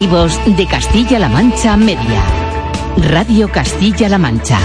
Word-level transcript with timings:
De 0.00 0.66
Castilla-La 0.66 1.28
Mancha 1.28 1.76
Media. 1.76 2.22
Radio 3.10 3.50
Castilla-La 3.50 4.18
Mancha. 4.18 4.58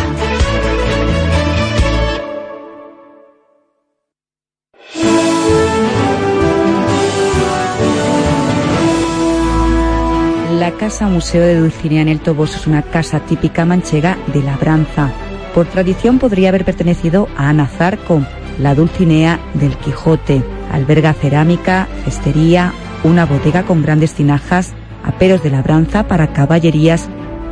La 10.51 10.71
Casa 10.71 11.07
Museo 11.07 11.41
de 11.41 11.59
Dulcinea 11.59 12.01
en 12.01 12.09
el 12.09 12.19
Toboso 12.19 12.57
es 12.57 12.67
una 12.67 12.81
casa 12.81 13.21
típica 13.21 13.65
manchega 13.65 14.17
de 14.33 14.43
labranza. 14.43 15.11
Por 15.55 15.67
tradición 15.67 16.19
podría 16.19 16.49
haber 16.49 16.65
pertenecido 16.65 17.29
a 17.37 17.49
Ana 17.49 17.67
Zarco, 17.67 18.25
la 18.59 18.75
Dulcinea 18.75 19.39
del 19.53 19.77
Quijote. 19.77 20.43
Alberga 20.71 21.13
cerámica, 21.13 21.87
cestería, 22.03 22.73
una 23.03 23.25
bodega 23.25 23.63
con 23.63 23.81
grandes 23.81 24.13
tinajas 24.13 24.73
aperos 25.03 25.43
de 25.43 25.49
labranza 25.49 26.07
para 26.07 26.33
caballerías 26.33 27.09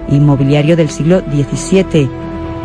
y 0.10 0.20
mobiliario 0.20 0.76
del 0.76 0.90
siglo 0.90 1.20
XVII. 1.20 2.10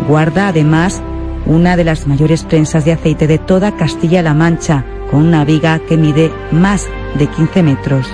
Guarda 0.09 0.49
además 0.49 1.03
una 1.47 1.77
de 1.77 1.85
las 1.85 2.07
mayores 2.07 2.45
prensas 2.45 2.85
de 2.85 2.93
aceite 2.93 3.27
de 3.27 3.39
toda 3.39 3.77
Castilla-La 3.77 4.35
Mancha, 4.35 4.85
con 5.11 5.27
una 5.27 5.45
viga 5.45 5.79
que 5.81 5.97
mide 5.97 6.33
más 6.51 6.89
de 7.19 7.27
15 7.27 7.63
metros. 7.63 8.07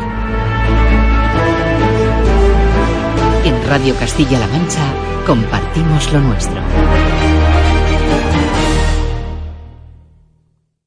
En 3.44 3.66
Radio 3.68 3.94
Castilla-La 3.96 4.46
Mancha 4.48 4.82
compartimos 5.26 6.12
lo 6.12 6.20
nuestro. 6.20 6.60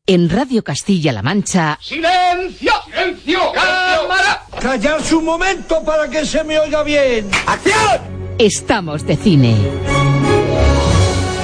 En 0.07 0.29
Radio 0.29 0.63
Castilla-La 0.63 1.21
Mancha. 1.21 1.77
¡Silencio! 1.79 2.73
¡Silencio! 2.85 3.39
¡Cámara! 3.53 4.40
Callarse 4.61 5.15
un 5.15 5.25
momento 5.25 5.83
para 5.83 6.07
que 6.07 6.23
se 6.23 6.43
me 6.43 6.59
oiga 6.59 6.83
bien. 6.83 7.27
¡Acción! 7.47 7.99
Estamos 8.37 9.03
de 9.07 9.17
cine. 9.17 9.55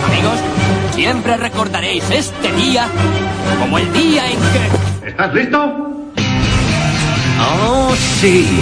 Amigos, 0.06 0.40
siempre 0.94 1.36
recordaréis 1.36 2.04
este 2.12 2.52
día 2.52 2.88
como 3.60 3.80
el 3.80 3.92
día 3.92 4.30
en 4.30 4.38
que... 4.38 5.08
¿Estás 5.10 5.34
listo? 5.34 5.58
¡Oh, 7.40 7.96
sí! 8.22 8.48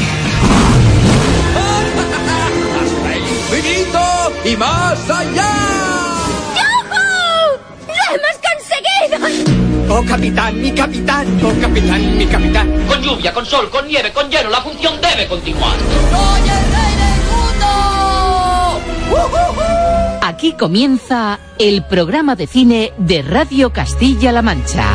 ¡Hasta 2.82 3.14
el 3.14 3.24
infinito 3.24 4.00
y 4.46 4.56
más 4.56 5.10
allá! 5.10 5.65
Oh 9.88 10.04
capitán, 10.04 10.60
mi 10.62 10.72
capitán, 10.72 11.40
oh 11.44 11.54
capitán, 11.62 12.18
mi 12.18 12.26
capitán. 12.26 12.86
Con 12.88 13.02
lluvia, 13.02 13.32
con 13.34 13.46
sol, 13.46 13.70
con 13.70 13.88
nieve, 13.88 14.12
con 14.12 14.30
hielo, 14.30 14.50
la 14.50 14.62
función 14.62 15.00
debe 15.00 15.28
continuar. 15.28 15.78
¡Soy 15.78 16.42
el 16.42 16.66
rey 16.74 16.96
del 17.02 17.22
mundo! 17.30 17.66
Aquí 20.24 20.54
comienza 20.54 21.40
el 21.60 21.84
programa 21.84 22.36
de 22.36 22.48
cine 22.48 22.94
de 22.98 23.22
Radio 23.22 23.72
Castilla-La 23.72 24.42
Mancha. 24.42 24.86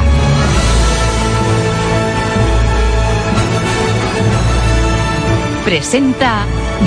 Presenta 5.65 6.45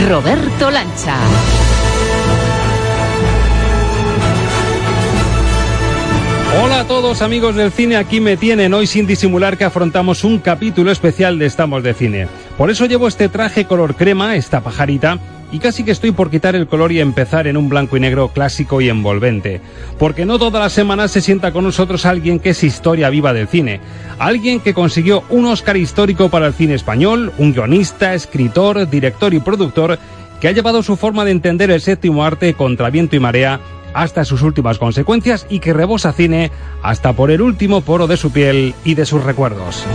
Roberto 0.09 0.69
Lancha. 0.71 1.15
Hola 6.61 6.81
a 6.81 6.87
todos 6.87 7.23
amigos 7.23 7.55
del 7.55 7.71
cine, 7.71 7.95
aquí 7.95 8.19
me 8.19 8.37
tienen 8.37 8.75
hoy 8.75 8.85
sin 8.85 9.07
disimular 9.07 9.57
que 9.57 9.63
afrontamos 9.63 10.23
un 10.23 10.37
capítulo 10.37 10.91
especial 10.91 11.39
de 11.39 11.47
Estamos 11.47 11.81
de 11.81 11.95
Cine. 11.95 12.27
Por 12.59 12.69
eso 12.69 12.85
llevo 12.85 13.07
este 13.07 13.27
traje 13.27 13.65
color 13.65 13.95
crema, 13.95 14.35
esta 14.35 14.61
pajarita, 14.61 15.17
y 15.51 15.57
casi 15.57 15.83
que 15.83 15.89
estoy 15.89 16.11
por 16.11 16.29
quitar 16.29 16.55
el 16.55 16.67
color 16.67 16.91
y 16.91 16.99
empezar 16.99 17.47
en 17.47 17.57
un 17.57 17.69
blanco 17.69 17.97
y 17.97 18.01
negro 18.01 18.27
clásico 18.27 18.81
y 18.81 18.89
envolvente. 18.89 19.61
Porque 19.97 20.25
no 20.25 20.37
todas 20.37 20.61
las 20.61 20.73
semanas 20.73 21.09
se 21.09 21.21
sienta 21.21 21.51
con 21.51 21.63
nosotros 21.63 22.05
alguien 22.05 22.39
que 22.39 22.51
es 22.51 22.63
historia 22.63 23.09
viva 23.09 23.33
del 23.33 23.47
cine. 23.47 23.79
Alguien 24.19 24.59
que 24.59 24.75
consiguió 24.75 25.23
un 25.29 25.47
Oscar 25.47 25.75
histórico 25.75 26.29
para 26.29 26.45
el 26.45 26.53
cine 26.53 26.75
español, 26.75 27.33
un 27.39 27.53
guionista, 27.53 28.13
escritor, 28.13 28.87
director 28.87 29.33
y 29.33 29.39
productor 29.39 29.97
que 30.39 30.49
ha 30.49 30.51
llevado 30.51 30.83
su 30.83 30.97
forma 30.97 31.25
de 31.25 31.31
entender 31.31 31.71
el 31.71 31.81
séptimo 31.81 32.23
arte 32.23 32.53
contra 32.53 32.91
viento 32.91 33.15
y 33.15 33.19
marea 33.19 33.59
hasta 33.93 34.25
sus 34.25 34.41
últimas 34.41 34.77
consecuencias 34.77 35.45
y 35.49 35.59
que 35.59 35.73
rebosa 35.73 36.13
cine 36.13 36.51
hasta 36.81 37.13
por 37.13 37.31
el 37.31 37.41
último 37.41 37.81
poro 37.81 38.07
de 38.07 38.17
su 38.17 38.31
piel 38.31 38.75
y 38.83 38.95
de 38.95 39.05
sus 39.05 39.23
recuerdos. 39.23 39.85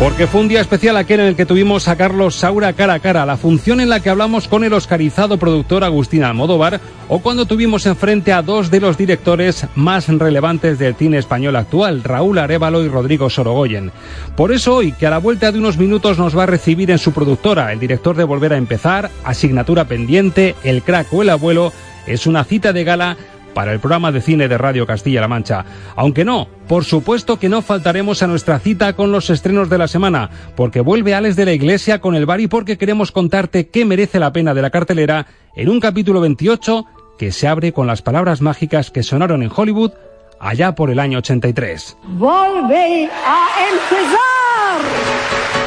Porque 0.00 0.26
fue 0.26 0.40
un 0.40 0.48
día 0.48 0.62
especial 0.62 0.96
aquel 0.96 1.20
en 1.20 1.26
el 1.26 1.36
que 1.36 1.44
tuvimos 1.44 1.86
a 1.86 1.94
Carlos 1.94 2.34
Saura 2.34 2.72
cara 2.72 2.94
a 2.94 3.00
cara, 3.00 3.26
la 3.26 3.36
función 3.36 3.82
en 3.82 3.90
la 3.90 4.00
que 4.00 4.08
hablamos 4.08 4.48
con 4.48 4.64
el 4.64 4.72
oscarizado 4.72 5.36
productor 5.36 5.84
Agustín 5.84 6.24
Almodóvar, 6.24 6.80
o 7.08 7.18
cuando 7.18 7.44
tuvimos 7.44 7.84
enfrente 7.84 8.32
a 8.32 8.40
dos 8.40 8.70
de 8.70 8.80
los 8.80 8.96
directores 8.96 9.66
más 9.74 10.08
relevantes 10.08 10.78
del 10.78 10.94
cine 10.94 11.18
español 11.18 11.54
actual, 11.54 12.02
Raúl 12.02 12.38
Arevalo 12.38 12.82
y 12.82 12.88
Rodrigo 12.88 13.28
Sorogoyen. 13.28 13.92
Por 14.38 14.52
eso 14.52 14.76
hoy, 14.76 14.92
que 14.92 15.06
a 15.06 15.10
la 15.10 15.18
vuelta 15.18 15.52
de 15.52 15.58
unos 15.58 15.76
minutos 15.76 16.18
nos 16.18 16.36
va 16.36 16.44
a 16.44 16.46
recibir 16.46 16.90
en 16.90 16.98
su 16.98 17.12
productora, 17.12 17.70
el 17.70 17.78
director 17.78 18.16
de 18.16 18.24
Volver 18.24 18.54
a 18.54 18.56
Empezar, 18.56 19.10
Asignatura 19.22 19.84
Pendiente, 19.84 20.54
El 20.64 20.82
Crack 20.82 21.12
o 21.12 21.20
El 21.20 21.28
Abuelo, 21.28 21.74
es 22.06 22.26
una 22.26 22.44
cita 22.44 22.72
de 22.72 22.84
gala 22.84 23.18
para 23.54 23.72
el 23.72 23.80
programa 23.80 24.12
de 24.12 24.20
cine 24.20 24.48
de 24.48 24.58
Radio 24.58 24.86
Castilla-La 24.86 25.28
Mancha. 25.28 25.64
Aunque 25.96 26.24
no, 26.24 26.48
por 26.68 26.84
supuesto 26.84 27.38
que 27.38 27.48
no 27.48 27.62
faltaremos 27.62 28.22
a 28.22 28.26
nuestra 28.26 28.58
cita 28.58 28.94
con 28.94 29.12
los 29.12 29.30
estrenos 29.30 29.68
de 29.68 29.78
la 29.78 29.88
semana, 29.88 30.30
porque 30.56 30.80
vuelve 30.80 31.14
Alex 31.14 31.36
de 31.36 31.44
la 31.44 31.52
Iglesia 31.52 32.00
con 32.00 32.14
el 32.14 32.26
bar 32.26 32.40
y 32.40 32.48
porque 32.48 32.78
queremos 32.78 33.12
contarte 33.12 33.68
qué 33.68 33.84
merece 33.84 34.18
la 34.18 34.32
pena 34.32 34.54
de 34.54 34.62
la 34.62 34.70
cartelera 34.70 35.26
en 35.54 35.68
un 35.68 35.80
capítulo 35.80 36.20
28 36.20 36.86
que 37.18 37.32
se 37.32 37.48
abre 37.48 37.72
con 37.72 37.86
las 37.86 38.02
palabras 38.02 38.40
mágicas 38.40 38.90
que 38.90 39.02
sonaron 39.02 39.42
en 39.42 39.50
Hollywood 39.54 39.92
allá 40.40 40.74
por 40.74 40.90
el 40.90 40.98
año 40.98 41.18
83. 41.18 41.96
¡Volve 42.16 43.10
a 43.26 43.48
empezar! 43.70 45.59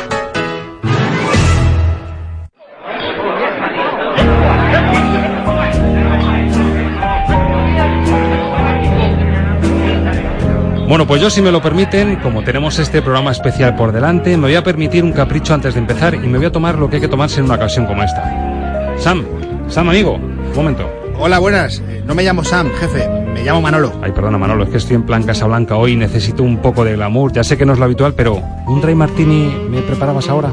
Bueno, 10.94 11.08
pues 11.08 11.24
yo 11.24 11.32
si 11.32 11.42
me 11.42 11.52
lo 11.52 11.60
permiten, 11.60 12.18
como 12.18 12.44
tenemos 12.44 12.78
este 12.78 13.02
programa 13.02 13.32
especial 13.32 13.76
por 13.76 13.92
delante, 13.92 14.38
me 14.38 14.44
voy 14.44 14.54
a 14.54 14.64
permitir 14.64 15.04
un 15.04 15.12
capricho 15.12 15.56
antes 15.56 15.74
de 15.74 15.80
empezar 15.80 16.14
y 16.14 16.20
me 16.20 16.38
voy 16.38 16.46
a 16.46 16.52
tomar 16.52 16.78
lo 16.78 16.88
que 16.88 16.98
hay 16.98 17.02
que 17.02 17.08
tomarse 17.08 17.40
en 17.40 17.48
una 17.48 17.56
ocasión 17.56 17.88
como 17.88 18.04
esta. 18.04 18.94
Sam, 19.00 19.26
Sam 19.70 19.90
amigo, 19.90 20.18
un 20.18 20.54
momento. 20.56 20.88
Hola, 21.18 21.40
buenas. 21.40 21.80
Eh, 21.80 22.04
no 22.06 22.14
me 22.14 22.22
llamo 22.22 22.44
Sam, 22.44 22.70
jefe. 22.80 23.10
Me 23.10 23.44
llamo 23.44 23.60
Manolo. 23.60 23.92
Ay, 24.04 24.12
perdona, 24.12 24.38
Manolo, 24.38 24.66
es 24.66 24.70
que 24.70 24.78
estoy 24.78 24.96
en 24.98 25.02
plan 25.02 25.24
Casablanca 25.24 25.78
hoy 25.78 25.94
y 25.94 25.96
necesito 25.96 26.44
un 26.44 26.60
poco 26.60 26.86
de 26.86 26.94
glamour. 26.94 27.32
Ya 27.34 27.44
sé 27.44 27.58
que 27.58 27.66
no 27.66 27.74
es 27.74 27.80
lo 27.80 27.86
habitual, 27.86 28.14
pero 28.14 28.40
¿un 28.68 28.80
dry 28.80 28.94
martini 28.94 29.52
me 29.72 29.82
preparabas 29.82 30.30
ahora? 30.30 30.52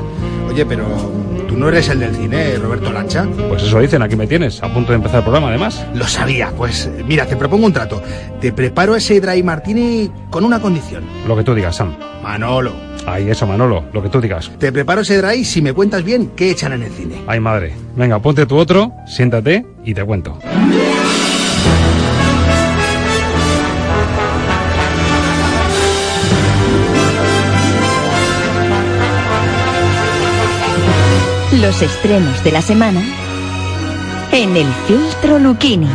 Oye, 0.48 0.64
pero 0.64 0.86
¿Tú 1.50 1.56
no 1.56 1.69
eres 1.69 1.88
el 1.88 1.99
del 1.99 2.14
cine, 2.14 2.55
Roberto 2.58 2.93
Lancha? 2.93 3.26
Pues 3.49 3.64
eso 3.64 3.81
dicen, 3.81 4.00
aquí 4.02 4.14
me 4.14 4.29
tienes, 4.29 4.62
a 4.62 4.73
punto 4.73 4.93
de 4.93 4.97
empezar 4.99 5.17
el 5.19 5.25
programa 5.25 5.49
además. 5.49 5.85
Lo 5.94 6.06
sabía, 6.06 6.52
pues 6.56 6.88
mira, 7.05 7.26
te 7.26 7.35
propongo 7.35 7.67
un 7.67 7.73
trato. 7.73 8.00
Te 8.41 8.52
preparo 8.52 8.94
ese 8.94 9.20
dry 9.20 9.43
martini 9.43 10.08
con 10.31 10.44
una 10.44 10.61
condición. 10.61 11.02
Lo 11.26 11.37
que 11.37 11.43
tú 11.43 11.52
digas, 11.52 11.75
Sam. 11.75 11.97
Manolo. 12.23 12.73
Ay, 13.05 13.31
eso, 13.31 13.49
Manolo, 13.49 13.82
lo 13.93 14.00
que 14.00 14.08
tú 14.08 14.20
digas. 14.20 14.52
Te 14.61 14.70
preparo 14.70 15.00
ese 15.00 15.20
dry 15.20 15.44
si 15.44 15.61
me 15.61 15.73
cuentas 15.73 16.05
bien 16.05 16.31
qué 16.37 16.52
echan 16.52 16.73
en 16.73 16.85
el 16.85 16.93
cine. 16.93 17.17
Ay, 17.26 17.41
madre. 17.41 17.75
Venga, 17.96 18.20
ponte 18.20 18.46
tu 18.46 18.56
otro, 18.56 18.93
siéntate 19.08 19.67
y 19.85 19.93
te 19.93 20.05
cuento. 20.05 20.38
Los 31.60 31.82
estrenos 31.82 32.42
de 32.42 32.52
la 32.52 32.62
semana 32.62 33.02
en 34.32 34.56
el 34.56 34.66
filtro 34.86 35.38
Luchini. 35.38 35.88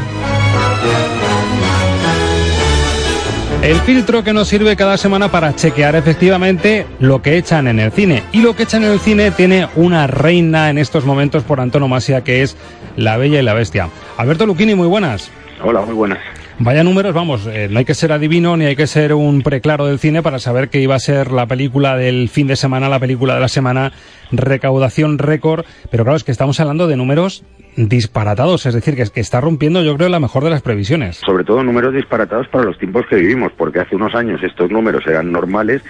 El 3.64 3.78
filtro 3.78 4.24
que 4.24 4.32
nos 4.32 4.48
sirve 4.48 4.76
cada 4.76 4.96
semana 4.98 5.32
para 5.32 5.56
chequear 5.56 5.96
efectivamente 5.96 6.86
lo 7.00 7.24
que 7.24 7.38
echan 7.38 7.68
en 7.68 7.80
el 7.80 7.92
cine. 7.92 8.22
Y 8.32 8.42
lo 8.42 8.56
que 8.56 8.64
echan 8.64 8.84
en 8.84 8.92
el 8.92 9.00
cine 9.00 9.32
tiene 9.32 9.68
una 9.76 10.06
reina 10.06 10.70
en 10.70 10.78
estos 10.78 11.04
momentos 11.04 11.42
por 11.44 11.60
antonomasia 11.60 12.24
que 12.24 12.44
es 12.44 12.56
La 12.96 13.18
Bella 13.18 13.40
y 13.40 13.44
la 13.44 13.56
Bestia. 13.56 13.90
Alberto 14.18 14.46
Luquini, 14.46 14.76
muy 14.76 14.88
buenas. 14.88 15.32
Hola, 15.64 15.82
muy 15.82 15.96
buenas. 15.96 16.20
Vaya 16.58 16.86
números, 16.86 17.14
vamos, 17.14 17.48
eh, 17.48 17.68
no 17.70 17.80
hay 17.80 17.86
que 17.86 17.94
ser 17.94 18.14
adivino 18.14 18.56
ni 18.56 18.64
hay 18.64 18.78
que 18.78 18.88
ser 18.88 19.14
un 19.14 19.42
preclaro 19.42 19.88
del 19.88 20.00
cine 20.00 20.24
para 20.24 20.40
saber 20.40 20.70
que 20.70 20.80
iba 20.80 20.96
a 20.96 21.00
ser 21.00 21.34
la 21.34 21.48
película 21.48 21.98
del 21.98 22.30
fin 22.30 22.48
de 22.48 22.56
semana, 22.56 22.88
la 22.88 23.00
película 23.00 23.36
de 23.36 23.42
la 23.42 23.50
semana, 23.50 23.92
recaudación 24.32 25.18
récord, 25.18 25.66
pero 25.92 26.06
claro, 26.06 26.16
es 26.16 26.24
que 26.24 26.32
estamos 26.32 26.58
hablando 26.62 26.88
de 26.88 26.96
números 26.96 27.44
disparatados, 27.76 28.66
es 28.66 28.74
decir, 28.74 28.96
que, 28.96 29.04
que 29.04 29.20
está 29.20 29.42
rompiendo 29.42 29.84
yo 29.84 29.98
creo 29.98 30.08
la 30.08 30.22
mejor 30.22 30.46
de 30.46 30.50
las 30.50 30.62
previsiones. 30.62 31.18
Sobre 31.18 31.44
todo 31.44 31.62
números 31.62 31.94
disparatados 31.94 32.48
para 32.48 32.64
los 32.64 32.78
tiempos 32.78 33.06
que 33.10 33.18
vivimos, 33.18 33.52
porque 33.58 33.82
hace 33.82 33.98
unos 33.98 34.16
años 34.16 34.42
estos 34.42 34.72
números 34.72 35.06
eran 35.08 35.34
normales, 35.34 35.82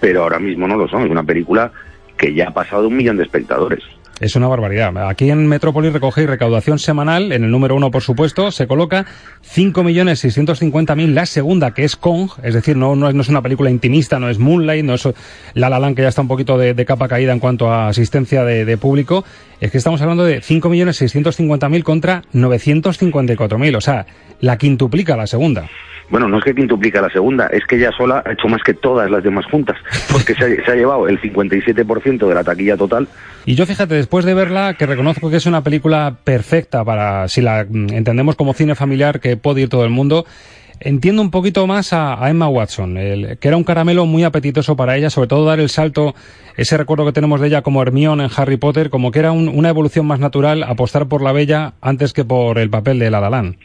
pero 0.00 0.24
ahora 0.24 0.40
mismo 0.40 0.66
no 0.66 0.76
lo 0.76 0.88
son, 0.88 1.04
es 1.04 1.10
una 1.10 1.22
película 1.22 1.70
que 2.16 2.34
ya 2.34 2.48
ha 2.48 2.52
pasado 2.52 2.88
un 2.88 2.96
millón 2.96 3.18
de 3.18 3.22
espectadores. 3.22 3.84
Es 4.20 4.34
una 4.34 4.48
barbaridad. 4.48 5.08
Aquí 5.08 5.30
en 5.30 5.46
Metrópolis 5.46 5.92
recoge 5.92 6.26
recaudación 6.26 6.80
semanal, 6.80 7.30
en 7.30 7.44
el 7.44 7.50
número 7.50 7.76
uno, 7.76 7.92
por 7.92 8.02
supuesto, 8.02 8.50
se 8.50 8.66
coloca 8.66 9.06
5.650.000 9.54 11.12
la 11.12 11.24
segunda, 11.24 11.72
que 11.72 11.84
es 11.84 11.94
Kong, 11.94 12.30
es 12.42 12.54
decir, 12.54 12.76
no, 12.76 12.96
no, 12.96 13.08
es 13.08 13.28
una 13.28 13.42
película 13.42 13.70
intimista, 13.70 14.18
no 14.18 14.28
es 14.28 14.38
Moonlight, 14.38 14.84
no 14.84 14.94
es 14.94 15.08
La 15.54 15.70
La 15.70 15.78
Land, 15.78 15.94
que 15.94 16.02
ya 16.02 16.08
está 16.08 16.22
un 16.22 16.28
poquito 16.28 16.58
de, 16.58 16.84
capa 16.84 17.06
caída 17.06 17.32
en 17.32 17.38
cuanto 17.38 17.70
a 17.70 17.88
asistencia 17.88 18.44
de, 18.44 18.64
de 18.64 18.76
público. 18.76 19.24
Es 19.60 19.70
que 19.70 19.78
estamos 19.78 20.00
hablando 20.00 20.24
de 20.24 20.40
5.650.000 20.40 21.82
contra 21.84 22.22
954.000, 22.34 23.76
o 23.76 23.80
sea, 23.80 24.06
la 24.40 24.58
quintuplica 24.58 25.16
la 25.16 25.26
segunda. 25.28 25.68
Bueno, 26.10 26.28
no 26.28 26.38
es 26.38 26.44
que 26.44 26.54
quintuplica 26.54 27.02
la 27.02 27.10
segunda, 27.10 27.46
es 27.48 27.64
que 27.66 27.76
ella 27.76 27.90
sola 27.96 28.22
ha 28.24 28.32
hecho 28.32 28.48
más 28.48 28.62
que 28.62 28.74
todas 28.74 29.10
las 29.10 29.22
demás 29.22 29.44
juntas, 29.46 29.76
porque 30.10 30.34
se 30.34 30.44
ha, 30.44 30.64
se 30.64 30.70
ha 30.70 30.74
llevado 30.74 31.06
el 31.08 31.20
57% 31.20 32.26
de 32.26 32.34
la 32.34 32.44
taquilla 32.44 32.76
total. 32.76 33.08
Y 33.44 33.54
yo 33.54 33.66
fíjate, 33.66 33.94
después 33.94 34.24
de 34.24 34.34
verla, 34.34 34.74
que 34.74 34.86
reconozco 34.86 35.30
que 35.30 35.36
es 35.36 35.46
una 35.46 35.62
película 35.62 36.16
perfecta 36.24 36.84
para, 36.84 37.28
si 37.28 37.40
la 37.40 37.66
mm, 37.68 37.92
entendemos 37.92 38.36
como 38.36 38.54
cine 38.54 38.74
familiar, 38.74 39.20
que 39.20 39.36
puede 39.36 39.62
ir 39.62 39.68
todo 39.68 39.84
el 39.84 39.90
mundo, 39.90 40.26
entiendo 40.80 41.22
un 41.22 41.30
poquito 41.30 41.66
más 41.66 41.92
a, 41.92 42.18
Emma 42.28 42.48
Watson, 42.48 42.96
el, 42.96 43.38
que 43.38 43.48
era 43.48 43.56
un 43.56 43.64
caramelo 43.64 44.06
muy 44.06 44.24
apetitoso 44.24 44.76
para 44.76 44.96
ella, 44.96 45.10
sobre 45.10 45.28
todo 45.28 45.44
dar 45.44 45.60
el 45.60 45.68
salto, 45.68 46.14
ese 46.56 46.76
recuerdo 46.76 47.04
que 47.04 47.12
tenemos 47.12 47.40
de 47.40 47.48
ella 47.48 47.62
como 47.62 47.82
Hermione 47.82 48.24
en 48.24 48.30
Harry 48.36 48.56
Potter, 48.56 48.90
como 48.90 49.10
que 49.10 49.20
era 49.20 49.32
un, 49.32 49.48
una 49.48 49.68
evolución 49.68 50.06
más 50.06 50.18
natural, 50.18 50.62
apostar 50.62 51.06
por 51.06 51.22
la 51.22 51.32
bella 51.32 51.74
antes 51.80 52.12
que 52.12 52.24
por 52.24 52.58
el 52.58 52.70
papel 52.70 52.98
de 52.98 53.10
La. 53.10 53.18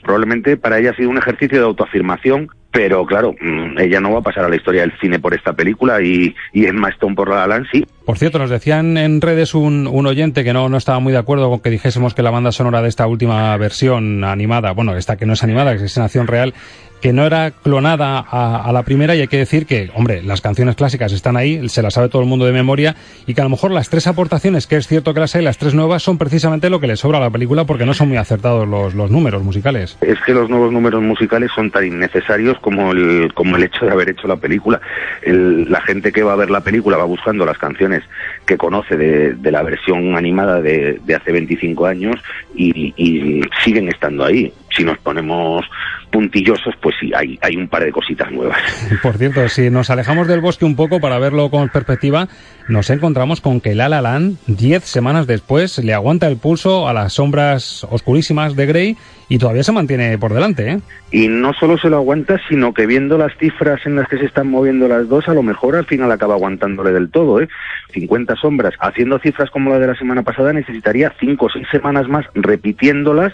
Probablemente 0.04 0.58
para 0.58 0.80
ella 0.80 0.92
ha 0.92 0.96
sido 0.96 1.10
un 1.10 1.18
ejercicio 1.18 1.60
de 1.60 1.66
autoafirmación 1.66 2.50
pero 2.74 3.06
claro, 3.06 3.36
mm, 3.40 3.78
ella 3.78 4.02
no 4.02 4.12
va 4.12 4.20
a 4.20 4.24
pasar 4.24 4.46
a 4.46 4.50
la 4.50 4.56
historia 4.56 4.82
del 4.82 4.98
cine 5.00 5.20
por 5.20 5.36
esta 5.36 5.54
película 5.54 6.02
y, 6.02 6.36
y 6.52 6.66
Emma 6.66 6.90
Stone 6.90 7.14
por 7.16 7.30
La 7.30 7.46
La 7.46 7.64
sí. 7.72 7.86
Por 8.04 8.18
cierto, 8.18 8.40
nos 8.40 8.50
decían 8.50 8.98
en 8.98 9.22
redes 9.22 9.54
un, 9.54 9.88
un 9.88 10.08
oyente 10.08 10.44
que 10.44 10.54
no, 10.54 10.68
no 10.70 10.78
estaba 10.78 11.00
muy 11.00 11.14
de 11.14 11.20
acuerdo 11.20 11.52
con 11.52 11.60
que 11.60 11.70
dijésemos 11.70 12.16
que 12.16 12.24
la 12.24 12.32
banda 12.32 12.52
sonora 12.52 12.82
de 12.82 12.90
esta 12.90 13.06
última 13.06 13.56
versión 13.58 14.24
animada, 14.24 14.72
bueno, 14.72 14.98
esta 14.98 15.18
que 15.18 15.28
no 15.28 15.34
es 15.34 15.44
animada, 15.44 15.78
que 15.78 15.86
es 15.86 15.96
en 15.96 16.04
acción 16.04 16.26
real, 16.26 16.56
que 17.04 17.12
no 17.12 17.26
era 17.26 17.52
clonada 17.52 18.20
a, 18.20 18.64
a, 18.64 18.72
la 18.72 18.84
primera 18.84 19.14
y 19.14 19.20
hay 19.20 19.28
que 19.28 19.38
decir 19.38 19.66
que, 19.66 19.92
hombre, 19.94 20.24
las 20.24 20.40
canciones 20.40 20.78
clásicas 20.78 21.12
están 21.12 21.36
ahí, 21.36 21.68
se 21.68 21.82
las 21.82 21.96
sabe 21.96 22.08
todo 22.08 22.22
el 22.22 22.30
mundo 22.30 22.46
de 22.46 22.54
memoria 22.54 22.96
y 23.28 23.34
que 23.34 23.42
a 23.42 23.44
lo 23.44 23.50
mejor 23.50 23.72
las 23.72 23.90
tres 23.90 24.08
aportaciones, 24.08 24.68
que 24.68 24.78
es 24.78 24.88
cierto 24.88 25.14
que 25.14 25.20
las 25.20 25.36
hay, 25.36 25.44
las 25.44 25.58
tres 25.58 25.74
nuevas 25.74 26.02
son 26.02 26.18
precisamente 26.18 26.70
lo 26.70 26.80
que 26.80 26.88
le 26.88 26.96
sobra 26.96 27.18
a 27.18 27.22
la 27.22 27.30
película 27.30 27.66
porque 27.66 27.86
no 27.86 27.94
son 27.94 28.08
muy 28.08 28.16
acertados 28.16 28.66
los, 28.70 28.96
los 28.96 29.12
números 29.12 29.44
musicales. 29.44 29.98
Es 30.00 30.18
que 30.26 30.34
los 30.34 30.50
nuevos 30.50 30.72
números 30.72 31.02
musicales 31.02 31.52
son 31.54 31.72
tan 31.72 31.86
innecesarios 31.86 32.58
como 32.64 32.94
el, 32.94 33.32
como 33.36 33.58
el 33.58 33.64
hecho 33.64 33.86
de 33.86 33.92
haber 33.92 34.10
hecho 34.10 34.28
la 34.28 34.38
película. 34.38 34.82
El, 35.22 35.70
la 35.70 35.82
gente 35.82 36.12
que 36.12 36.24
va 36.24 36.34
a 36.34 36.38
ver 36.38 36.50
la 36.50 36.62
película 36.62 36.98
va 36.98 37.04
buscando 37.04 37.46
las 37.46 37.60
canciones 37.60 38.04
que 38.48 38.58
conoce 38.58 38.98
de, 38.98 39.34
de 39.34 39.52
la 39.52 39.62
versión 39.62 40.16
animada 40.18 40.62
de, 40.62 41.00
de 41.04 41.16
hace 41.16 41.32
25 41.32 41.86
años 41.86 42.16
y, 42.56 42.94
y 42.98 43.42
siguen 43.64 43.90
estando 43.90 44.24
ahí. 44.26 44.52
Si 44.76 44.84
nos 44.84 44.98
ponemos 45.00 45.66
puntillosos, 46.14 46.76
pues 46.80 46.96
sí, 47.00 47.12
hay, 47.16 47.38
hay 47.42 47.56
un 47.56 47.68
par 47.68 47.84
de 47.84 47.92
cositas 47.92 48.32
nuevas. 48.32 48.60
Por 49.02 49.18
cierto, 49.18 49.50
si 49.50 49.70
nos 49.70 49.90
alejamos 49.90 50.28
del 50.28 50.42
bosque 50.42 50.64
un 50.64 50.76
poco 50.76 51.00
para 51.00 51.18
verlo 51.18 51.50
con 51.50 51.70
perspectiva, 51.70 52.28
nos 52.68 52.90
encontramos 52.92 53.42
con 53.42 53.60
que 53.60 53.74
La 53.74 53.90
La 53.90 54.02
Land, 54.02 54.38
diez 54.46 54.84
semanas 54.84 55.26
después, 55.26 55.80
le 55.80 55.94
aguanta 55.94 56.28
el 56.28 56.38
pulso 56.38 56.88
a 56.88 56.94
las 56.94 57.14
sombras 57.14 57.86
oscurísimas 57.90 58.56
de 58.56 58.66
Grey 58.68 58.98
y 59.28 59.40
todavía 59.40 59.64
se 59.64 59.72
mantiene 59.72 60.18
por 60.20 60.34
delante, 60.34 60.70
¿eh? 60.70 60.80
Y 61.12 61.28
no 61.28 61.54
solo 61.54 61.78
se 61.78 61.90
lo 61.90 61.98
aguanta, 61.98 62.40
sino 62.48 62.74
que 62.74 62.86
viendo 62.86 63.18
las 63.18 63.36
cifras 63.38 63.84
en 63.86 63.96
las 63.96 64.08
que 64.08 64.18
se 64.18 64.26
están 64.26 64.48
moviendo 64.48 64.88
las 64.88 65.08
dos, 65.10 65.28
a 65.28 65.34
lo 65.34 65.42
mejor 65.42 65.76
al 65.76 65.86
final 65.86 66.12
acaba 66.12 66.36
aguantándole 66.36 66.92
del 66.92 67.10
todo, 67.10 67.42
¿eh? 67.42 67.50
50 67.94 68.36
sombras. 68.36 68.74
Haciendo 68.80 69.20
cifras 69.20 69.50
como 69.50 69.72
la 69.72 69.80
de 69.80 69.88
la 69.88 69.96
semana 69.96 70.24
pasada 70.24 70.54
necesitaría 70.54 71.14
cinco 71.20 71.48
o 71.48 71.50
seis 71.50 71.68
semanas 71.72 72.08
más 72.08 72.26
repitiéndolas 72.36 73.34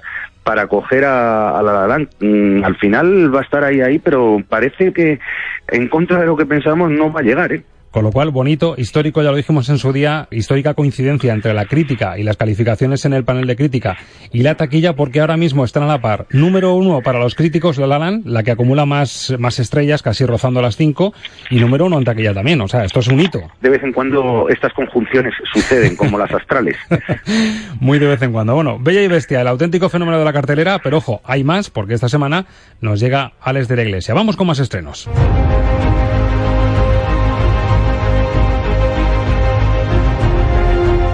para 0.49 0.65
coger 0.65 1.05
a, 1.05 1.61
la. 1.61 2.07
Mm, 2.21 2.63
al 2.63 2.75
final 2.77 3.35
va 3.35 3.41
a 3.41 3.43
estar 3.43 3.63
ahí, 3.63 3.81
ahí, 3.81 3.99
pero 3.99 4.41
parece 4.49 4.91
que 4.91 5.19
en 5.67 5.87
contra 5.89 6.19
de 6.19 6.25
lo 6.25 6.35
que 6.35 6.47
pensamos 6.47 6.89
no 6.89 7.13
va 7.13 7.19
a 7.19 7.23
llegar, 7.23 7.53
¿eh? 7.53 7.61
Con 7.91 8.03
lo 8.03 8.11
cual, 8.11 8.29
bonito, 8.29 8.75
histórico, 8.77 9.23
ya 9.23 9.31
lo 9.31 9.37
dijimos 9.37 9.67
en 9.69 9.79
su 9.79 9.91
día, 9.91 10.27
histórica 10.29 10.75
coincidencia 10.75 11.33
entre 11.33 11.55
la 11.55 11.65
crítica 11.65 12.19
y 12.19 12.23
las 12.23 12.37
calificaciones 12.37 13.03
en 13.05 13.13
el 13.13 13.23
panel 13.23 13.47
de 13.47 13.55
crítica 13.55 13.97
y 14.31 14.43
la 14.43 14.55
taquilla, 14.55 14.95
porque 14.95 15.21
ahora 15.21 15.37
mismo 15.37 15.65
están 15.65 15.83
a 15.83 15.87
la 15.87 15.99
par. 15.99 16.27
Número 16.29 16.75
uno 16.75 17.01
para 17.01 17.19
los 17.19 17.33
críticos, 17.33 17.79
La 17.79 17.87
La 17.87 17.97
Land, 17.97 18.27
la 18.27 18.43
que 18.43 18.51
acumula 18.51 18.85
más, 18.85 19.33
más 19.39 19.57
estrellas, 19.59 20.03
casi 20.03 20.25
rozando 20.25 20.61
las 20.61 20.77
cinco, 20.77 21.13
y 21.49 21.59
número 21.59 21.87
uno 21.87 21.97
en 21.97 22.03
taquilla 22.03 22.33
también. 22.33 22.61
O 22.61 22.67
sea, 22.67 22.83
esto 22.83 22.99
es 22.99 23.07
un 23.07 23.19
hito. 23.19 23.41
De 23.61 23.69
vez 23.69 23.83
en 23.83 23.91
cuando 23.91 24.47
estas 24.49 24.71
conjunciones 24.73 25.33
suceden, 25.51 25.95
como 25.95 26.19
las 26.19 26.31
astrales. 26.31 26.77
Muy 27.79 27.97
de 27.97 28.07
vez 28.07 28.21
en 28.21 28.31
cuando. 28.31 28.53
Bueno, 28.53 28.77
Bella 28.79 29.01
y 29.01 29.07
Bestia, 29.07 29.41
el 29.41 29.47
auténtico 29.47 29.89
fenómeno 29.89 30.19
de 30.19 30.25
la 30.25 30.33
cartelera, 30.33 30.79
pero 30.83 30.97
ojo, 30.97 31.21
hay 31.23 31.43
más, 31.43 31.71
porque 31.71 31.95
esta 31.95 32.07
semana 32.07 32.45
nos 32.81 32.99
llega 32.99 33.33
Alex 33.41 33.67
de 33.67 33.75
la 33.75 33.83
Iglesia. 33.83 34.13
Vamos 34.13 34.35
con 34.35 34.45
más 34.45 34.59
estrenos. 34.59 35.09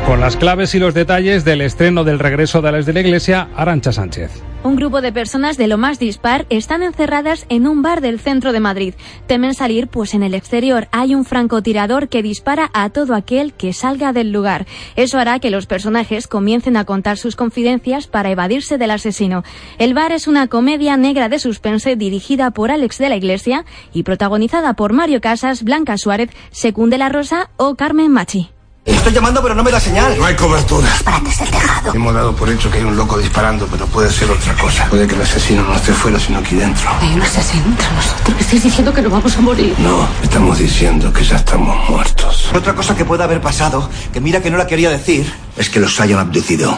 Con 0.05 0.19
las 0.19 0.37
claves 0.37 0.75
y 0.75 0.79
los 0.79 0.93
detalles 0.93 1.45
del 1.45 1.61
estreno 1.61 2.03
del 2.03 2.19
regreso 2.19 2.61
de 2.61 2.69
Alex 2.69 2.85
de 2.85 2.93
la 2.93 2.99
Iglesia, 2.99 3.47
Arancha 3.55 3.91
Sánchez. 3.91 4.29
Un 4.61 4.75
grupo 4.75 5.01
de 5.01 5.11
personas 5.11 5.57
de 5.57 5.67
lo 5.67 5.79
más 5.79 5.97
dispar 5.97 6.45
están 6.51 6.83
encerradas 6.83 7.47
en 7.49 7.65
un 7.65 7.81
bar 7.81 8.01
del 8.01 8.19
centro 8.19 8.51
de 8.51 8.59
Madrid. 8.59 8.93
Temen 9.25 9.55
salir, 9.55 9.87
pues 9.87 10.13
en 10.13 10.21
el 10.21 10.35
exterior 10.35 10.87
hay 10.91 11.15
un 11.15 11.25
francotirador 11.25 12.07
que 12.07 12.21
dispara 12.21 12.69
a 12.73 12.91
todo 12.91 13.15
aquel 13.15 13.53
que 13.53 13.73
salga 13.73 14.13
del 14.13 14.31
lugar. 14.31 14.67
Eso 14.95 15.17
hará 15.17 15.39
que 15.39 15.49
los 15.49 15.65
personajes 15.65 16.27
comiencen 16.27 16.77
a 16.77 16.85
contar 16.85 17.17
sus 17.17 17.35
confidencias 17.35 18.05
para 18.05 18.29
evadirse 18.29 18.77
del 18.77 18.91
asesino. 18.91 19.43
El 19.79 19.95
bar 19.95 20.11
es 20.11 20.27
una 20.27 20.47
comedia 20.47 20.97
negra 20.97 21.29
de 21.29 21.39
suspense 21.39 21.95
dirigida 21.95 22.51
por 22.51 22.69
Alex 22.69 22.99
de 22.99 23.09
la 23.09 23.15
Iglesia 23.15 23.65
y 23.91 24.03
protagonizada 24.03 24.75
por 24.75 24.93
Mario 24.93 25.19
Casas, 25.19 25.63
Blanca 25.63 25.97
Suárez, 25.97 26.29
Secunde 26.51 26.99
la 26.99 27.09
Rosa 27.09 27.49
o 27.57 27.73
Carmen 27.73 28.11
Machi. 28.11 28.54
Estoy 28.85 29.13
llamando, 29.13 29.41
pero 29.41 29.55
no 29.55 29.63
me 29.63 29.71
da 29.71 29.79
señal. 29.79 30.15
No 30.17 30.25
hay 30.25 30.35
cobertura. 30.35 30.87
Disparates 30.91 31.39
del 31.39 31.49
tejado. 31.49 31.93
Hemos 31.93 32.13
dado 32.13 32.35
por 32.35 32.49
hecho 32.49 32.69
que 32.69 32.77
hay 32.77 32.83
un 32.83 32.95
loco 32.95 33.17
disparando, 33.17 33.67
pero 33.67 33.87
puede 33.87 34.11
ser 34.11 34.29
otra 34.29 34.55
cosa. 34.55 34.85
Puede 34.89 35.07
que 35.07 35.15
el 35.15 35.21
asesino 35.21 35.63
no 35.63 35.75
esté 35.75 35.91
fuera, 35.93 36.19
sino 36.19 36.39
aquí 36.39 36.55
dentro. 36.55 36.89
Hay 37.01 37.13
un 37.13 37.21
asesino 37.21 37.65
entre 37.65 37.87
nosotros. 37.91 38.35
¿Estáis 38.39 38.63
diciendo 38.63 38.93
que 38.93 39.01
no 39.01 39.09
vamos 39.09 39.35
a 39.37 39.41
morir? 39.41 39.75
No, 39.79 40.07
estamos 40.21 40.59
diciendo 40.59 41.11
que 41.11 41.23
ya 41.23 41.37
estamos 41.37 41.89
muertos. 41.89 42.49
Otra 42.53 42.73
cosa 42.73 42.95
que 42.95 43.05
puede 43.05 43.23
haber 43.23 43.41
pasado, 43.41 43.89
que 44.13 44.21
mira 44.21 44.41
que 44.41 44.51
no 44.51 44.57
la 44.57 44.67
quería 44.67 44.91
decir, 44.91 45.31
es 45.57 45.69
que 45.69 45.79
los 45.79 45.99
hayan 45.99 46.19
abducido. 46.19 46.77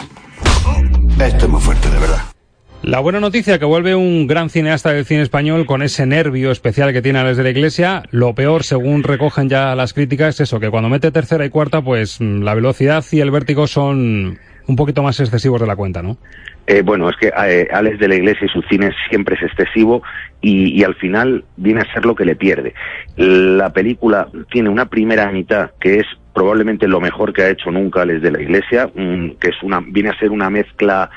Esto 1.18 1.44
es 1.44 1.50
muy 1.50 1.60
fuerte, 1.60 1.90
de 1.90 1.98
verdad. 1.98 2.22
La 2.82 3.00
buena 3.00 3.18
noticia 3.18 3.58
que 3.58 3.64
vuelve 3.64 3.96
un 3.96 4.26
gran 4.28 4.50
cineasta 4.50 4.92
del 4.92 5.04
cine 5.04 5.22
español 5.22 5.66
con 5.66 5.82
ese 5.82 6.06
nervio 6.06 6.52
especial 6.52 6.92
que 6.92 7.02
tiene 7.02 7.22
desde 7.24 7.42
la 7.42 7.50
iglesia. 7.50 8.04
Lo 8.12 8.34
peor, 8.34 8.62
según 8.62 9.02
recogen 9.02 9.48
ya 9.48 9.74
las 9.74 9.92
críticas, 9.92 10.36
es 10.36 10.42
eso, 10.42 10.60
que 10.60 10.70
cuando 10.70 10.88
mete 10.88 11.10
tercera 11.10 11.44
y 11.44 11.50
cuarta, 11.50 11.82
pues 11.82 12.20
la 12.20 12.54
velocidad 12.54 13.04
y 13.10 13.20
el 13.20 13.32
vértigo 13.32 13.66
son 13.66 14.38
un 14.68 14.76
poquito 14.76 15.02
más 15.02 15.18
excesivos 15.18 15.60
de 15.60 15.66
la 15.66 15.74
cuenta, 15.76 16.02
¿no? 16.02 16.18
Eh, 16.68 16.82
bueno, 16.82 17.08
es 17.08 17.16
que 17.16 17.28
eh, 17.28 17.66
Alex 17.72 17.98
de 17.98 18.08
la 18.08 18.14
Iglesia 18.14 18.46
y 18.46 18.48
su 18.50 18.62
cine 18.68 18.90
siempre 19.08 19.34
es 19.36 19.42
excesivo 19.42 20.02
y, 20.40 20.78
y, 20.78 20.84
al 20.84 20.94
final 20.94 21.44
viene 21.56 21.80
a 21.80 21.92
ser 21.92 22.04
lo 22.04 22.14
que 22.14 22.26
le 22.26 22.36
pierde. 22.36 22.74
La 23.16 23.72
película 23.72 24.28
tiene 24.50 24.68
una 24.68 24.86
primera 24.88 25.32
mitad 25.32 25.70
que 25.80 26.00
es 26.00 26.06
probablemente 26.34 26.86
lo 26.86 27.00
mejor 27.00 27.32
que 27.32 27.42
ha 27.42 27.50
hecho 27.50 27.70
nunca 27.70 28.02
Alex 28.02 28.22
de 28.22 28.30
la 28.30 28.42
Iglesia, 28.42 28.86
mm, 28.94 29.30
que 29.40 29.48
es 29.48 29.62
una, 29.62 29.80
viene 29.80 30.10
a 30.10 30.18
ser 30.18 30.30
una 30.30 30.50
mezcla 30.50 31.10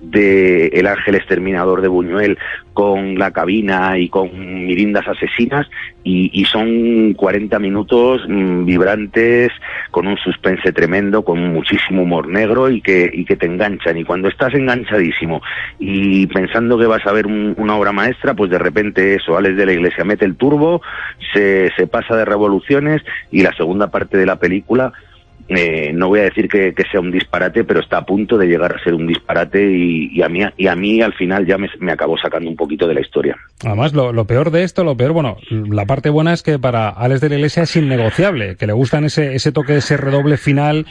de 0.00 0.66
El 0.68 0.86
Ángel 0.86 1.16
Exterminador 1.16 1.82
de 1.82 1.88
Buñuel 1.88 2.38
con 2.72 3.18
la 3.18 3.32
cabina 3.32 3.98
y 3.98 4.08
con 4.08 4.30
mirindas 4.66 5.08
asesinas 5.08 5.66
y, 6.04 6.44
son 6.46 7.12
40 7.14 7.58
minutos 7.58 8.22
mmm, 8.26 8.64
vibrantes 8.64 9.50
con 9.90 10.06
un 10.06 10.16
suspense 10.16 10.72
tremendo, 10.72 11.22
con 11.22 11.52
muchísimo 11.52 12.04
humor 12.04 12.28
negro 12.28 12.70
y 12.70 12.80
que, 12.80 13.10
y 13.12 13.26
que 13.26 13.36
te 13.36 13.44
enganchan. 13.44 13.98
Y 13.98 14.04
cuando 14.04 14.28
estás 14.28 14.54
enganchadísimo 14.54 15.42
y 15.78 16.26
pensando 16.28 16.78
que 16.78 16.86
vas 16.86 17.06
a 17.06 17.12
ver 17.12 17.26
un, 17.26 17.54
una 17.58 17.76
obra 17.76 17.92
maestra, 17.92 18.32
pues 18.34 18.50
de 18.50 18.58
repente 18.58 19.16
eso, 19.16 19.36
Alex 19.36 19.56
de 19.56 19.66
la 19.66 19.72
Iglesia 19.72 20.04
mete 20.04 20.24
el 20.24 20.36
turbo, 20.36 20.80
se, 21.34 21.70
se 21.76 21.86
pasa 21.86 22.16
de 22.16 22.24
revoluciones 22.24 23.02
y 23.30 23.42
la 23.42 23.52
segunda 23.54 23.90
parte 23.90 24.16
de 24.16 24.26
la 24.26 24.36
película 24.36 24.92
eh, 25.48 25.92
no 25.94 26.08
voy 26.08 26.20
a 26.20 26.24
decir 26.24 26.48
que, 26.48 26.74
sea 26.90 27.00
un 27.00 27.10
disparate, 27.10 27.64
pero 27.64 27.80
está 27.80 27.98
a 27.98 28.06
punto 28.06 28.36
de 28.36 28.46
llegar 28.46 28.74
a 28.74 28.84
ser 28.84 28.94
un 28.94 29.06
disparate 29.06 29.64
y, 29.64 30.10
y 30.12 30.22
a, 30.22 30.28
mí, 30.28 30.40
y 30.56 30.66
a 30.66 30.72
al 31.04 31.14
final 31.14 31.46
ya 31.46 31.56
me, 31.56 31.68
me, 31.80 31.92
acabó 31.92 32.18
sacando 32.18 32.50
un 32.50 32.56
poquito 32.56 32.86
de 32.86 32.94
la 32.94 33.00
historia. 33.00 33.36
Además, 33.64 33.94
lo, 33.94 34.12
lo, 34.12 34.26
peor 34.26 34.50
de 34.50 34.62
esto, 34.62 34.84
lo 34.84 34.96
peor, 34.96 35.12
bueno, 35.12 35.38
la 35.50 35.86
parte 35.86 36.10
buena 36.10 36.34
es 36.34 36.42
que 36.42 36.58
para 36.58 36.90
Alex 36.90 37.20
de 37.22 37.30
la 37.30 37.36
Iglesia 37.36 37.62
es 37.62 37.76
innegociable, 37.76 38.56
que 38.56 38.66
le 38.66 38.74
gustan 38.74 39.04
ese, 39.04 39.34
ese 39.34 39.50
toque, 39.52 39.76
ese 39.76 39.96
redoble 39.96 40.36
final 40.36 40.86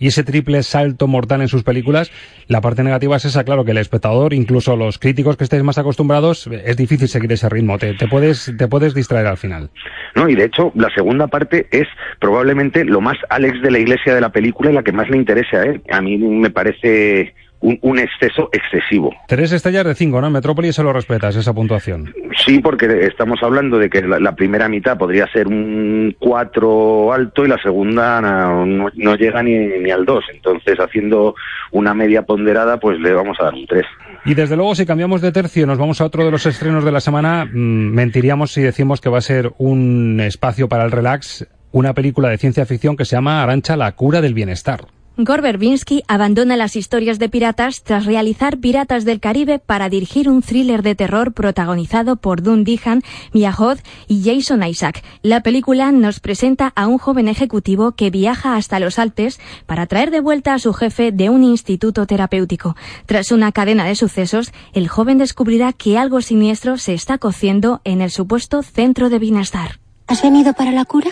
y 0.00 0.08
ese 0.08 0.24
triple 0.24 0.64
salto 0.64 1.06
mortal 1.06 1.42
en 1.42 1.48
sus 1.48 1.62
películas. 1.62 2.10
La 2.48 2.60
parte 2.60 2.82
negativa 2.82 3.16
es 3.16 3.26
esa, 3.26 3.44
claro, 3.44 3.64
que 3.64 3.70
el 3.70 3.78
espectador, 3.78 4.32
incluso 4.34 4.74
los 4.74 4.98
críticos 4.98 5.36
que 5.36 5.44
estéis 5.44 5.62
más 5.62 5.78
acostumbrados, 5.78 6.48
es 6.48 6.76
difícil 6.76 7.06
seguir 7.06 7.30
ese 7.30 7.48
ritmo, 7.48 7.78
te, 7.78 7.94
puedes, 8.08 8.52
te 8.58 8.66
puedes 8.66 8.94
distraer 8.94 9.26
al 9.26 9.36
final. 9.36 9.70
No, 10.16 10.28
y 10.28 10.34
de 10.34 10.46
hecho, 10.46 10.72
la 10.74 10.88
segunda 10.92 11.28
parte 11.28 11.68
es 11.70 11.86
probablemente 12.18 12.84
lo 12.84 13.00
más 13.00 13.16
Alex 13.28 13.62
de 13.62 13.70
la 13.70 13.78
Iglesia 13.78 14.14
de 14.14 14.20
la 14.20 14.30
película 14.30 14.70
y 14.70 14.74
la 14.74 14.82
que 14.82 14.92
más 14.92 15.08
le 15.10 15.18
interesa 15.18 15.58
a 15.58 15.62
él. 15.64 15.82
A 15.92 16.00
mí 16.00 16.16
me 16.16 16.50
parece 16.50 17.34
un, 17.60 17.78
un, 17.82 17.98
exceso 17.98 18.48
excesivo. 18.52 19.14
Tres 19.26 19.52
estrellas 19.52 19.84
de 19.84 19.94
cinco, 19.94 20.20
¿no? 20.20 20.28
En 20.28 20.32
Metrópolis 20.32 20.74
se 20.74 20.82
lo 20.82 20.92
respetas, 20.92 21.36
esa 21.36 21.52
puntuación. 21.52 22.14
Sí, 22.44 22.58
porque 22.60 23.06
estamos 23.06 23.42
hablando 23.42 23.78
de 23.78 23.90
que 23.90 24.02
la, 24.02 24.18
la 24.18 24.34
primera 24.34 24.68
mitad 24.68 24.96
podría 24.96 25.26
ser 25.32 25.46
un 25.46 26.16
cuatro 26.18 27.12
alto 27.12 27.44
y 27.44 27.48
la 27.48 27.58
segunda 27.62 28.20
no, 28.20 28.66
no, 28.66 28.88
no 28.94 29.14
llega 29.16 29.42
ni, 29.42 29.56
ni, 29.56 29.90
al 29.90 30.04
dos. 30.04 30.24
Entonces, 30.32 30.78
haciendo 30.80 31.34
una 31.70 31.94
media 31.94 32.22
ponderada, 32.22 32.78
pues 32.78 32.98
le 33.00 33.12
vamos 33.12 33.36
a 33.40 33.44
dar 33.44 33.54
un 33.54 33.66
tres. 33.66 33.86
Y 34.24 34.34
desde 34.34 34.56
luego, 34.56 34.74
si 34.74 34.86
cambiamos 34.86 35.20
de 35.20 35.32
tercio 35.32 35.62
y 35.64 35.66
nos 35.66 35.78
vamos 35.78 36.00
a 36.00 36.04
otro 36.04 36.24
de 36.24 36.30
los 36.30 36.46
estrenos 36.46 36.84
de 36.84 36.92
la 36.92 37.00
semana, 37.00 37.44
mmm, 37.44 37.92
mentiríamos 37.92 38.52
si 38.52 38.62
decimos 38.62 39.00
que 39.00 39.10
va 39.10 39.18
a 39.18 39.22
ser 39.22 39.52
un 39.58 40.20
espacio 40.20 40.68
para 40.68 40.84
el 40.84 40.90
relax, 40.90 41.46
una 41.72 41.94
película 41.94 42.28
de 42.28 42.38
ciencia 42.38 42.66
ficción 42.66 42.96
que 42.96 43.04
se 43.04 43.16
llama 43.16 43.42
Arancha, 43.42 43.76
la 43.76 43.92
cura 43.92 44.20
del 44.20 44.34
bienestar. 44.34 44.80
Gore 45.16 45.42
Verbinski 45.42 46.02
abandona 46.08 46.56
las 46.56 46.76
historias 46.76 47.18
de 47.18 47.28
piratas 47.28 47.82
tras 47.82 48.06
realizar 48.06 48.58
Piratas 48.58 49.04
del 49.04 49.20
Caribe 49.20 49.58
para 49.58 49.88
dirigir 49.88 50.30
un 50.30 50.40
thriller 50.40 50.82
de 50.82 50.94
terror 50.94 51.32
protagonizado 51.32 52.16
por 52.16 52.42
Dun 52.42 52.64
Dihan, 52.64 53.02
Mia 53.32 53.54
Hoth 53.56 53.80
y 54.06 54.22
Jason 54.24 54.62
Isaac. 54.62 55.04
La 55.22 55.42
película 55.42 55.92
nos 55.92 56.20
presenta 56.20 56.72
a 56.74 56.86
un 56.86 56.96
joven 56.96 57.28
ejecutivo 57.28 57.92
que 57.92 58.10
viaja 58.10 58.56
hasta 58.56 58.80
los 58.80 58.98
Alpes 58.98 59.40
para 59.66 59.86
traer 59.86 60.10
de 60.10 60.20
vuelta 60.20 60.54
a 60.54 60.58
su 60.58 60.72
jefe 60.72 61.12
de 61.12 61.28
un 61.28 61.42
instituto 61.42 62.06
terapéutico. 62.06 62.76
Tras 63.04 63.30
una 63.30 63.52
cadena 63.52 63.84
de 63.84 63.96
sucesos, 63.96 64.52
el 64.72 64.88
joven 64.88 65.18
descubrirá 65.18 65.72
que 65.74 65.98
algo 65.98 66.22
siniestro 66.22 66.78
se 66.78 66.94
está 66.94 67.18
cociendo 67.18 67.82
en 67.84 68.00
el 68.00 68.10
supuesto 68.10 68.62
centro 68.62 69.10
de 69.10 69.18
bienestar. 69.18 69.80
¿Has 70.06 70.22
venido 70.22 70.54
para 70.54 70.72
la 70.72 70.84
cura? 70.86 71.10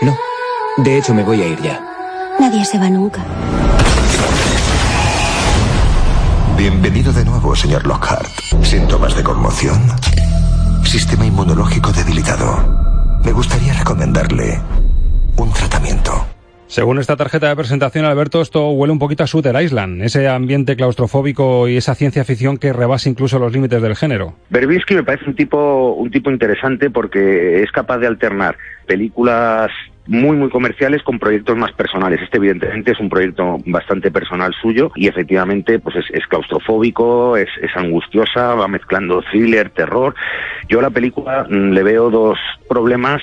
No. 0.00 0.16
De 0.78 0.96
hecho, 0.96 1.12
me 1.12 1.22
voy 1.22 1.42
a 1.42 1.48
ir 1.48 1.60
ya. 1.60 1.91
Nadie 2.40 2.64
se 2.64 2.78
va 2.78 2.90
nunca. 2.90 3.24
Bienvenido 6.56 7.12
de 7.12 7.24
nuevo, 7.24 7.54
señor 7.54 7.86
Lockhart. 7.86 8.26
¿Síntomas 8.62 9.16
de 9.16 9.22
conmoción? 9.22 9.80
Sistema 10.84 11.26
inmunológico 11.26 11.92
debilitado. 11.92 13.20
Me 13.24 13.32
gustaría 13.32 13.72
recomendarle 13.72 14.58
un 15.36 15.52
tratamiento. 15.52 16.12
Según 16.66 16.98
esta 16.98 17.16
tarjeta 17.16 17.48
de 17.48 17.56
presentación, 17.56 18.06
Alberto, 18.06 18.40
esto 18.40 18.70
huele 18.70 18.92
un 18.92 18.98
poquito 18.98 19.22
a 19.22 19.26
Shooter 19.26 19.60
Island, 19.60 20.02
ese 20.02 20.26
ambiente 20.26 20.74
claustrofóbico 20.74 21.68
y 21.68 21.76
esa 21.76 21.94
ciencia 21.94 22.24
ficción 22.24 22.56
que 22.56 22.72
rebasa 22.72 23.10
incluso 23.10 23.38
los 23.38 23.52
límites 23.52 23.82
del 23.82 23.94
género. 23.94 24.36
Berbisky 24.48 24.94
me 24.94 25.02
parece 25.02 25.26
un 25.28 25.36
tipo, 25.36 25.92
un 25.92 26.10
tipo 26.10 26.30
interesante 26.30 26.88
porque 26.88 27.62
es 27.62 27.70
capaz 27.72 27.98
de 27.98 28.06
alternar 28.06 28.56
películas 28.86 29.70
muy 30.06 30.36
muy 30.36 30.50
comerciales 30.50 31.02
con 31.02 31.18
proyectos 31.18 31.56
más 31.56 31.72
personales. 31.72 32.20
Este 32.22 32.38
evidentemente 32.38 32.92
es 32.92 33.00
un 33.00 33.08
proyecto 33.08 33.58
bastante 33.66 34.10
personal 34.10 34.52
suyo 34.60 34.90
y 34.96 35.06
efectivamente 35.06 35.78
pues 35.78 35.96
es, 35.96 36.06
es 36.10 36.26
claustrofóbico, 36.26 37.36
es, 37.36 37.48
es, 37.60 37.70
angustiosa, 37.76 38.54
va 38.54 38.68
mezclando 38.68 39.22
thriller, 39.30 39.70
terror. 39.70 40.14
Yo 40.68 40.80
a 40.80 40.82
la 40.82 40.90
película 40.90 41.46
mmm, 41.48 41.70
le 41.70 41.82
veo 41.82 42.10
dos 42.10 42.38
problemas 42.68 43.22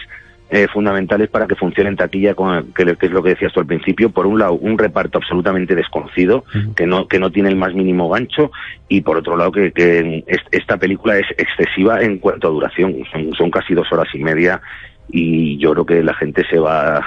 eh, 0.52 0.68
fundamentales 0.74 1.30
para 1.30 1.46
que 1.46 1.56
funcione 1.56 1.92
en 1.92 1.96
taquilla, 1.96 2.34
con, 2.34 2.74
que, 2.74 2.84
que, 2.96 3.06
es 3.06 3.12
lo 3.12 3.22
que 3.22 3.30
decías 3.30 3.54
tú 3.54 3.60
al 3.60 3.68
principio. 3.68 4.10
Por 4.10 4.26
un 4.26 4.40
lado, 4.40 4.54
un 4.54 4.80
reparto 4.80 5.20
absolutamente 5.20 5.76
desconocido, 5.76 6.38
uh 6.38 6.58
-huh. 6.58 6.76
que 6.76 6.88
no 6.88 7.08
que 7.08 7.20
no 7.20 7.30
tiene 7.30 7.50
el 7.50 7.56
más 7.56 7.76
mínimo 7.76 8.10
gancho, 8.10 8.52
y 8.88 9.02
por 9.02 9.18
otro 9.18 9.38
lado, 9.38 9.52
que, 9.52 9.72
que 9.72 10.24
esta 10.50 10.78
película 10.78 11.20
es 11.20 11.28
excesiva 11.38 12.02
en 12.02 12.18
cuanto 12.18 12.48
a 12.48 12.52
duración. 12.52 12.96
Son, 13.12 13.32
son 13.34 13.52
casi 13.52 13.76
dos 13.76 13.92
horas 13.92 14.08
y 14.16 14.24
media 14.24 14.60
y 15.12 15.58
yo 15.58 15.72
creo 15.72 15.86
que 15.86 16.04
la 16.04 16.14
gente 16.14 16.44
se 16.50 16.60
va 16.60 17.04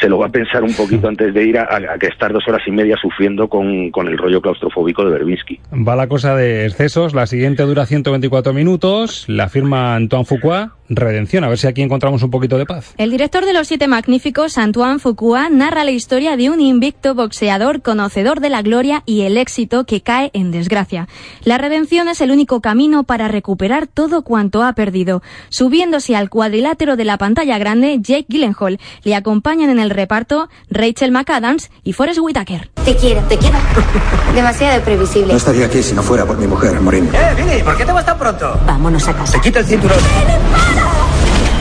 se 0.00 0.08
lo 0.08 0.18
va 0.18 0.26
a 0.26 0.30
pensar 0.30 0.62
un 0.62 0.72
poquito 0.74 1.08
antes 1.08 1.34
de 1.34 1.44
ir 1.44 1.58
a, 1.58 1.68
a, 1.74 1.98
que 1.98 2.06
estar 2.06 2.32
dos 2.32 2.46
horas 2.48 2.62
y 2.66 2.70
media 2.70 2.96
sufriendo 3.00 3.48
con, 3.48 3.90
con 3.90 4.08
el 4.08 4.16
rollo 4.16 4.40
claustrofóbico 4.40 5.04
de 5.04 5.10
Berbinsky. 5.10 5.60
Va 5.86 5.94
la 5.96 6.08
cosa 6.08 6.34
de 6.34 6.66
excesos, 6.66 7.14
la 7.14 7.26
siguiente 7.26 7.62
dura 7.64 7.86
124 7.86 8.52
minutos, 8.52 9.24
la 9.28 9.48
firma 9.48 9.94
Antoine 9.94 10.24
Fuqua, 10.24 10.76
Redención, 10.92 11.44
a 11.44 11.48
ver 11.48 11.56
si 11.56 11.68
aquí 11.68 11.82
encontramos 11.82 12.20
un 12.24 12.32
poquito 12.32 12.58
de 12.58 12.66
paz. 12.66 12.94
El 12.98 13.12
director 13.12 13.44
de 13.44 13.52
Los 13.52 13.68
Siete 13.68 13.86
Magníficos, 13.86 14.58
Antoine 14.58 14.98
Fuqua, 14.98 15.48
narra 15.48 15.84
la 15.84 15.92
historia 15.92 16.36
de 16.36 16.50
un 16.50 16.60
invicto 16.60 17.14
boxeador 17.14 17.80
conocedor 17.80 18.40
de 18.40 18.50
la 18.50 18.62
gloria 18.62 19.04
y 19.06 19.22
el 19.22 19.36
éxito 19.36 19.84
que 19.84 20.00
cae 20.00 20.30
en 20.32 20.50
desgracia. 20.50 21.06
La 21.44 21.58
redención 21.58 22.08
es 22.08 22.20
el 22.20 22.32
único 22.32 22.60
camino 22.60 23.04
para 23.04 23.28
recuperar 23.28 23.86
todo 23.86 24.22
cuanto 24.22 24.64
ha 24.64 24.72
perdido. 24.72 25.22
Subiéndose 25.48 26.16
al 26.16 26.28
cuadrilátero 26.28 26.96
de 26.96 27.04
la 27.04 27.18
pantalla 27.18 27.39
grande, 27.44 27.98
Jake 28.00 28.26
Gyllenhaal 28.28 28.78
le 29.02 29.14
acompañan 29.14 29.70
en 29.70 29.78
el 29.78 29.90
reparto 29.90 30.48
Rachel 30.70 31.12
McAdams 31.12 31.70
y 31.82 31.92
Forrest 31.92 32.20
Whitaker. 32.20 32.70
Te 32.84 32.96
quiero, 32.96 33.20
te 33.22 33.36
quiero. 33.38 33.58
Demasiado 34.34 34.82
previsible. 34.82 35.32
No 35.32 35.36
estaría 35.36 35.66
aquí 35.66 35.82
si 35.82 35.94
no 35.94 36.02
fuera 36.02 36.24
por 36.26 36.38
mi 36.38 36.46
mujer, 36.46 36.80
Morín. 36.80 37.10
Eh, 37.12 37.34
Billy, 37.36 37.62
¿por 37.62 37.76
qué 37.76 37.84
te 37.84 37.92
vas 37.92 38.04
tan 38.04 38.18
pronto? 38.18 38.58
Vámonos 38.66 39.06
a 39.08 39.14
casa. 39.14 39.32
Se 39.32 39.40
quita 39.40 39.60
el 39.60 39.66
cinturón. 39.66 39.98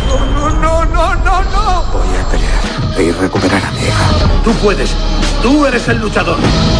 No, 0.07 0.49
no, 0.49 0.85
no, 0.85 1.15
no, 1.15 1.43
no. 1.43 1.83
Voy 1.93 2.17
a 2.17 2.29
pelear 2.29 3.01
y 3.01 3.11
recuperar 3.11 3.63
a 3.63 3.71
mi 3.71 3.81
hija. 3.81 4.09
Tú 4.43 4.51
puedes. 4.53 4.95
Tú 5.41 5.65
eres 5.65 5.87
el 5.87 5.99
luchador. 5.99 6.37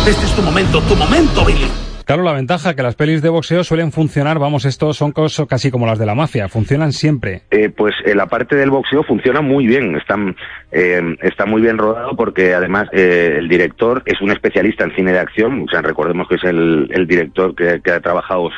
Este 0.07 0.25
es 0.25 0.31
tu 0.35 0.41
momento, 0.41 0.81
tu 0.81 0.95
momento, 0.95 1.45
Billy. 1.45 1.88
Claro, 2.09 2.23
la 2.23 2.33
ventaja 2.33 2.75
que 2.75 2.81
las 2.81 2.95
pelis 2.95 3.21
de 3.21 3.29
boxeo 3.29 3.63
suelen 3.63 3.91
funcionar, 3.91 4.39
vamos, 4.39 4.65
estos 4.65 4.97
son 4.97 5.11
cosas 5.11 5.45
casi 5.45 5.69
como 5.69 5.85
las 5.85 5.99
de 5.99 6.07
la 6.07 6.15
mafia, 6.15 6.49
funcionan 6.49 6.91
siempre. 6.91 7.43
Eh, 7.51 7.69
pues 7.69 7.93
eh, 8.03 8.15
la 8.15 8.25
parte 8.25 8.55
del 8.55 8.71
boxeo 8.71 9.03
funciona 9.03 9.41
muy 9.41 9.67
bien, 9.67 9.95
están, 9.95 10.35
eh, 10.71 11.03
está 11.21 11.45
muy 11.45 11.61
bien 11.61 11.77
rodado 11.77 12.15
porque 12.15 12.55
además 12.55 12.87
eh, 12.93 13.35
el 13.37 13.47
director 13.47 14.01
es 14.07 14.19
un 14.21 14.31
especialista 14.31 14.85
en 14.85 14.95
cine 14.95 15.11
de 15.11 15.19
acción, 15.19 15.65
o 15.67 15.69
sea, 15.69 15.83
recordemos 15.83 16.27
que 16.27 16.37
es 16.37 16.43
el, 16.45 17.05
director 17.07 17.53
que, 17.53 17.79
que, 17.83 17.91
ha 17.91 17.99
trabajado 17.99 18.49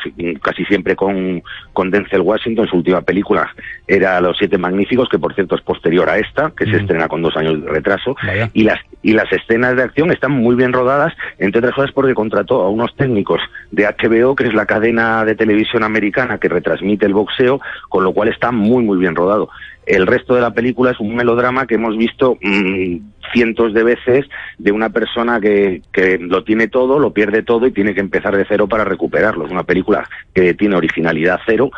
casi 0.41 0.63
siempre 0.63 0.95
con, 0.95 1.43
con 1.73 1.91
Denzel 1.91 2.21
Washington, 2.21 2.69
su 2.69 2.77
última 2.77 3.01
película 3.01 3.53
era 3.91 4.21
Los 4.21 4.37
Siete 4.37 4.57
Magníficos, 4.57 5.09
que 5.09 5.19
por 5.19 5.35
cierto 5.35 5.55
es 5.55 5.61
posterior 5.61 6.09
a 6.09 6.17
esta, 6.17 6.51
que 6.55 6.65
mm. 6.65 6.71
se 6.71 6.77
estrena 6.77 7.09
con 7.09 7.21
dos 7.21 7.35
años 7.35 7.61
de 7.61 7.69
retraso, 7.69 8.15
y 8.53 8.63
las, 8.63 8.79
y 9.01 9.11
las 9.11 9.31
escenas 9.33 9.75
de 9.75 9.83
acción 9.83 10.11
están 10.11 10.31
muy 10.31 10.55
bien 10.55 10.71
rodadas, 10.71 11.13
entre 11.39 11.59
otras 11.59 11.75
cosas 11.75 11.91
porque 11.91 12.13
contrató 12.13 12.61
a 12.61 12.69
unos 12.69 12.95
técnicos 12.95 13.41
de 13.71 13.85
HBO, 13.85 14.35
que 14.35 14.45
es 14.45 14.53
la 14.53 14.65
cadena 14.65 15.25
de 15.25 15.35
televisión 15.35 15.83
americana 15.83 16.37
que 16.37 16.47
retransmite 16.47 17.05
el 17.05 17.13
boxeo, 17.13 17.59
con 17.89 18.05
lo 18.05 18.13
cual 18.13 18.29
está 18.29 18.53
muy, 18.53 18.81
muy 18.83 18.97
bien 18.97 19.13
rodado. 19.13 19.49
El 19.85 20.07
resto 20.07 20.35
de 20.35 20.41
la 20.41 20.51
película 20.51 20.91
es 20.91 20.99
un 20.99 21.15
melodrama 21.15 21.67
que 21.67 21.75
hemos 21.75 21.97
visto 21.97 22.37
mmm, 22.41 22.97
cientos 23.33 23.73
de 23.73 23.83
veces 23.83 24.25
de 24.57 24.71
una 24.71 24.89
persona 24.91 25.41
que, 25.41 25.81
que 25.91 26.17
lo 26.17 26.45
tiene 26.45 26.67
todo, 26.67 26.97
lo 26.97 27.11
pierde 27.11 27.43
todo 27.43 27.67
y 27.67 27.71
tiene 27.71 27.93
que 27.93 27.99
empezar 27.99 28.37
de 28.37 28.45
cero 28.47 28.67
para 28.67 28.85
recuperarlo. 28.85 29.45
Es 29.45 29.51
una 29.51 29.63
película 29.63 30.07
que 30.33 30.53
tiene 30.53 30.75
originalidad 30.75 31.41
cero 31.45 31.71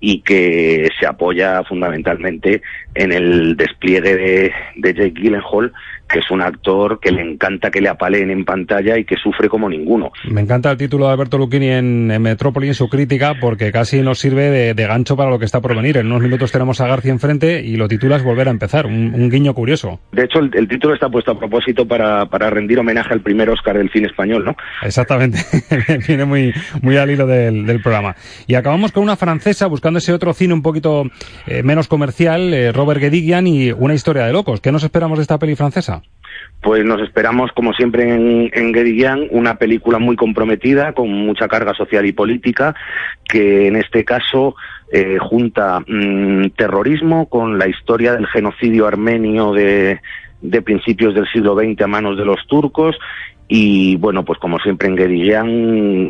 y 0.00 0.22
que 0.22 0.88
se 0.98 1.06
apoya 1.06 1.62
fundamentalmente 1.64 2.62
en 2.94 3.12
el 3.12 3.56
despliegue 3.56 4.16
de, 4.16 4.94
Jake 4.94 5.12
Gyllenhaal 5.14 5.72
que 6.10 6.18
es 6.18 6.30
un 6.30 6.42
actor 6.42 6.98
que 7.00 7.12
le 7.12 7.22
encanta 7.22 7.70
que 7.70 7.80
le 7.80 7.88
apaleen 7.88 8.30
en 8.30 8.44
pantalla 8.44 8.98
y 8.98 9.04
que 9.04 9.16
sufre 9.16 9.48
como 9.48 9.68
ninguno. 9.68 10.12
Me 10.30 10.40
encanta 10.40 10.70
el 10.70 10.76
título 10.76 11.06
de 11.06 11.12
Alberto 11.12 11.38
Lucchini 11.38 11.68
en, 11.68 12.10
en 12.10 12.22
Metrópoli 12.22 12.68
en 12.68 12.74
su 12.74 12.88
crítica 12.88 13.34
porque 13.40 13.72
casi 13.72 14.02
nos 14.02 14.18
sirve 14.18 14.50
de, 14.50 14.74
de, 14.74 14.86
gancho 14.86 15.16
para 15.16 15.30
lo 15.30 15.38
que 15.38 15.44
está 15.44 15.60
por 15.60 15.74
venir. 15.74 15.96
En 15.96 16.06
unos 16.06 16.22
minutos 16.22 16.50
tenemos 16.52 16.80
a 16.80 16.86
García 16.86 17.12
enfrente 17.12 17.62
y 17.62 17.76
lo 17.76 17.88
titulas 17.88 18.22
Volver 18.22 18.48
a 18.48 18.50
empezar, 18.50 18.86
un, 18.86 19.14
un 19.14 19.30
guiño 19.30 19.54
curioso. 19.54 20.00
De 20.12 20.24
hecho, 20.24 20.40
el, 20.40 20.50
el, 20.54 20.68
título 20.68 20.94
está 20.94 21.08
puesto 21.08 21.32
a 21.32 21.38
propósito 21.38 21.86
para, 21.86 22.26
para 22.26 22.50
rendir 22.50 22.78
homenaje 22.78 23.12
al 23.12 23.20
primer 23.20 23.48
Oscar 23.50 23.78
del 23.78 23.90
cine 23.90 24.08
español, 24.08 24.44
¿no? 24.44 24.56
Exactamente, 24.82 25.38
viene 26.08 26.24
muy, 26.24 26.52
muy 26.82 26.96
al 26.96 27.10
hilo 27.10 27.26
del, 27.26 27.66
del, 27.66 27.80
programa. 27.80 28.16
Y 28.46 28.54
acabamos 28.54 28.92
con 28.92 29.02
una 29.02 29.16
francesa 29.16 29.66
buscando 29.66 29.98
ese 29.98 30.12
otro 30.12 30.32
cine 30.32 30.54
un 30.54 30.62
poquito 30.62 31.04
eh, 31.46 31.62
menos 31.62 31.88
comercial, 31.88 32.52
eh, 32.52 32.72
Robert 32.72 33.00
Guédiguian 33.00 33.46
y 33.46 33.72
Una 33.72 33.94
historia 33.94 34.26
de 34.26 34.32
locos. 34.32 34.60
¿Qué 34.60 34.72
nos 34.72 34.84
esperamos 34.84 35.18
de 35.18 35.22
esta 35.22 35.38
peli 35.38 35.56
francesa? 35.56 35.99
Pues 36.62 36.84
nos 36.84 37.00
esperamos, 37.00 37.50
como 37.52 37.72
siempre 37.72 38.02
en, 38.02 38.50
en 38.52 39.28
una 39.30 39.54
película 39.54 39.98
muy 39.98 40.14
comprometida, 40.14 40.92
con 40.92 41.10
mucha 41.10 41.48
carga 41.48 41.72
social 41.72 42.04
y 42.04 42.12
política, 42.12 42.74
que 43.26 43.66
en 43.66 43.76
este 43.76 44.04
caso 44.04 44.56
eh, 44.92 45.16
junta 45.18 45.80
mmm, 45.86 46.48
terrorismo 46.56 47.30
con 47.30 47.58
la 47.58 47.66
historia 47.66 48.12
del 48.12 48.26
genocidio 48.26 48.86
armenio 48.86 49.52
de, 49.52 50.00
de 50.42 50.62
principios 50.62 51.14
del 51.14 51.26
siglo 51.28 51.54
XX 51.54 51.82
a 51.82 51.86
manos 51.86 52.16
de 52.18 52.24
los 52.24 52.46
turcos 52.46 52.96
y 53.52 53.96
bueno, 53.96 54.24
pues 54.24 54.38
como 54.38 54.60
siempre 54.60 54.86
en 54.86 54.94
Guédiguian, 54.94 55.48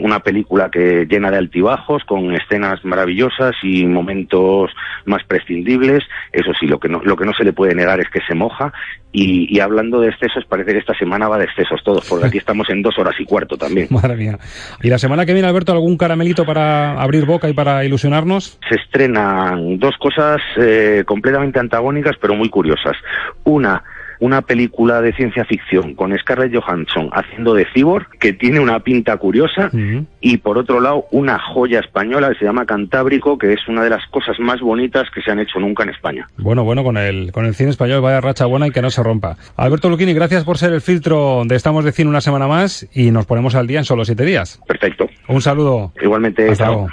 una 0.04 0.20
película 0.20 0.70
que 0.70 1.06
llena 1.08 1.30
de 1.30 1.38
altibajos, 1.38 2.04
con 2.04 2.34
escenas 2.34 2.84
maravillosas 2.84 3.56
y 3.62 3.86
momentos 3.86 4.70
más 5.06 5.24
prescindibles. 5.24 6.04
Eso 6.32 6.50
sí, 6.60 6.66
lo 6.66 6.78
que 6.78 6.90
no, 6.90 7.00
lo 7.02 7.16
que 7.16 7.24
no 7.24 7.32
se 7.32 7.44
le 7.44 7.54
puede 7.54 7.74
negar 7.74 7.98
es 7.98 8.10
que 8.10 8.20
se 8.28 8.34
moja. 8.34 8.74
Y, 9.10 9.48
y 9.56 9.58
hablando 9.60 10.02
de 10.02 10.08
excesos, 10.10 10.44
parece 10.44 10.72
que 10.72 10.80
esta 10.80 10.92
semana 10.98 11.28
va 11.28 11.38
de 11.38 11.44
excesos 11.44 11.82
todos, 11.82 12.06
porque 12.06 12.26
aquí 12.26 12.36
estamos 12.36 12.68
en 12.68 12.82
dos 12.82 12.98
horas 12.98 13.14
y 13.18 13.24
cuarto 13.24 13.56
también. 13.56 13.88
Madre 13.90 14.16
mía. 14.16 14.38
¿Y 14.82 14.90
la 14.90 14.98
semana 14.98 15.24
que 15.24 15.32
viene, 15.32 15.48
Alberto, 15.48 15.72
algún 15.72 15.96
caramelito 15.96 16.44
para 16.44 17.00
abrir 17.00 17.24
boca 17.24 17.48
y 17.48 17.54
para 17.54 17.86
ilusionarnos? 17.86 18.58
Se 18.68 18.74
estrenan 18.74 19.78
dos 19.78 19.96
cosas 19.96 20.42
eh, 20.58 21.04
completamente 21.06 21.58
antagónicas, 21.58 22.16
pero 22.20 22.34
muy 22.34 22.50
curiosas. 22.50 22.98
Una, 23.44 23.82
una 24.20 24.42
película 24.42 25.00
de 25.00 25.12
ciencia 25.14 25.44
ficción 25.44 25.94
con 25.94 26.16
Scarlett 26.18 26.54
Johansson 26.54 27.10
haciendo 27.12 27.54
de 27.54 27.66
cyborg, 27.74 28.08
que 28.18 28.32
tiene 28.32 28.60
una 28.60 28.80
pinta 28.80 29.16
curiosa, 29.16 29.70
uh 29.72 29.76
-huh. 29.76 30.06
y 30.20 30.36
por 30.38 30.58
otro 30.58 30.80
lado 30.80 31.06
una 31.10 31.38
joya 31.38 31.80
española 31.80 32.28
que 32.30 32.38
se 32.38 32.44
llama 32.44 32.66
Cantábrico, 32.66 33.38
que 33.38 33.52
es 33.52 33.66
una 33.68 33.82
de 33.82 33.90
las 33.90 34.06
cosas 34.10 34.38
más 34.38 34.60
bonitas 34.60 35.08
que 35.14 35.22
se 35.22 35.30
han 35.30 35.40
hecho 35.40 35.58
nunca 35.58 35.82
en 35.82 35.90
España. 35.90 36.28
Bueno, 36.38 36.64
bueno, 36.64 36.84
con 36.84 36.96
el, 36.96 37.32
con 37.32 37.46
el 37.46 37.54
cine 37.54 37.70
español 37.70 38.00
vaya 38.00 38.20
racha 38.20 38.46
buena 38.46 38.66
y 38.66 38.70
que 38.70 38.82
no 38.82 38.90
se 38.90 39.02
rompa. 39.02 39.36
Alberto 39.56 39.88
Luquini, 39.88 40.12
gracias 40.12 40.44
por 40.44 40.58
ser 40.58 40.72
el 40.72 40.80
filtro 40.80 41.42
de 41.46 41.56
Estamos 41.56 41.84
de 41.84 41.92
Cine 41.92 42.10
una 42.10 42.20
semana 42.20 42.46
más 42.46 42.86
y 42.94 43.10
nos 43.10 43.26
ponemos 43.26 43.54
al 43.54 43.66
día 43.66 43.78
en 43.78 43.84
solo 43.84 44.04
siete 44.04 44.24
días. 44.24 44.60
Perfecto. 44.66 45.08
Un 45.28 45.40
saludo. 45.40 45.92
Igualmente, 46.00 46.48
Hasta 46.50 46.66
luego. 46.66 46.88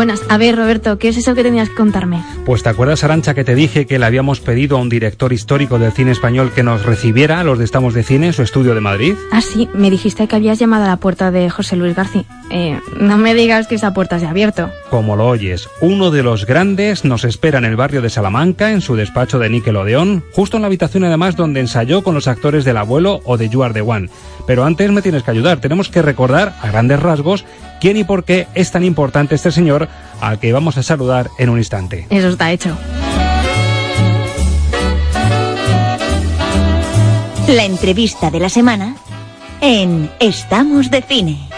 Buenas. 0.00 0.22
A 0.30 0.38
ver, 0.38 0.56
Roberto, 0.56 0.98
¿qué 0.98 1.08
es 1.08 1.18
eso 1.18 1.34
que 1.34 1.42
tenías 1.42 1.68
que 1.68 1.74
contarme? 1.74 2.24
Pues 2.46 2.62
te 2.62 2.70
acuerdas, 2.70 3.04
Arancha, 3.04 3.34
que 3.34 3.44
te 3.44 3.54
dije 3.54 3.84
que 3.84 3.98
le 3.98 4.06
habíamos 4.06 4.40
pedido 4.40 4.78
a 4.78 4.80
un 4.80 4.88
director 4.88 5.30
histórico 5.30 5.78
del 5.78 5.92
cine 5.92 6.10
español 6.10 6.52
que 6.54 6.62
nos 6.62 6.86
recibiera 6.86 7.38
a 7.38 7.44
los 7.44 7.58
de 7.58 7.66
Estamos 7.66 7.92
de 7.92 8.02
Cine 8.02 8.28
en 8.28 8.32
su 8.32 8.40
estudio 8.40 8.74
de 8.74 8.80
Madrid. 8.80 9.14
Ah, 9.30 9.42
sí, 9.42 9.68
me 9.74 9.90
dijiste 9.90 10.26
que 10.26 10.36
habías 10.36 10.58
llamado 10.58 10.84
a 10.84 10.88
la 10.88 10.96
puerta 10.96 11.30
de 11.30 11.50
José 11.50 11.76
Luis 11.76 11.94
García. 11.94 12.24
Eh, 12.48 12.80
no 12.98 13.18
me 13.18 13.34
digas 13.34 13.66
que 13.66 13.74
esa 13.74 13.92
puerta 13.92 14.18
se 14.18 14.24
ha 14.24 14.30
abierto. 14.30 14.70
Como 14.88 15.16
lo 15.16 15.26
oyes, 15.26 15.68
uno 15.82 16.10
de 16.10 16.22
los 16.22 16.46
grandes 16.46 17.04
nos 17.04 17.24
espera 17.24 17.58
en 17.58 17.66
el 17.66 17.76
barrio 17.76 18.00
de 18.00 18.08
Salamanca, 18.08 18.72
en 18.72 18.80
su 18.80 18.96
despacho 18.96 19.38
de 19.38 19.50
Nickelodeon, 19.50 20.24
justo 20.32 20.56
en 20.56 20.62
la 20.62 20.68
habitación 20.68 21.04
además 21.04 21.36
donde 21.36 21.60
ensayó 21.60 22.02
con 22.02 22.14
los 22.14 22.26
actores 22.26 22.64
del 22.64 22.78
abuelo 22.78 23.20
o 23.26 23.36
de 23.36 23.50
You 23.50 23.64
Are 23.64 23.74
the 23.74 23.82
One. 23.82 24.08
Pero 24.46 24.64
antes 24.64 24.90
me 24.90 25.02
tienes 25.02 25.24
que 25.24 25.30
ayudar, 25.30 25.60
tenemos 25.60 25.90
que 25.90 26.00
recordar 26.00 26.54
a 26.62 26.68
grandes 26.68 27.00
rasgos 27.00 27.44
quién 27.80 27.96
y 27.96 28.04
por 28.04 28.24
qué 28.24 28.46
es 28.54 28.70
tan 28.70 28.84
importante 28.84 29.34
este 29.34 29.50
señor 29.50 29.88
al 30.20 30.38
que 30.38 30.52
vamos 30.52 30.76
a 30.76 30.82
saludar 30.82 31.30
en 31.38 31.48
un 31.48 31.58
instante. 31.58 32.06
Eso 32.10 32.28
está 32.28 32.52
hecho. 32.52 32.76
La 37.48 37.64
entrevista 37.64 38.30
de 38.30 38.38
la 38.38 38.48
semana 38.48 38.94
en 39.60 40.10
Estamos 40.20 40.90
de 40.90 41.02
Cine. 41.02 41.48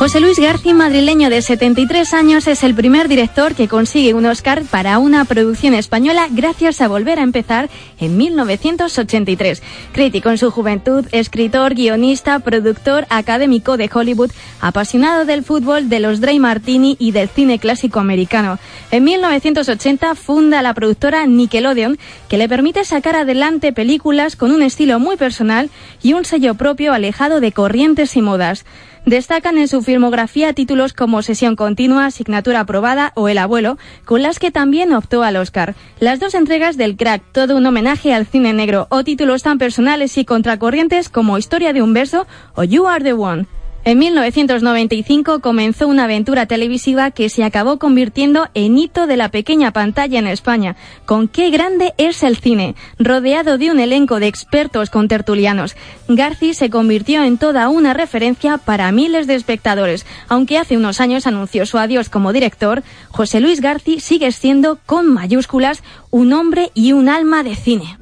José 0.00 0.18
Luis 0.20 0.38
García, 0.38 0.72
madrileño 0.72 1.28
de 1.28 1.42
73 1.42 2.14
años, 2.14 2.46
es 2.46 2.64
el 2.64 2.74
primer 2.74 3.06
director 3.06 3.54
que 3.54 3.68
consigue 3.68 4.14
un 4.14 4.24
Oscar 4.24 4.62
para 4.62 4.98
una 4.98 5.26
producción 5.26 5.74
española 5.74 6.26
gracias 6.30 6.80
a 6.80 6.88
volver 6.88 7.18
a 7.18 7.22
empezar 7.22 7.68
en 7.98 8.16
1983. 8.16 9.62
Crítico 9.92 10.30
en 10.30 10.38
su 10.38 10.50
juventud, 10.50 11.04
escritor, 11.12 11.74
guionista, 11.74 12.38
productor, 12.38 13.04
académico 13.10 13.76
de 13.76 13.90
Hollywood, 13.92 14.30
apasionado 14.62 15.26
del 15.26 15.44
fútbol, 15.44 15.90
de 15.90 16.00
los 16.00 16.22
Dray 16.22 16.38
Martini 16.38 16.96
y 16.98 17.12
del 17.12 17.28
cine 17.28 17.58
clásico 17.58 18.00
americano. 18.00 18.58
En 18.90 19.04
1980 19.04 20.14
funda 20.14 20.62
la 20.62 20.72
productora 20.72 21.26
Nickelodeon, 21.26 21.98
que 22.30 22.38
le 22.38 22.48
permite 22.48 22.86
sacar 22.86 23.16
adelante 23.16 23.74
películas 23.74 24.34
con 24.34 24.50
un 24.50 24.62
estilo 24.62 24.98
muy 24.98 25.18
personal 25.18 25.68
y 26.02 26.14
un 26.14 26.24
sello 26.24 26.54
propio 26.54 26.94
alejado 26.94 27.40
de 27.40 27.52
corrientes 27.52 28.16
y 28.16 28.22
modas. 28.22 28.64
Destacan 29.06 29.56
en 29.56 29.66
su 29.66 29.82
filmografía 29.82 30.52
títulos 30.52 30.92
como 30.92 31.22
Sesión 31.22 31.56
Continua, 31.56 32.06
Asignatura 32.06 32.60
Aprobada 32.60 33.12
o 33.16 33.28
El 33.28 33.38
Abuelo, 33.38 33.78
con 34.04 34.22
las 34.22 34.38
que 34.38 34.50
también 34.50 34.92
optó 34.92 35.22
al 35.22 35.36
Oscar. 35.36 35.74
Las 35.98 36.20
dos 36.20 36.34
entregas 36.34 36.76
del 36.76 36.96
Crack, 36.96 37.22
todo 37.32 37.56
un 37.56 37.66
homenaje 37.66 38.12
al 38.12 38.26
cine 38.26 38.52
negro, 38.52 38.86
o 38.90 39.02
títulos 39.02 39.42
tan 39.42 39.58
personales 39.58 40.18
y 40.18 40.24
contracorrientes 40.24 41.08
como 41.08 41.38
Historia 41.38 41.72
de 41.72 41.82
un 41.82 41.94
beso 41.94 42.26
o 42.54 42.62
You 42.62 42.86
Are 42.86 43.02
the 43.02 43.14
One. 43.14 43.46
En 43.82 43.98
1995 43.98 45.40
comenzó 45.40 45.88
una 45.88 46.04
aventura 46.04 46.44
televisiva 46.44 47.10
que 47.10 47.30
se 47.30 47.44
acabó 47.44 47.78
convirtiendo 47.78 48.48
en 48.52 48.76
hito 48.76 49.06
de 49.06 49.16
la 49.16 49.30
pequeña 49.30 49.72
pantalla 49.72 50.18
en 50.18 50.26
España, 50.26 50.76
con 51.06 51.28
Qué 51.28 51.48
grande 51.48 51.94
es 51.96 52.22
el 52.22 52.36
cine, 52.36 52.74
rodeado 52.98 53.56
de 53.56 53.70
un 53.70 53.80
elenco 53.80 54.20
de 54.20 54.26
expertos 54.26 54.90
con 54.90 55.08
tertulianos. 55.08 55.76
Garci 56.08 56.52
se 56.52 56.68
convirtió 56.68 57.24
en 57.24 57.38
toda 57.38 57.70
una 57.70 57.94
referencia 57.94 58.58
para 58.58 58.92
miles 58.92 59.26
de 59.26 59.34
espectadores. 59.34 60.04
Aunque 60.28 60.58
hace 60.58 60.76
unos 60.76 61.00
años 61.00 61.26
anunció 61.26 61.64
su 61.64 61.78
adiós 61.78 62.10
como 62.10 62.34
director, 62.34 62.82
José 63.08 63.40
Luis 63.40 63.62
Garci 63.62 63.98
sigue 63.98 64.30
siendo, 64.32 64.78
con 64.84 65.10
mayúsculas, 65.10 65.82
un 66.10 66.34
hombre 66.34 66.70
y 66.74 66.92
un 66.92 67.08
alma 67.08 67.42
de 67.42 67.56
cine. 67.56 67.96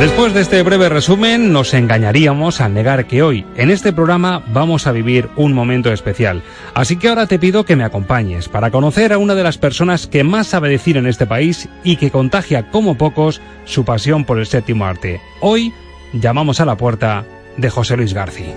Después 0.00 0.34
de 0.34 0.42
este 0.42 0.62
breve 0.62 0.90
resumen, 0.90 1.52
nos 1.54 1.72
engañaríamos 1.72 2.60
al 2.60 2.74
negar 2.74 3.06
que 3.06 3.22
hoy, 3.22 3.46
en 3.56 3.70
este 3.70 3.94
programa, 3.94 4.42
vamos 4.48 4.86
a 4.86 4.92
vivir 4.92 5.30
un 5.36 5.54
momento 5.54 5.90
especial. 5.90 6.42
Así 6.74 6.96
que 6.96 7.08
ahora 7.08 7.26
te 7.26 7.38
pido 7.38 7.64
que 7.64 7.76
me 7.76 7.84
acompañes 7.84 8.50
para 8.50 8.70
conocer 8.70 9.14
a 9.14 9.18
una 9.18 9.34
de 9.34 9.42
las 9.42 9.56
personas 9.56 10.06
que 10.06 10.22
más 10.22 10.48
sabe 10.48 10.68
decir 10.68 10.98
en 10.98 11.06
este 11.06 11.24
país 11.24 11.70
y 11.82 11.96
que 11.96 12.10
contagia 12.10 12.70
como 12.70 12.98
pocos 12.98 13.40
su 13.64 13.86
pasión 13.86 14.26
por 14.26 14.38
el 14.38 14.46
séptimo 14.46 14.84
arte. 14.84 15.22
Hoy 15.40 15.72
llamamos 16.12 16.60
a 16.60 16.66
la 16.66 16.76
puerta 16.76 17.24
de 17.56 17.70
José 17.70 17.96
Luis 17.96 18.12
García. 18.12 18.54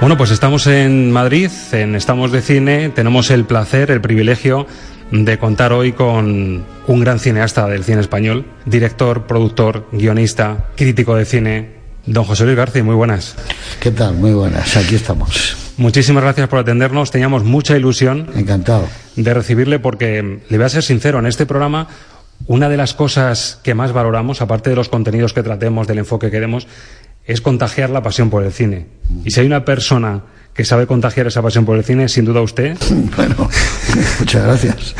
Bueno, 0.00 0.16
pues 0.16 0.30
estamos 0.30 0.66
en 0.66 1.12
Madrid, 1.12 1.50
en 1.72 1.94
Estamos 1.94 2.32
de 2.32 2.40
Cine, 2.40 2.88
tenemos 2.88 3.30
el 3.30 3.44
placer, 3.44 3.90
el 3.90 4.00
privilegio 4.00 4.66
de 5.10 5.38
contar 5.38 5.72
hoy 5.72 5.92
con 5.92 6.64
un 6.86 7.00
gran 7.00 7.18
cineasta 7.18 7.66
del 7.66 7.84
cine 7.84 8.00
español, 8.00 8.44
director, 8.64 9.26
productor, 9.26 9.88
guionista, 9.92 10.70
crítico 10.76 11.16
de 11.16 11.24
cine, 11.24 11.70
don 12.06 12.24
José 12.24 12.44
Luis 12.44 12.56
García. 12.56 12.84
Muy 12.84 12.94
buenas. 12.94 13.34
¿Qué 13.80 13.90
tal? 13.90 14.14
Muy 14.14 14.32
buenas, 14.32 14.76
aquí 14.76 14.94
estamos. 14.94 15.56
Muchísimas 15.76 16.22
gracias 16.22 16.48
por 16.48 16.58
atendernos, 16.58 17.10
teníamos 17.10 17.44
mucha 17.44 17.76
ilusión. 17.76 18.28
Encantado. 18.36 18.88
De 19.16 19.34
recibirle 19.34 19.78
porque, 19.78 20.40
le 20.48 20.56
voy 20.56 20.66
a 20.66 20.68
ser 20.68 20.82
sincero, 20.82 21.18
en 21.18 21.26
este 21.26 21.46
programa 21.46 21.88
una 22.46 22.68
de 22.68 22.76
las 22.76 22.94
cosas 22.94 23.60
que 23.62 23.74
más 23.74 23.92
valoramos, 23.92 24.40
aparte 24.40 24.70
de 24.70 24.76
los 24.76 24.88
contenidos 24.88 25.32
que 25.32 25.42
tratemos, 25.42 25.86
del 25.86 25.98
enfoque 25.98 26.30
que 26.30 26.40
demos, 26.40 26.66
es 27.24 27.40
contagiar 27.40 27.90
la 27.90 28.02
pasión 28.02 28.30
por 28.30 28.44
el 28.44 28.52
cine. 28.52 28.86
Y 29.24 29.30
si 29.30 29.40
hay 29.40 29.46
una 29.46 29.64
persona 29.64 30.22
que 30.54 30.64
sabe 30.64 30.86
contagiar 30.86 31.26
esa 31.26 31.42
pasión 31.42 31.64
por 31.64 31.76
el 31.76 31.84
cine, 31.84 32.08
sin 32.08 32.24
duda 32.24 32.40
usted. 32.42 32.76
Bueno, 33.16 33.48
muchas 34.20 34.44
gracias. 34.44 34.94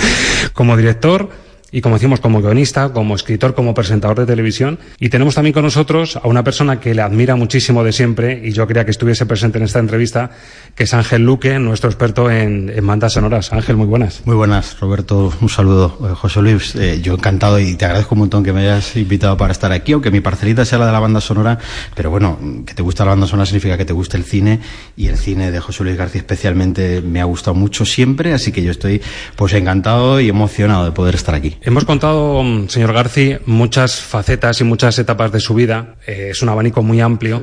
Como 0.53 0.77
director, 0.77 1.31
y 1.73 1.81
como 1.81 1.97
decimos, 1.97 2.21
como 2.21 2.41
guionista, 2.41 2.93
como 2.93 3.15
escritor, 3.15 3.55
como 3.55 3.75
presentador 3.75 4.19
de 4.19 4.27
televisión. 4.27 4.79
Y 4.99 5.09
tenemos 5.09 5.35
también 5.35 5.53
con 5.53 5.65
nosotros 5.65 6.17
a 6.17 6.27
una 6.27 6.45
persona 6.45 6.81
que 6.81 6.95
le 6.95 7.03
admira 7.03 7.37
muchísimo 7.37 7.85
de 7.85 7.93
siempre 7.93 8.41
y 8.45 8.53
yo 8.53 8.67
quería 8.67 8.85
que 8.85 8.91
estuviese 8.91 9.27
presente 9.27 9.59
en 9.59 9.65
esta 9.65 9.79
entrevista, 9.79 10.31
que 10.75 10.85
es 10.85 10.95
Ángel 10.95 11.25
Luque, 11.25 11.59
nuestro 11.59 11.91
experto 11.91 12.31
en, 12.31 12.71
en 12.75 12.87
bandas 12.87 13.13
sonoras. 13.13 13.53
Ángel, 13.53 13.77
muy 13.77 13.87
buenas. 13.87 14.23
Muy 14.25 14.37
buenas, 14.37 14.79
Roberto. 14.81 15.33
Un 15.41 15.49
saludo. 15.49 15.99
Eh, 16.03 16.15
José 16.15 16.43
Luis, 16.43 16.75
eh, 16.77 17.01
yo 17.03 17.15
encantado 17.15 17.59
y 17.59 17.75
te 17.75 17.85
agradezco 17.85 18.15
un 18.15 18.21
montón 18.21 18.43
que 18.43 18.53
me 18.53 18.61
hayas 18.61 18.97
invitado 18.97 19.37
para 19.37 19.53
estar 19.53 19.73
aquí, 19.73 19.93
aunque 19.93 20.11
mi 20.11 20.21
parcelita 20.21 20.65
sea 20.65 20.79
la 20.79 20.87
de 20.87 20.93
la 20.93 21.01
banda 21.01 21.21
sonora, 21.21 21.59
pero 21.95 22.11
bueno, 22.11 22.39
que 22.67 22.75
te 22.75 22.83
gusta 22.83 23.05
la 23.05 23.11
banda 23.11 23.27
sonora 23.27 23.47
significa 23.47 23.77
que 23.77 23.85
te 23.85 23.93
guste 23.93 24.17
el 24.17 24.25
cine 24.25 24.61
y 24.97 25.07
el 25.07 25.17
cine 25.17 25.51
de 25.51 25.61
José 25.61 25.85
Luis 25.85 25.97
García 25.97 26.21
especialmente 26.21 27.01
me 27.03 27.21
ha 27.21 27.25
gustado 27.25 27.55
mucho 27.55 27.85
siempre, 27.85 28.33
así 28.33 28.53
que 28.53 28.63
yo 28.63 28.71
estoy 28.71 29.01
pues 29.37 29.53
encantado 29.55 30.21
y 30.21 30.29
emocionado 30.29 30.85
de 30.85 30.93
poder 30.93 31.15
estar 31.15 31.35
aquí. 31.35 31.57
Hemos 31.63 31.85
contado, 31.85 32.43
mm, 32.43 32.69
señor 32.69 32.95
García, 32.95 33.41
muchas 33.45 34.01
facetas 34.01 34.61
y 34.63 34.65
muchas 34.65 34.99
etapas 34.99 35.31
de 35.31 35.41
su 35.41 35.53
vida. 35.53 35.97
Eh, 36.07 36.29
es 36.31 36.41
un 36.41 36.49
abanico 36.49 36.83
muy 36.83 37.01
amplio. 37.01 37.43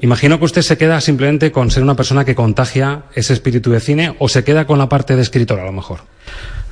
Imagino 0.00 0.38
que 0.38 0.44
usted 0.44 0.62
se 0.62 0.78
queda 0.78 1.00
simplemente 1.00 1.50
con 1.50 1.70
ser 1.72 1.82
una 1.82 1.96
persona 1.96 2.24
que 2.24 2.36
contagia 2.36 3.02
ese 3.14 3.32
espíritu 3.32 3.70
de 3.70 3.80
cine 3.80 4.14
o 4.20 4.28
se 4.28 4.44
queda 4.44 4.64
con 4.64 4.78
la 4.78 4.88
parte 4.88 5.16
de 5.16 5.22
escritor 5.22 5.58
a 5.58 5.64
lo 5.64 5.72
mejor. 5.72 6.00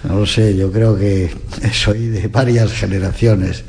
No 0.04 0.20
lo 0.20 0.26
sé, 0.26 0.56
yo 0.56 0.70
creo 0.70 0.96
que 0.96 1.28
soy 1.72 2.06
de 2.06 2.28
varias 2.28 2.72
generaciones 2.72 3.64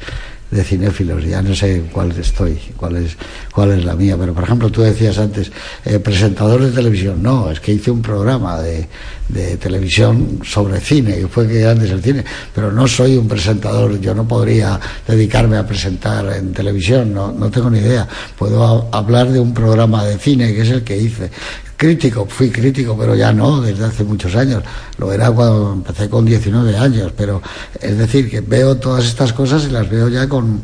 de 0.49 0.63
cinéfilos, 0.63 1.23
ya 1.25 1.41
no 1.41 1.53
sé 1.53 1.83
cuál 1.91 2.11
estoy, 2.11 2.57
cuál 2.77 2.97
es, 2.97 3.17
cuál 3.53 3.71
es 3.71 3.83
la 3.83 3.95
mía, 3.95 4.15
pero 4.17 4.33
por 4.33 4.43
ejemplo 4.43 4.69
tú 4.69 4.81
decías 4.81 5.17
antes, 5.17 5.51
eh, 5.83 5.99
presentador 5.99 6.61
de 6.61 6.71
televisión, 6.71 7.21
no, 7.21 7.51
es 7.51 7.59
que 7.59 7.73
hice 7.73 7.91
un 7.91 8.01
programa 8.01 8.61
de, 8.61 8.87
de 9.27 9.57
televisión 9.57 10.39
sobre 10.43 10.79
cine, 10.79 11.19
y 11.19 11.23
fue 11.25 11.47
que 11.47 11.65
antes 11.65 11.91
el 11.91 12.01
cine, 12.01 12.23
pero 12.55 12.71
no 12.71 12.87
soy 12.87 13.17
un 13.17 13.27
presentador, 13.27 13.99
yo 13.99 14.15
no 14.15 14.25
podría 14.25 14.79
dedicarme 15.05 15.57
a 15.57 15.67
presentar 15.67 16.25
en 16.33 16.53
televisión, 16.53 17.13
no, 17.13 17.33
no 17.33 17.51
tengo 17.51 17.69
ni 17.69 17.79
idea, 17.79 18.07
puedo 18.37 18.87
hablar 18.93 19.29
de 19.29 19.41
un 19.41 19.53
programa 19.53 20.05
de 20.05 20.17
cine 20.17 20.53
que 20.53 20.61
es 20.61 20.69
el 20.69 20.83
que 20.83 20.97
hice, 20.97 21.29
crítico, 21.77 22.25
fui 22.25 22.49
crítico, 22.49 22.97
pero 22.97 23.15
ya 23.15 23.31
no, 23.31 23.61
desde 23.61 23.85
hace 23.85 24.03
muchos 24.03 24.35
años. 24.35 24.63
Lo 24.97 25.13
era 25.13 25.31
cuando 25.31 25.73
empecé 25.73 26.09
con 26.09 26.25
19 26.25 26.75
años, 26.75 27.13
pero 27.15 27.41
es 27.79 27.97
decir, 27.97 28.29
que 28.29 28.41
veo 28.41 28.75
todas 28.77 29.05
estas 29.05 29.31
cosas 29.31 29.65
y 29.65 29.69
las 29.69 29.87
veo 29.87 30.09
ya 30.09 30.27
con, 30.27 30.59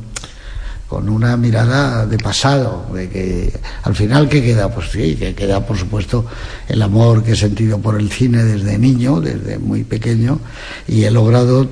con 0.87 1.07
una 1.07 1.37
mirada 1.37 2.07
de 2.07 2.17
pasado, 2.17 2.87
de 2.93 3.09
que 3.09 3.53
al 3.83 3.95
final, 3.95 4.27
¿qué 4.27 4.41
queda? 4.41 4.73
Pues 4.73 4.89
sí, 4.91 5.15
que 5.15 5.35
queda, 5.35 5.65
por 5.65 5.77
supuesto, 5.77 6.25
el 6.67 6.81
amor 6.81 7.23
que 7.23 7.33
he 7.33 7.35
sentido 7.35 7.77
por 7.77 7.99
el 7.99 8.11
cine 8.11 8.43
desde 8.43 8.77
niño, 8.79 9.21
desde 9.21 9.59
muy 9.59 9.83
pequeño, 9.83 10.39
y 10.87 11.03
he 11.03 11.11
logrado, 11.11 11.69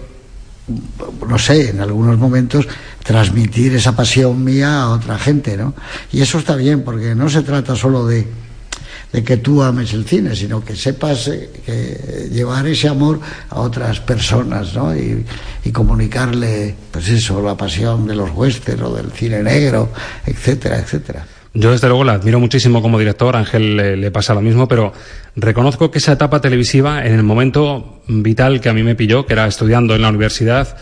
no 1.28 1.40
sé, 1.40 1.72
en 1.72 1.82
algunos 1.82 2.20
momentos, 2.20 2.68
transmitir 3.04 3.76
esa 3.76 3.96
pasión 3.96 4.44
mía 4.44 4.84
a 4.84 4.90
otra 4.90 5.18
gente, 5.18 5.58
¿no? 5.58 5.74
Y 6.12 6.22
eso 6.22 6.38
está 6.38 6.56
bien, 6.56 6.84
porque 6.84 7.16
no 7.16 7.28
se 7.28 7.42
trata 7.42 7.76
solo 7.76 8.06
de 8.06 8.28
de 9.12 9.24
que 9.24 9.38
tú 9.38 9.62
ames 9.62 9.93
el 9.93 10.06
cine, 10.06 10.36
sino 10.36 10.63
que 10.63 10.76
sepas 10.76 11.28
eh, 11.28 11.50
que 11.65 12.30
llevar 12.32 12.65
ese 12.67 12.88
amor 12.88 13.19
a 13.50 13.60
otras 13.60 14.00
personas, 14.00 14.74
¿no? 14.74 14.95
Y, 14.95 15.26
comunicarle, 15.71 16.76
pues 16.91 17.08
eso, 17.08 17.41
la 17.41 17.56
pasión 17.56 18.06
de 18.06 18.13
los 18.13 18.30
westerns 18.36 18.82
o 18.82 18.93
del 18.93 19.10
cine 19.12 19.41
negro, 19.41 19.89
etcétera, 20.26 20.80
etcétera. 20.80 21.26
Yo 21.54 21.71
desde 21.71 21.88
luego 21.88 22.04
la 22.04 22.13
admiro 22.13 22.39
muchísimo 22.39 22.82
como 22.82 23.00
director, 23.00 23.36
Ángel 23.36 23.78
le, 23.78 24.12
pasa 24.12 24.34
lo 24.34 24.41
mismo, 24.41 24.67
pero 24.67 24.93
reconozco 25.36 25.89
que 25.89 26.00
esa 26.00 26.13
etapa 26.13 26.41
televisiva, 26.41 27.06
en 27.06 27.13
el 27.13 27.24
momento 27.24 28.02
vital 28.08 28.60
que 28.60 28.69
a 28.69 28.74
mí 28.74 28.84
me 28.84 28.95
pilló, 28.95 29.26
que 29.26 29.34
era 29.34 29.47
estudiando 29.47 29.95
en 29.95 30.02
la 30.02 30.10
universidad, 30.10 30.78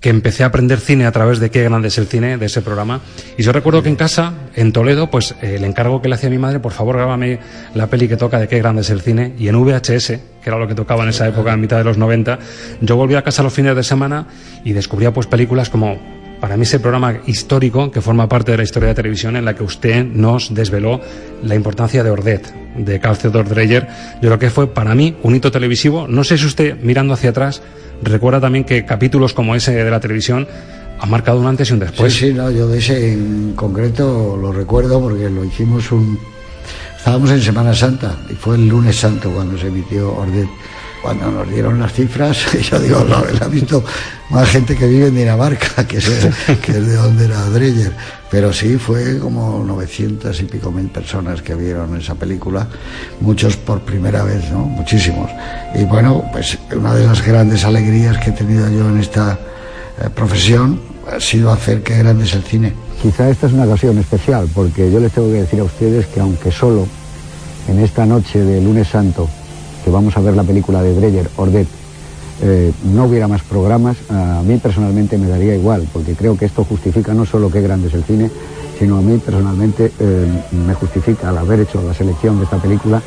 que 0.00 0.10
empecé 0.10 0.44
a 0.44 0.46
aprender 0.46 0.78
cine 0.78 1.06
a 1.06 1.12
través 1.12 1.40
de 1.40 1.50
Qué 1.50 1.62
grande 1.64 1.88
es 1.88 1.98
el 1.98 2.06
cine, 2.06 2.38
de 2.38 2.46
ese 2.46 2.62
programa. 2.62 3.00
Y 3.36 3.42
yo 3.42 3.52
recuerdo 3.52 3.82
que 3.82 3.88
en 3.88 3.96
casa, 3.96 4.34
en 4.54 4.72
Toledo, 4.72 5.10
pues 5.10 5.34
eh, 5.42 5.56
el 5.56 5.64
encargo 5.64 6.00
que 6.00 6.08
le 6.08 6.14
hacía 6.14 6.28
a 6.28 6.30
mi 6.30 6.38
madre, 6.38 6.60
por 6.60 6.72
favor, 6.72 6.96
grábame 6.96 7.40
la 7.74 7.88
peli 7.88 8.08
que 8.08 8.16
toca 8.16 8.38
de 8.38 8.48
Qué 8.48 8.58
grande 8.58 8.82
es 8.82 8.90
el 8.90 9.00
cine. 9.00 9.34
Y 9.38 9.48
en 9.48 9.56
VHS, 9.56 10.06
que 10.06 10.20
era 10.44 10.58
lo 10.58 10.68
que 10.68 10.74
tocaba 10.74 11.02
en 11.02 11.10
esa 11.10 11.26
época, 11.26 11.52
en 11.52 11.60
mitad 11.60 11.78
de 11.78 11.84
los 11.84 11.98
90, 11.98 12.38
yo 12.80 12.96
volví 12.96 13.14
a 13.14 13.22
casa 13.22 13.42
los 13.42 13.52
fines 13.52 13.74
de 13.74 13.82
semana 13.82 14.26
y 14.64 14.72
descubría 14.72 15.12
pues 15.12 15.26
películas 15.26 15.68
como 15.68 15.98
para 16.40 16.56
mí 16.56 16.64
ese 16.64 16.80
programa 16.80 17.20
histórico 17.26 17.92
que 17.92 18.00
forma 18.00 18.28
parte 18.28 18.50
de 18.50 18.56
la 18.56 18.64
historia 18.64 18.88
de 18.88 18.96
televisión 18.96 19.36
en 19.36 19.44
la 19.44 19.54
que 19.54 19.62
usted 19.62 20.04
nos 20.04 20.52
desveló 20.52 21.00
la 21.42 21.54
importancia 21.54 22.02
de 22.02 22.10
Ordet, 22.10 22.52
de 22.76 23.00
Carl 23.00 23.18
Theodor 23.18 23.48
Dreyer. 23.48 23.86
Yo 24.14 24.28
creo 24.28 24.38
que 24.38 24.50
fue 24.50 24.66
para 24.66 24.94
mí 24.94 25.16
un 25.22 25.34
hito 25.34 25.50
televisivo. 25.50 26.06
No 26.08 26.24
sé 26.24 26.38
si 26.38 26.46
usted, 26.46 26.76
mirando 26.80 27.14
hacia 27.14 27.30
atrás, 27.30 27.62
recuerda 28.02 28.40
también 28.40 28.64
que 28.64 28.84
capítulos 28.84 29.32
como 29.32 29.54
ese 29.54 29.72
de 29.72 29.90
la 29.90 30.00
televisión 30.00 30.46
han 31.00 31.10
marcado 31.10 31.40
un 31.40 31.46
antes 31.46 31.70
y 31.70 31.72
un 31.72 31.80
después. 31.80 32.12
Sí, 32.12 32.28
sí, 32.28 32.34
no, 32.34 32.50
yo 32.50 32.68
de 32.68 32.78
ese 32.78 33.12
en 33.12 33.54
concreto 33.54 34.36
lo 34.40 34.52
recuerdo 34.52 35.00
porque 35.00 35.28
lo 35.28 35.44
hicimos 35.44 35.90
un... 35.92 36.18
Estábamos 36.96 37.30
en 37.32 37.42
Semana 37.42 37.74
Santa 37.74 38.16
y 38.30 38.34
fue 38.34 38.54
el 38.54 38.68
lunes 38.68 38.94
santo 38.94 39.30
cuando 39.30 39.58
se 39.58 39.66
emitió 39.66 40.14
Ordet. 40.14 40.48
Cuando 41.02 41.32
nos 41.32 41.50
dieron 41.50 41.80
las 41.80 41.92
cifras, 41.92 42.38
yo 42.70 42.78
digo, 42.78 43.04
lo 43.04 43.16
ha 43.16 43.48
visto 43.48 43.82
más 44.30 44.48
gente 44.48 44.76
que 44.76 44.86
vive 44.86 45.08
en 45.08 45.16
Dinamarca, 45.16 45.84
que 45.88 45.96
es, 45.98 46.08
que 46.64 46.70
es 46.70 46.86
de 46.86 46.94
donde 46.94 47.24
era 47.24 47.44
Dreyer. 47.50 47.92
Pero 48.32 48.50
sí, 48.50 48.78
fue 48.78 49.18
como 49.18 49.62
900 49.62 50.40
y 50.40 50.44
pico 50.44 50.72
mil 50.72 50.88
personas 50.88 51.42
que 51.42 51.54
vieron 51.54 51.94
esa 51.98 52.14
película, 52.14 52.66
muchos 53.20 53.58
por 53.58 53.82
primera 53.82 54.24
vez, 54.24 54.50
¿no? 54.50 54.60
Muchísimos. 54.60 55.30
Y 55.74 55.84
bueno, 55.84 56.24
pues 56.32 56.56
una 56.74 56.94
de 56.94 57.06
las 57.06 57.22
grandes 57.22 57.62
alegrías 57.66 58.16
que 58.16 58.30
he 58.30 58.32
tenido 58.32 58.70
yo 58.70 58.88
en 58.88 59.00
esta 59.00 59.38
eh, 60.00 60.08
profesión 60.08 60.80
ha 61.14 61.20
sido 61.20 61.52
hacer 61.52 61.82
que 61.82 61.98
grande 61.98 62.24
es 62.24 62.32
el 62.32 62.42
cine. 62.42 62.72
Quizá 63.02 63.28
esta 63.28 63.48
es 63.48 63.52
una 63.52 63.64
ocasión 63.64 63.98
especial, 63.98 64.48
porque 64.54 64.90
yo 64.90 64.98
les 64.98 65.12
tengo 65.12 65.28
que 65.28 65.42
decir 65.42 65.60
a 65.60 65.64
ustedes 65.64 66.06
que 66.06 66.20
aunque 66.20 66.50
solo 66.50 66.86
en 67.68 67.80
esta 67.80 68.06
noche 68.06 68.38
de 68.38 68.62
lunes 68.62 68.88
santo, 68.88 69.28
que 69.84 69.90
vamos 69.90 70.16
a 70.16 70.20
ver 70.20 70.34
la 70.34 70.42
película 70.42 70.82
de 70.82 70.94
Dreyer, 70.94 71.28
Ordet, 71.36 71.68
eh, 72.42 72.72
no 72.84 73.04
hubiera 73.04 73.28
más 73.28 73.42
programas, 73.42 73.96
a 74.10 74.42
mí 74.44 74.56
personalmente 74.58 75.16
me 75.16 75.28
daría 75.28 75.54
igual, 75.54 75.86
porque 75.92 76.14
creo 76.14 76.36
que 76.36 76.44
esto 76.44 76.64
justifica 76.64 77.14
no 77.14 77.24
solo 77.24 77.50
qué 77.50 77.60
grande 77.60 77.86
es 77.86 77.94
el 77.94 78.02
cine, 78.02 78.30
sino 78.78 78.98
a 78.98 79.00
mí 79.00 79.18
personalmente 79.18 79.92
eh, 80.00 80.26
me 80.66 80.74
justifica 80.74 81.28
al 81.28 81.38
haber 81.38 81.60
hecho 81.60 81.80
la 81.82 81.94
selección 81.94 82.38
de 82.38 82.44
esta 82.44 82.56
película, 82.58 83.00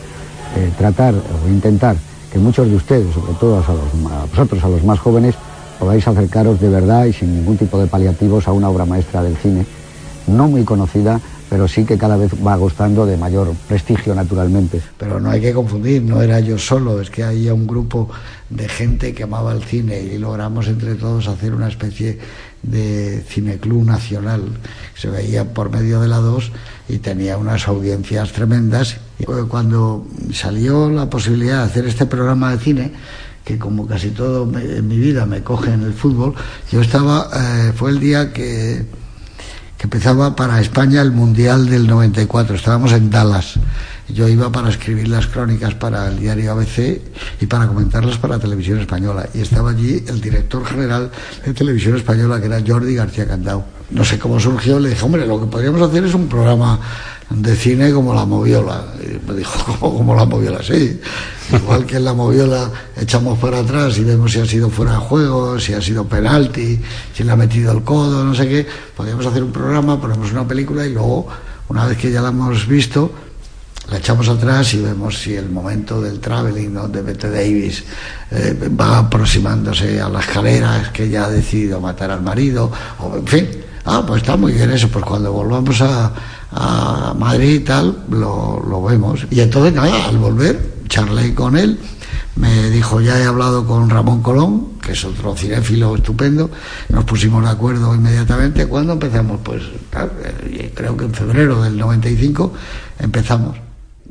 eh, 0.55 0.71
tratar 0.77 1.13
o 1.13 1.49
intentar 1.49 1.97
que 2.31 2.39
muchos 2.39 2.69
de 2.69 2.77
ustedes, 2.77 3.13
sobre 3.13 3.33
todo 3.33 3.55
a, 3.55 3.59
los, 3.59 4.11
a 4.11 4.25
vosotros, 4.25 4.63
a 4.63 4.69
los 4.69 4.83
más 4.85 4.99
jóvenes, 4.99 5.35
podáis 5.79 6.07
acercaros 6.07 6.61
de 6.61 6.69
verdad 6.69 7.05
y 7.05 7.11
sin 7.11 7.35
ningún 7.35 7.57
tipo 7.57 7.77
de 7.77 7.87
paliativos 7.87 8.47
a 8.47 8.53
una 8.53 8.69
obra 8.69 8.85
maestra 8.85 9.21
del 9.21 9.35
cine, 9.35 9.65
no 10.27 10.47
muy 10.47 10.63
conocida, 10.63 11.19
pero 11.55 11.69
sí 11.69 11.85
que 11.85 11.97
cada 11.97 12.17
vez 12.17 12.33
va 12.45 12.57
gustando 12.57 13.05
de 13.05 13.15
mayor 13.15 13.53
prestigio 13.69 14.13
naturalmente. 14.13 14.81
Pero 14.97 15.21
no 15.21 15.29
hay 15.29 15.39
que 15.39 15.53
confundir, 15.53 16.03
no 16.03 16.21
era 16.21 16.41
yo 16.41 16.57
solo, 16.57 16.99
es 16.99 17.09
que 17.09 17.23
había 17.23 17.53
un 17.53 17.65
grupo 17.65 18.09
de 18.49 18.67
gente 18.67 19.13
que 19.13 19.23
amaba 19.23 19.53
el 19.53 19.63
cine 19.63 20.01
y 20.01 20.17
logramos 20.17 20.67
entre 20.67 20.95
todos 20.95 21.29
hacer 21.29 21.53
una 21.53 21.69
especie 21.69 22.19
de 22.61 23.23
cineclub 23.25 23.85
nacional. 23.85 24.41
Se 24.95 25.09
veía 25.09 25.53
por 25.53 25.69
medio 25.69 26.01
de 26.01 26.09
la 26.09 26.17
2 26.17 26.51
y 26.89 26.97
tenía 26.97 27.37
unas 27.37 27.69
audiencias 27.69 28.33
tremendas. 28.33 28.97
Cuando 29.47 30.05
salió 30.33 30.89
la 30.89 31.09
posibilidad 31.09 31.59
de 31.59 31.71
hacer 31.71 31.85
este 31.85 32.05
programa 32.05 32.51
de 32.51 32.57
cine, 32.57 32.91
que 33.45 33.57
como 33.57 33.87
casi 33.87 34.09
todo 34.09 34.43
en 34.59 34.89
mi 34.89 34.97
vida 34.97 35.25
me 35.25 35.41
coge 35.41 35.71
en 35.71 35.83
el 35.83 35.93
fútbol, 35.93 36.35
yo 36.69 36.81
estaba, 36.81 37.29
eh, 37.33 37.71
fue 37.73 37.91
el 37.91 38.01
día 38.01 38.33
que 38.33 39.04
que 39.77 39.83
empezaba 39.83 40.35
para 40.35 40.61
España 40.61 41.01
el 41.01 41.11
Mundial 41.11 41.69
del 41.69 41.87
94. 41.87 42.55
Estábamos 42.55 42.91
en 42.93 43.09
Dallas. 43.09 43.55
Yo 44.07 44.27
iba 44.27 44.51
para 44.51 44.69
escribir 44.69 45.07
las 45.07 45.27
crónicas 45.27 45.73
para 45.75 46.07
el 46.07 46.19
diario 46.19 46.51
ABC 46.51 47.01
y 47.41 47.45
para 47.47 47.67
comentarlas 47.67 48.17
para 48.17 48.39
Televisión 48.39 48.79
Española. 48.79 49.27
Y 49.33 49.41
estaba 49.41 49.71
allí 49.71 50.03
el 50.07 50.21
director 50.21 50.65
general 50.65 51.11
de 51.45 51.53
Televisión 51.53 51.97
Española, 51.97 52.39
que 52.39 52.45
era 52.45 52.61
Jordi 52.65 52.95
García 52.95 53.27
Candao. 53.27 53.74
No 53.91 54.03
sé 54.03 54.17
cómo 54.17 54.39
surgió, 54.39 54.79
le 54.79 54.89
dije, 54.89 55.05
hombre, 55.05 55.27
lo 55.27 55.39
que 55.39 55.47
podríamos 55.47 55.81
hacer 55.81 56.03
es 56.05 56.13
un 56.13 56.27
programa 56.27 56.79
de 57.29 57.55
cine 57.55 57.91
como 57.91 58.13
la 58.13 58.25
moviola. 58.25 58.85
Y 59.01 59.29
me 59.29 59.37
dijo, 59.37 59.77
¿cómo 59.79 59.97
como 59.97 60.15
la 60.15 60.25
moviola? 60.25 60.61
Sí. 60.63 60.99
Igual 61.53 61.85
que 61.85 61.97
en 61.97 62.05
la 62.05 62.13
moviola 62.13 62.71
echamos 62.97 63.37
para 63.39 63.59
atrás 63.59 63.97
y 63.97 64.03
vemos 64.03 64.31
si 64.31 64.39
ha 64.39 64.45
sido 64.45 64.69
fuera 64.69 64.93
de 64.93 64.97
juego, 64.97 65.59
si 65.59 65.73
ha 65.73 65.81
sido 65.81 66.05
penalti, 66.05 66.79
si 67.13 67.23
le 67.23 67.31
ha 67.31 67.35
metido 67.35 67.71
el 67.71 67.83
codo, 67.83 68.23
no 68.23 68.33
sé 68.33 68.47
qué. 68.47 68.67
Podríamos 68.95 69.25
hacer 69.25 69.43
un 69.43 69.51
programa, 69.51 69.99
ponemos 69.99 70.31
una 70.31 70.47
película 70.47 70.85
y 70.85 70.93
luego, 70.93 71.27
una 71.69 71.85
vez 71.85 71.97
que 71.97 72.11
ya 72.11 72.21
la 72.21 72.29
hemos 72.29 72.67
visto, 72.67 73.11
la 73.91 73.97
echamos 73.97 74.27
atrás 74.27 74.73
y 74.73 74.81
vemos 74.81 75.19
si 75.19 75.35
el 75.35 75.49
momento 75.49 76.01
del 76.01 76.19
traveling 76.19 76.73
¿no? 76.73 76.87
de 76.87 77.01
Bette 77.03 77.29
Davis 77.29 77.83
eh, 78.31 78.57
va 78.69 78.97
aproximándose 78.97 80.01
a 80.01 80.09
la 80.09 80.21
escalera, 80.21 80.81
es 80.81 80.89
que 80.89 81.07
ya 81.07 81.25
ha 81.25 81.29
decidido 81.29 81.79
matar 81.79 82.09
al 82.09 82.21
marido, 82.21 82.71
o 82.99 83.15
en 83.15 83.27
fin. 83.27 83.47
Ah, 83.85 84.03
pues 84.05 84.23
está 84.23 84.35
muy 84.35 84.53
bien 84.53 84.71
eso, 84.71 84.89
pues 84.89 85.05
cuando 85.05 85.31
volvamos 85.31 85.81
a, 85.81 86.11
Madrid 87.17 87.55
y 87.55 87.59
tal, 87.59 88.03
lo, 88.09 88.63
lo, 88.67 88.83
vemos. 88.83 89.27
Y 89.29 89.41
entonces, 89.41 89.73
nada, 89.73 90.07
al 90.07 90.17
volver, 90.17 90.75
charlé 90.87 91.33
con 91.35 91.57
él, 91.57 91.77
me 92.35 92.69
dijo, 92.69 93.01
ya 93.01 93.19
he 93.19 93.25
hablado 93.25 93.65
con 93.65 93.89
Ramón 93.89 94.21
Colón, 94.21 94.79
que 94.81 94.93
es 94.93 95.05
otro 95.05 95.35
cinéfilo 95.35 95.95
estupendo, 95.95 96.49
nos 96.89 97.03
pusimos 97.03 97.43
de 97.43 97.49
acuerdo 97.49 97.93
inmediatamente. 97.93 98.67
¿Cuándo 98.67 98.93
empezamos? 98.93 99.39
Pues 99.43 99.63
eh, 99.63 100.71
creo 100.73 100.95
que 100.97 101.05
en 101.05 101.13
febrero 101.13 101.61
del 101.61 101.77
95 101.77 102.53
empezamos. 102.99 103.64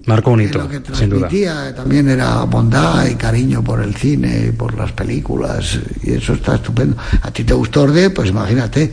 Marco 0.07 0.31
un 0.33 0.41
hito, 0.43 0.59
lo 0.59 0.69
que 0.69 0.83
sin 0.93 1.09
duda. 1.09 1.29
transmitía 1.29 1.75
también 1.75 2.09
era 2.09 2.43
bondad 2.45 3.07
y 3.07 3.15
cariño 3.15 3.63
por 3.63 3.83
el 3.83 3.95
cine, 3.95 4.53
por 4.57 4.75
las 4.75 4.93
películas, 4.93 5.79
y 6.03 6.13
eso 6.13 6.35
está 6.35 6.57
estupendo. 6.57 6.97
¿A 7.23 7.31
ti 7.31 7.45
te 7.45 7.55
gustó 7.55 7.83
Orde? 7.83 8.11
Pues 8.11 8.29
imagínate 8.29 8.93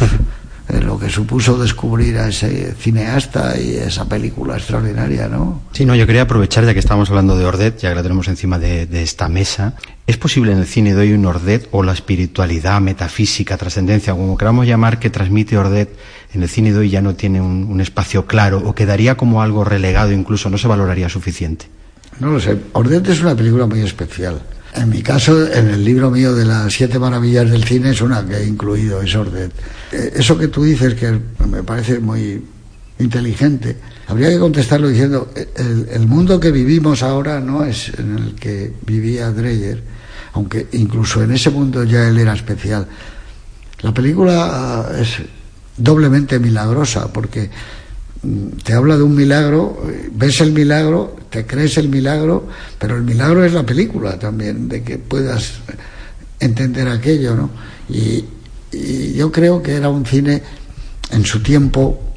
eh, 0.72 0.80
lo 0.80 0.98
que 0.98 1.10
supuso 1.10 1.58
descubrir 1.58 2.16
a 2.18 2.28
ese 2.28 2.72
cineasta 2.72 3.60
y 3.60 3.76
esa 3.76 4.08
película 4.08 4.56
extraordinaria, 4.56 5.28
¿no? 5.28 5.62
Sí, 5.72 5.84
no, 5.84 5.94
yo 5.94 6.06
quería 6.06 6.22
aprovechar, 6.22 6.64
ya 6.64 6.72
que 6.72 6.80
estamos 6.80 7.10
hablando 7.10 7.36
de 7.36 7.44
Ordet, 7.44 7.78
ya 7.78 7.90
que 7.90 7.94
la 7.94 8.02
tenemos 8.02 8.26
encima 8.28 8.58
de, 8.58 8.86
de 8.86 9.02
esta 9.02 9.28
mesa, 9.28 9.74
¿es 10.06 10.16
posible 10.16 10.52
en 10.52 10.58
el 10.58 10.66
cine 10.66 10.94
de 10.94 11.02
hoy 11.02 11.12
un 11.12 11.26
Ordet 11.26 11.68
o 11.72 11.82
la 11.82 11.92
espiritualidad, 11.92 12.80
metafísica, 12.80 13.58
trascendencia, 13.58 14.14
como 14.14 14.38
queramos 14.38 14.66
llamar, 14.66 14.98
que 14.98 15.10
transmite 15.10 15.58
Ordet 15.58 15.90
en 16.32 16.42
el 16.42 16.48
cine 16.48 16.72
de 16.72 16.78
hoy 16.78 16.88
ya 16.88 17.02
no 17.02 17.14
tiene 17.14 17.42
un, 17.42 17.64
un 17.64 17.80
espacio 17.82 18.26
claro 18.26 18.62
o 18.64 18.74
quedaría 18.74 19.16
como 19.16 19.42
algo 19.42 19.64
relegado 19.64 20.10
incluso, 20.12 20.48
no 20.48 20.56
se 20.56 20.68
valoraría 20.68 21.08
suficiente? 21.10 21.66
No 22.18 22.30
lo 22.30 22.40
sé. 22.40 22.56
Ordet 22.72 23.06
es 23.08 23.20
una 23.20 23.36
película 23.36 23.66
muy 23.66 23.80
especial. 23.80 24.40
En 24.74 24.88
mi 24.88 25.02
caso, 25.02 25.52
en 25.52 25.68
el 25.68 25.84
libro 25.84 26.10
mío 26.10 26.34
de 26.34 26.46
las 26.46 26.72
siete 26.72 26.98
maravillas 26.98 27.50
del 27.50 27.64
cine 27.64 27.90
es 27.90 28.00
una 28.00 28.26
que 28.26 28.38
he 28.38 28.46
incluido, 28.46 29.02
es 29.02 29.14
Ordet. 29.14 29.52
Eh, 29.92 30.14
Eso 30.16 30.38
que 30.38 30.48
tú 30.48 30.64
dices, 30.64 30.94
que 30.94 31.20
me 31.46 31.62
parece 31.62 31.98
muy 31.98 32.42
inteligente, 32.98 33.76
habría 34.08 34.30
que 34.30 34.38
contestarlo 34.38 34.88
diciendo, 34.88 35.30
el, 35.56 35.88
el 35.90 36.06
mundo 36.06 36.40
que 36.40 36.50
vivimos 36.50 37.02
ahora 37.02 37.38
no 37.40 37.64
es 37.64 37.90
en 37.98 38.16
el 38.16 38.34
que 38.34 38.72
vivía 38.86 39.30
Dreyer, 39.30 39.82
aunque 40.32 40.68
incluso 40.72 41.22
en 41.22 41.32
ese 41.32 41.50
mundo 41.50 41.84
ya 41.84 42.08
él 42.08 42.18
era 42.18 42.32
especial. 42.32 42.86
La 43.82 43.92
película 43.92 44.48
ah, 44.50 44.88
es 44.98 45.18
doblemente 45.76 46.38
milagrosa 46.38 47.12
porque 47.12 47.50
te 48.62 48.72
habla 48.72 48.96
de 48.96 49.02
un 49.02 49.14
milagro, 49.16 49.82
ves 50.12 50.40
el 50.40 50.52
milagro, 50.52 51.16
te 51.28 51.44
crees 51.44 51.76
el 51.78 51.88
milagro, 51.88 52.46
pero 52.78 52.96
el 52.96 53.02
milagro 53.02 53.44
es 53.44 53.52
la 53.52 53.64
película 53.64 54.18
también, 54.18 54.68
de 54.68 54.82
que 54.82 54.98
puedas 54.98 55.54
entender 56.38 56.88
aquello, 56.88 57.34
¿no? 57.34 57.50
Y, 57.88 58.24
yo 59.14 59.30
creo 59.30 59.62
que 59.62 59.74
era 59.74 59.90
un 59.90 60.06
cine 60.06 60.42
en 61.10 61.26
su 61.26 61.42
tiempo 61.42 62.14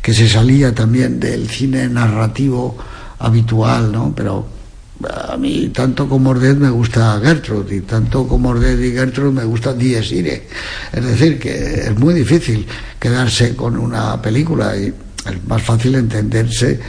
que 0.00 0.14
se 0.14 0.28
salía 0.28 0.72
también 0.72 1.18
del 1.18 1.50
cine 1.50 1.88
narrativo 1.88 2.78
habitual, 3.18 3.90
¿no? 3.90 4.14
Pero 4.14 4.46
a 5.28 5.36
mí 5.36 5.70
tanto 5.74 6.08
como 6.08 6.30
Ordet 6.30 6.56
me 6.56 6.70
gusta 6.70 7.20
Gertrude 7.20 7.74
y 7.74 7.80
tanto 7.80 8.28
como 8.28 8.50
Ordet 8.50 8.78
y 8.78 8.92
Gertrude 8.92 9.32
me 9.32 9.44
gusta 9.44 9.74
Dies 9.74 10.12
Irae. 10.12 10.46
Es 10.92 11.04
decir, 11.04 11.40
que 11.40 11.88
es 11.88 11.98
muy 11.98 12.14
difícil 12.14 12.64
quedarse 13.00 13.56
con 13.56 13.76
una 13.76 14.22
película 14.22 14.76
y 14.76 14.94
más 15.46 15.62
fácil 15.62 15.94
entenderse 15.94 16.80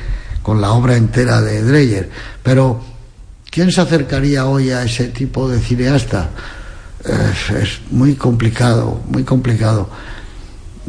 con 0.41 0.62
la 0.62 0.71
obra 0.71 0.95
entera 0.95 1.41
de 1.41 1.63
Dreyer. 1.63 2.10
Pero, 2.41 2.82
¿quién 3.50 3.71
se 3.71 3.82
acercaría 3.82 4.45
hoy 4.45 4.71
a 4.71 4.84
ese 4.84 5.08
tipo 5.08 5.50
de 5.50 5.60
cineasta? 5.60 6.30
Es, 7.04 7.56
es 7.56 7.80
muy 7.91 8.15
complicado, 8.15 9.02
muy 9.10 9.23
complicado. 9.23 9.89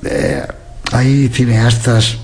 Eh, 0.05 0.47
hay 0.93 1.29
cineastas 1.29 2.19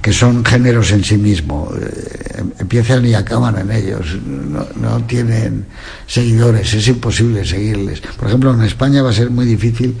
que 0.00 0.12
son 0.12 0.44
géneros 0.44 0.92
en 0.92 1.04
sí 1.04 1.18
mismos, 1.18 1.74
eh, 1.76 2.42
empiezan 2.58 3.04
y 3.04 3.14
acaban 3.14 3.58
en 3.58 3.70
ellos, 3.70 4.16
no, 4.24 5.04
tienen 5.04 5.66
seguidores, 6.06 6.72
es 6.72 6.88
imposible 6.88 7.44
seguirles. 7.44 8.00
Por 8.00 8.28
ejemplo, 8.28 8.54
en 8.54 8.62
España 8.62 9.02
va 9.02 9.10
a 9.10 9.12
ser 9.12 9.30
muy 9.30 9.44
difícil 9.44 9.94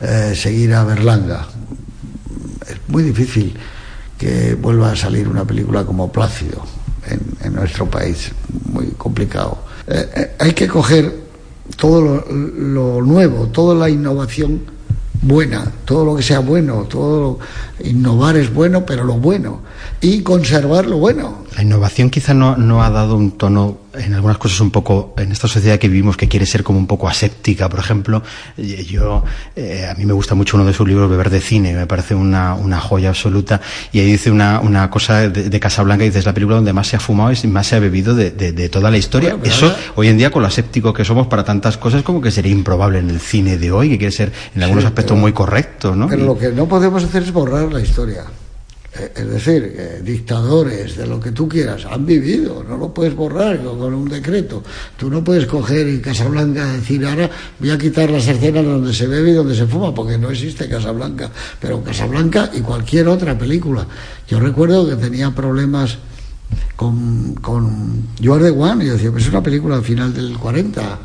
eh, 0.00 0.32
seguir 0.36 0.74
a 0.74 0.84
Berlanga, 0.84 1.48
es 2.68 2.76
muy 2.88 3.02
difícil 3.02 3.54
que 4.18 4.54
vuelva 4.54 4.92
a 4.92 4.96
salir 4.96 5.28
una 5.28 5.44
película 5.44 5.84
como 5.84 6.12
Plácido 6.12 6.62
en, 7.06 7.20
en 7.46 7.54
nuestro 7.54 7.90
país, 7.90 8.32
muy 8.66 8.86
complicado. 8.96 9.58
Eh, 9.86 10.36
hay 10.38 10.52
que 10.52 10.68
coger 10.68 11.12
todo 11.76 12.00
lo, 12.00 12.32
lo 12.32 13.02
nuevo, 13.02 13.46
toda 13.48 13.74
la 13.74 13.90
innovación 13.90 14.62
buena, 15.22 15.64
todo 15.84 16.04
lo 16.04 16.16
que 16.16 16.22
sea 16.22 16.40
bueno, 16.40 16.84
todo 16.88 17.38
lo, 17.80 17.88
innovar 17.88 18.36
es 18.36 18.52
bueno, 18.52 18.84
pero 18.84 19.04
lo 19.04 19.14
bueno, 19.14 19.60
y 20.00 20.22
conservar 20.22 20.86
lo 20.86 20.98
bueno. 20.98 21.44
La 21.56 21.62
innovación 21.62 22.10
quizá 22.10 22.34
no, 22.34 22.56
no 22.56 22.82
ha 22.82 22.90
dado 22.90 23.16
un 23.16 23.32
tono 23.32 23.78
en 23.94 24.14
algunas 24.14 24.38
cosas 24.38 24.60
un 24.60 24.70
poco, 24.70 25.14
en 25.18 25.32
esta 25.32 25.48
sociedad 25.48 25.78
que 25.78 25.88
vivimos 25.88 26.16
que 26.16 26.28
quiere 26.28 26.46
ser 26.46 26.62
como 26.62 26.78
un 26.78 26.86
poco 26.86 27.08
aséptica, 27.08 27.68
por 27.68 27.80
ejemplo, 27.80 28.22
yo, 28.56 29.24
eh, 29.56 29.88
a 29.90 29.94
mí 29.94 30.06
me 30.06 30.12
gusta 30.12 30.34
mucho 30.34 30.56
uno 30.56 30.66
de 30.66 30.72
sus 30.72 30.86
libros, 30.86 31.10
Beber 31.10 31.30
de 31.30 31.40
Cine, 31.40 31.74
me 31.74 31.86
parece 31.86 32.14
una, 32.14 32.54
una 32.54 32.80
joya 32.80 33.10
absoluta, 33.10 33.60
y 33.92 34.00
ahí 34.00 34.06
dice 34.06 34.30
una, 34.30 34.60
una 34.60 34.90
cosa 34.90 35.28
de, 35.28 35.50
de 35.50 35.60
Casablanca, 35.60 36.04
dice, 36.04 36.18
es 36.18 36.26
la 36.26 36.34
película 36.34 36.56
donde 36.56 36.72
más 36.72 36.86
se 36.86 36.96
ha 36.96 37.00
fumado 37.00 37.32
y 37.32 37.46
más 37.46 37.66
se 37.66 37.76
ha 37.76 37.80
bebido 37.80 38.14
de, 38.14 38.30
de, 38.30 38.52
de 38.52 38.68
toda 38.68 38.90
la 38.90 38.98
historia. 38.98 39.34
Bueno, 39.34 39.52
Eso, 39.52 39.66
ahora... 39.66 39.78
hoy 39.96 40.08
en 40.08 40.18
día, 40.18 40.30
con 40.30 40.42
lo 40.42 40.48
aséptico 40.48 40.92
que 40.92 41.04
somos 41.04 41.26
para 41.26 41.44
tantas 41.44 41.76
cosas, 41.76 42.02
como 42.02 42.20
que 42.20 42.30
sería 42.30 42.52
improbable 42.52 42.98
en 42.98 43.10
el 43.10 43.20
cine 43.20 43.58
de 43.58 43.72
hoy, 43.72 43.90
que 43.90 43.98
quiere 43.98 44.12
ser 44.12 44.32
en 44.54 44.62
algunos 44.62 44.84
sí, 44.84 44.88
aspectos 44.88 45.12
pero, 45.14 45.20
muy 45.20 45.32
correcto, 45.32 45.94
¿no? 45.94 46.08
Pero 46.08 46.22
y... 46.22 46.26
lo 46.26 46.38
que 46.38 46.48
no 46.50 46.66
podemos 46.66 47.04
hacer 47.04 47.22
es 47.22 47.32
borrar 47.32 47.72
la 47.72 47.80
historia. 47.80 48.24
Eh, 48.94 49.10
es 49.16 49.30
decir, 49.30 49.74
eh, 49.74 50.02
dictadores, 50.04 50.98
de 50.98 51.06
lo 51.06 51.18
que 51.18 51.32
tú 51.32 51.48
quieras, 51.48 51.86
han 51.86 52.04
vivido, 52.04 52.62
no 52.62 52.76
lo 52.76 52.92
puedes 52.92 53.14
borrar 53.14 53.62
con 53.62 53.94
un 53.94 54.08
decreto. 54.08 54.62
Tú 54.98 55.08
no 55.08 55.24
puedes 55.24 55.46
coger 55.46 55.88
en 55.88 56.00
Casablanca 56.00 56.66
decir 56.66 57.06
ahora 57.06 57.30
voy 57.58 57.70
a 57.70 57.78
quitar 57.78 58.10
las 58.10 58.28
escenas 58.28 58.64
donde 58.64 58.92
se 58.92 59.06
bebe 59.06 59.30
y 59.30 59.34
donde 59.34 59.54
se 59.54 59.66
fuma, 59.66 59.94
porque 59.94 60.18
no 60.18 60.30
existe 60.30 60.68
Casablanca. 60.68 61.30
Pero 61.58 61.82
Casablanca 61.82 62.50
y 62.52 62.60
cualquier 62.60 63.08
otra 63.08 63.38
película. 63.38 63.86
Yo 64.28 64.38
recuerdo 64.38 64.86
que 64.86 64.96
tenía 64.96 65.30
problemas 65.30 65.96
con, 66.76 67.34
con 67.36 68.08
You 68.20 68.34
Are 68.34 68.44
the 68.44 68.50
One, 68.50 68.84
y 68.84 68.88
yo 68.88 68.92
decía, 68.92 69.10
pues 69.10 69.24
es 69.24 69.30
una 69.30 69.42
película 69.42 69.76
al 69.76 69.84
final 69.84 70.12
del 70.12 70.36
40 70.36 70.98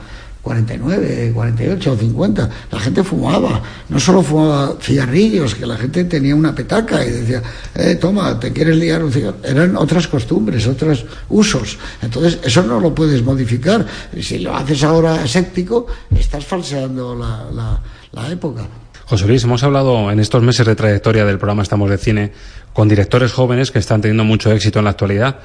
49, 0.47 1.31
48 1.33 1.91
o 1.91 1.97
50, 1.97 2.49
la 2.71 2.79
gente 2.79 3.03
fumaba, 3.03 3.61
no 3.89 3.99
solo 3.99 4.23
fumaba 4.23 4.77
cigarrillos, 4.79 5.55
que 5.55 5.65
la 5.65 5.75
gente 5.75 6.05
tenía 6.05 6.33
una 6.33 6.55
petaca 6.55 7.05
y 7.05 7.11
decía, 7.11 7.43
eh, 7.75 7.95
toma, 7.95 8.39
te 8.39 8.53
quieres 8.53 8.77
liar 8.77 9.03
un 9.03 9.11
cigarro. 9.11 9.37
Eran 9.43 9.75
otras 9.75 10.07
costumbres, 10.07 10.65
otros 10.65 11.05
usos. 11.27 11.77
Entonces, 12.01 12.39
eso 12.43 12.63
no 12.63 12.79
lo 12.79 12.95
puedes 12.95 13.21
modificar. 13.23 13.85
Si 14.21 14.39
lo 14.39 14.55
haces 14.55 14.83
ahora 14.83 15.21
escéptico, 15.23 15.87
estás 16.15 16.45
falseando 16.45 17.13
la, 17.13 17.51
la, 17.51 17.81
la 18.13 18.31
época. 18.31 18.65
José 19.05 19.27
Luis, 19.27 19.43
hemos 19.43 19.63
hablado 19.63 20.09
en 20.11 20.19
estos 20.21 20.41
meses 20.43 20.65
de 20.65 20.75
trayectoria 20.75 21.25
del 21.25 21.37
programa 21.37 21.63
Estamos 21.63 21.89
de 21.89 21.97
Cine 21.97 22.31
con 22.71 22.87
directores 22.87 23.33
jóvenes 23.33 23.71
que 23.71 23.79
están 23.79 23.99
teniendo 23.99 24.23
mucho 24.23 24.51
éxito 24.51 24.79
en 24.79 24.85
la 24.85 24.91
actualidad, 24.91 25.39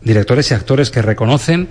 directores 0.00 0.50
y 0.50 0.54
actores 0.54 0.90
que 0.90 1.02
reconocen 1.02 1.68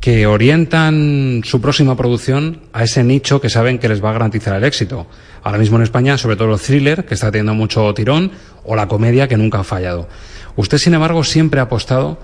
que 0.00 0.26
orientan 0.26 1.42
su 1.44 1.60
próxima 1.60 1.96
producción 1.96 2.60
a 2.72 2.84
ese 2.84 3.02
nicho 3.02 3.40
que 3.40 3.50
saben 3.50 3.78
que 3.78 3.88
les 3.88 4.02
va 4.02 4.10
a 4.10 4.12
garantizar 4.12 4.54
el 4.56 4.64
éxito. 4.64 5.06
Ahora 5.42 5.58
mismo 5.58 5.76
en 5.76 5.82
España, 5.82 6.16
sobre 6.16 6.36
todo 6.36 6.54
el 6.54 6.60
thriller, 6.60 7.04
que 7.04 7.14
está 7.14 7.30
teniendo 7.30 7.54
mucho 7.54 7.92
tirón, 7.94 8.30
o 8.64 8.76
la 8.76 8.86
comedia, 8.86 9.28
que 9.28 9.36
nunca 9.36 9.60
ha 9.60 9.64
fallado. 9.64 10.08
Usted, 10.56 10.78
sin 10.78 10.94
embargo, 10.94 11.24
siempre 11.24 11.60
ha 11.60 11.64
apostado 11.64 12.18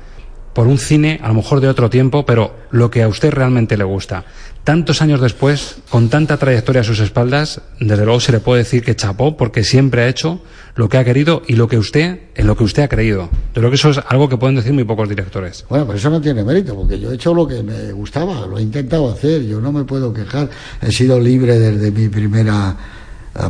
por 0.53 0.69
un 0.69 0.79
cine, 0.79 1.19
a 1.23 1.29
lo 1.29 1.35
mejor 1.35 1.61
de 1.61 1.69
otro 1.69 1.91
tiempo, 1.91 2.25
pero 2.25 2.55
lo 2.71 2.91
que 2.91 3.03
a 3.03 3.09
usted 3.09 3.33
realmente 3.33 3.77
le 3.77 3.85
gusta. 3.85 4.25
Tantos 4.65 5.03
años 5.03 5.21
después, 5.21 5.77
con 5.91 6.09
tanta 6.09 6.39
trayectoria 6.39 6.81
a 6.81 6.85
sus 6.85 6.99
espaldas, 7.01 7.61
desde 7.81 8.05
luego 8.07 8.19
se 8.19 8.33
le 8.33 8.41
puede 8.41 8.63
decir 8.63 8.83
que 8.83 8.97
chapó 8.97 9.37
porque 9.37 9.63
siempre 9.63 10.03
ha 10.03 10.09
hecho 10.09 10.41
lo 10.75 10.89
que 10.89 10.97
ha 10.97 11.05
querido 11.05 11.43
y 11.47 11.57
lo 11.57 11.69
que 11.69 11.77
usted, 11.77 12.21
en 12.35 12.47
lo 12.47 12.57
que 12.57 12.65
usted 12.65 12.85
ha 12.85 12.89
creído. 12.89 13.29
Yo 13.55 13.61
creo 13.61 13.69
que 13.69 13.77
eso 13.77 13.91
es 13.91 14.01
algo 14.09 14.27
que 14.27 14.39
pueden 14.39 14.57
decir 14.57 14.73
muy 14.73 14.85
pocos 14.85 15.07
directores. 15.07 15.67
Bueno, 15.69 15.85
pero 15.85 15.99
eso 15.99 16.09
no 16.09 16.19
tiene 16.19 16.43
mérito, 16.43 16.75
porque 16.75 16.99
yo 16.99 17.13
he 17.13 17.15
hecho 17.17 17.35
lo 17.35 17.47
que 17.47 17.63
me 17.63 17.93
gustaba, 17.93 18.47
lo 18.47 18.57
he 18.57 18.63
intentado 18.63 19.13
hacer, 19.13 19.43
yo 19.43 19.61
no 19.61 19.71
me 19.71 19.85
puedo 19.85 20.15
quejar, 20.15 20.49
he 20.81 20.91
sido 20.91 21.21
libre 21.21 21.59
desde 21.59 21.91
mi 21.91 22.09
primera 22.09 22.75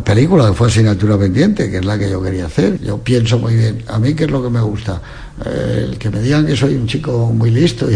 película, 0.04 0.48
que 0.48 0.54
fue 0.54 0.68
Asignatura 0.68 1.18
Pendiente, 1.18 1.70
que 1.70 1.78
es 1.78 1.84
la 1.84 1.98
que 1.98 2.10
yo 2.10 2.22
quería 2.22 2.46
hacer. 2.46 2.80
Yo 2.80 2.98
pienso 2.98 3.38
muy 3.38 3.54
bien, 3.54 3.82
a 3.86 3.98
mí 3.98 4.14
qué 4.14 4.24
es 4.24 4.30
lo 4.30 4.42
que 4.42 4.48
me 4.48 4.60
gusta, 4.60 4.94
eh, 4.94 5.23
el 5.44 5.98
que 5.98 6.10
me 6.10 6.20
digan 6.20 6.46
que 6.46 6.56
soy 6.56 6.74
un 6.74 6.86
chico 6.86 7.32
muy 7.34 7.50
listo 7.50 7.88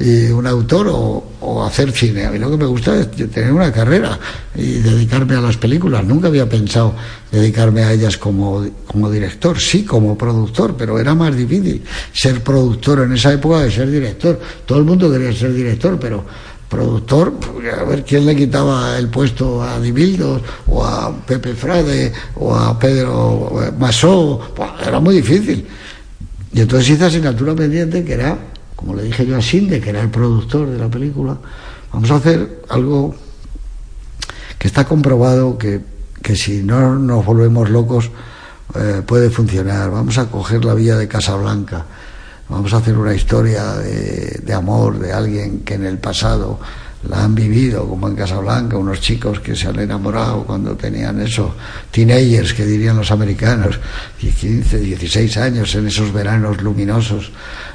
y, 0.00 0.30
un 0.30 0.46
autor 0.46 0.88
o, 0.90 1.24
hacer 1.64 1.92
cine. 1.92 2.24
A 2.24 2.30
mí 2.30 2.38
lo 2.38 2.50
que 2.50 2.56
me 2.56 2.66
gusta 2.66 2.96
es 2.96 3.10
tener 3.10 3.52
una 3.52 3.70
carrera 3.72 4.18
y 4.54 4.78
dedicarme 4.78 5.34
a 5.34 5.40
las 5.40 5.56
películas. 5.56 6.04
Nunca 6.04 6.28
había 6.28 6.48
pensado 6.48 6.94
dedicarme 7.30 7.82
a 7.82 7.92
ellas 7.92 8.16
como, 8.16 8.64
como 8.86 9.10
director, 9.10 9.60
sí, 9.60 9.84
como 9.84 10.16
productor, 10.16 10.76
pero 10.76 10.98
era 10.98 11.14
más 11.14 11.36
difícil 11.36 11.82
ser 12.12 12.42
productor 12.42 13.00
en 13.00 13.12
esa 13.12 13.32
época 13.32 13.64
que 13.64 13.70
ser 13.70 13.90
director. 13.90 14.40
Todo 14.64 14.78
el 14.78 14.84
mundo 14.84 15.10
quería 15.10 15.32
ser 15.32 15.52
director, 15.52 15.98
pero 16.00 16.24
productor, 16.68 17.32
a 17.78 17.84
ver 17.84 18.04
quién 18.04 18.26
le 18.26 18.36
quitaba 18.36 18.98
el 18.98 19.08
puesto 19.08 19.62
a 19.62 19.80
Dibildos 19.80 20.42
o 20.68 20.84
a 20.84 21.14
Pepe 21.26 21.54
Frade 21.54 22.12
o 22.36 22.54
a 22.54 22.78
Pedro 22.78 23.52
Masó, 23.78 24.40
era 24.86 25.00
muy 25.00 25.16
difícil. 25.16 25.66
Y 26.52 26.60
entonces 26.60 26.90
hice 26.90 27.04
asignatura 27.04 27.54
pendiente 27.54 28.04
que 28.04 28.14
era 28.14 28.38
como 28.78 28.94
le 28.94 29.02
dije 29.02 29.26
yo 29.26 29.36
a 29.36 29.42
Sinde, 29.42 29.80
que 29.80 29.90
era 29.90 30.00
el 30.00 30.08
productor 30.08 30.68
de 30.68 30.78
la 30.78 30.88
película, 30.88 31.36
vamos 31.92 32.08
a 32.12 32.14
hacer 32.14 32.62
algo 32.68 33.12
que 34.56 34.68
está 34.68 34.84
comprobado 34.84 35.58
que, 35.58 35.80
que 36.22 36.36
si 36.36 36.62
no 36.62 36.94
nos 36.94 37.26
volvemos 37.26 37.70
locos 37.70 38.08
eh, 38.76 39.02
puede 39.04 39.30
funcionar. 39.30 39.90
Vamos 39.90 40.16
a 40.18 40.30
coger 40.30 40.64
la 40.64 40.74
vía 40.74 40.96
de 40.96 41.08
Casablanca, 41.08 41.86
vamos 42.48 42.72
a 42.72 42.76
hacer 42.76 42.96
una 42.96 43.12
historia 43.12 43.74
de, 43.74 44.42
de 44.44 44.54
amor 44.54 45.00
de 45.00 45.12
alguien 45.12 45.64
que 45.64 45.74
en 45.74 45.84
el 45.84 45.98
pasado 45.98 46.60
la 47.06 47.24
han 47.24 47.34
vivido, 47.34 47.86
como 47.88 48.08
en 48.08 48.16
Casablanca, 48.16 48.76
unos 48.76 49.00
chicos 49.00 49.40
que 49.40 49.54
se 49.54 49.68
han 49.68 49.78
enamorado 49.78 50.44
cuando 50.44 50.76
tenían 50.76 51.20
esos 51.20 51.52
teenagers, 51.90 52.54
que 52.54 52.64
dirían 52.64 52.96
los 52.96 53.10
americanos, 53.12 53.78
15, 54.18 54.80
16 54.80 55.36
años, 55.36 55.74
en 55.76 55.86
esos 55.86 56.12
veranos 56.12 56.60
luminosos, 56.60 57.30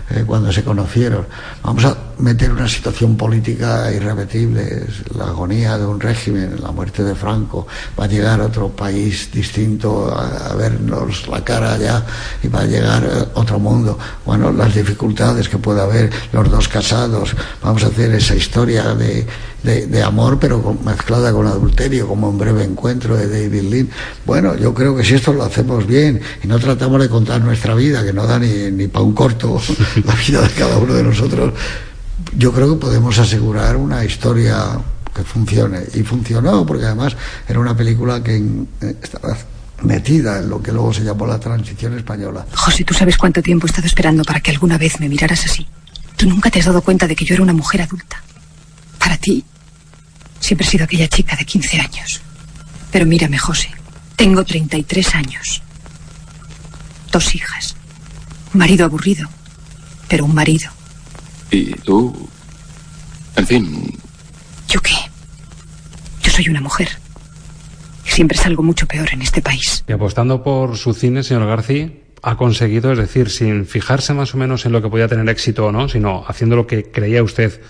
eh, 0.10 0.24
cuando 0.26 0.52
se 0.52 0.63
conocieron. 0.63 1.26
Vamos 1.63 1.86
a 1.86 1.98
meter 2.20 2.52
una 2.52 2.68
situación 2.68 3.16
política 3.16 3.92
irrepetible, 3.92 4.86
la 5.18 5.26
agonía 5.26 5.78
de 5.78 5.86
un 5.86 6.00
régimen, 6.00 6.62
la 6.62 6.72
muerte 6.72 7.04
de 7.04 7.16
Franco, 7.16 7.68
va 8.00 8.06
a 8.06 8.08
llegar 8.08 8.42
a 8.42 8.46
otro 8.46 8.70
país 8.70 9.30
distinto 9.32 10.13
a, 10.16 10.54
vernos 10.56 11.28
la 11.28 11.44
cara 11.44 11.74
allá 11.74 12.04
y 12.42 12.48
va 12.48 12.62
a 12.62 12.66
llegar 12.66 13.04
a 13.04 13.39
otro 13.39 13.60
mundo. 13.60 13.98
Bueno, 14.26 14.52
las 14.52 14.76
dificultades 14.76 15.50
que 15.50 15.58
puede 15.58 15.82
haber, 15.82 16.12
los 16.32 16.50
dos 16.50 16.68
casados, 16.68 17.36
vamos 17.62 17.84
a 17.84 17.88
hacer 17.88 18.13
esa 18.13 18.36
historia 18.36 18.94
de, 18.94 19.26
de, 19.63 20.04
amor, 20.04 20.39
pero 20.39 20.62
con, 20.62 20.84
mezclada 20.84 21.32
con 21.32 21.47
adulterio, 21.47 22.08
como 22.08 22.30
un 22.30 22.38
breve 22.38 22.63
encuentro 22.63 23.15
de 23.15 23.28
David 23.28 23.69
Lynn. 23.71 23.89
Bueno, 24.26 24.56
yo 24.58 24.73
creo 24.73 24.95
que 24.95 25.04
si 25.04 25.15
esto 25.15 25.34
lo 25.34 25.43
hacemos 25.43 25.88
bien 25.88 26.21
y 26.43 26.47
no 26.47 26.60
tratamos 26.60 27.02
de 27.02 27.10
contar 27.10 27.41
nuestra 27.41 27.73
vida, 27.73 28.04
que 28.04 28.13
no 28.13 28.28
da 28.28 28.39
ni, 28.39 28.71
ni 28.71 28.88
para 28.88 29.06
un 29.06 29.13
corto 29.13 29.62
la 30.06 30.15
vida 30.15 30.41
de 30.41 30.49
cada 30.49 30.78
uno 30.78 30.93
de 30.93 31.04
nosotros, 31.04 31.54
yo 32.38 32.52
creo 32.52 32.73
que 32.73 32.80
podemos 32.80 33.17
asegurar 33.17 33.76
una 33.78 34.04
historia 34.04 34.80
que 35.13 35.23
funcione. 35.23 35.80
Y 35.93 36.04
funcionó, 36.04 36.65
porque 36.65 36.86
además 36.86 37.15
era 37.47 37.60
una 37.60 37.76
película 37.76 38.21
que 38.21 38.36
en, 38.36 38.67
estaba 39.02 39.38
metida 39.84 40.39
en 40.39 40.49
lo 40.49 40.62
que 40.62 40.71
luego 40.71 40.93
se 40.93 41.04
llamó 41.04 41.28
la 41.28 41.39
transición 41.39 41.97
española. 41.97 42.45
José, 42.56 42.84
¿tú 42.84 42.93
sabes 42.93 43.17
cuánto 43.17 43.41
tiempo 43.41 43.67
he 43.67 43.69
estado 43.69 43.88
esperando 43.88 44.23
para 44.23 44.39
que 44.39 44.52
alguna 44.52 44.78
vez 44.78 44.99
me 44.99 45.10
miraras 45.10 45.45
así? 45.45 45.67
Tú 46.15 46.28
nunca 46.28 46.49
te 46.49 46.60
has 46.60 46.65
dado 46.65 46.82
cuenta 46.82 47.08
de 47.08 47.15
que 47.15 47.26
yo 47.26 47.36
era 47.36 47.43
una 47.43 47.54
mujer 47.54 47.82
adulta. 47.82 48.21
Para 48.97 49.17
ti, 49.17 49.43
siempre 50.44 50.68
he 50.68 50.70
sido 50.70 50.84
aquella 50.84 51.08
chica 51.08 51.36
de 51.38 51.46
15 51.46 51.80
años. 51.80 52.22
Pero 52.92 53.06
mírame, 53.06 53.38
José, 53.38 53.70
tengo 54.18 54.44
33 54.44 55.16
años. 55.16 55.62
Dos 57.12 57.34
hijas. 57.34 57.76
Un 58.54 58.60
marido 58.60 58.86
aburrido, 58.86 59.30
pero 60.10 60.26
un 60.26 60.36
marido. 60.36 60.70
Y 61.50 61.72
tú... 61.76 62.30
En 63.36 63.48
fin... 63.48 64.00
¿Yo 64.68 64.82
qué? 64.82 64.96
Yo 66.22 66.32
soy 66.32 66.50
una 66.50 66.62
mujer. 66.62 66.90
Y 68.06 68.10
siempre 68.10 68.38
salgo 68.38 68.64
mucho 68.64 68.86
peor 68.86 69.12
en 69.14 69.22
este 69.22 69.42
país. 69.42 69.84
Y 69.88 69.94
apostando 69.94 70.44
por 70.44 70.78
su 70.78 70.94
cine, 70.94 71.24
señor 71.24 71.48
García, 71.48 71.90
ha 72.22 72.36
conseguido, 72.36 72.92
es 72.92 72.98
decir, 72.98 73.30
sin 73.30 73.66
fijarse 73.66 74.14
más 74.14 74.34
o 74.34 74.38
menos 74.38 74.66
en 74.66 74.74
lo 74.74 74.82
que 74.82 74.90
podía 74.90 75.08
tener 75.08 75.28
éxito 75.30 75.68
o 75.68 75.72
no, 75.72 75.88
sino 75.88 76.26
haciendo 76.28 76.56
lo 76.56 76.68
que 76.68 76.92
creía 76.92 77.24
usted, 77.24 77.62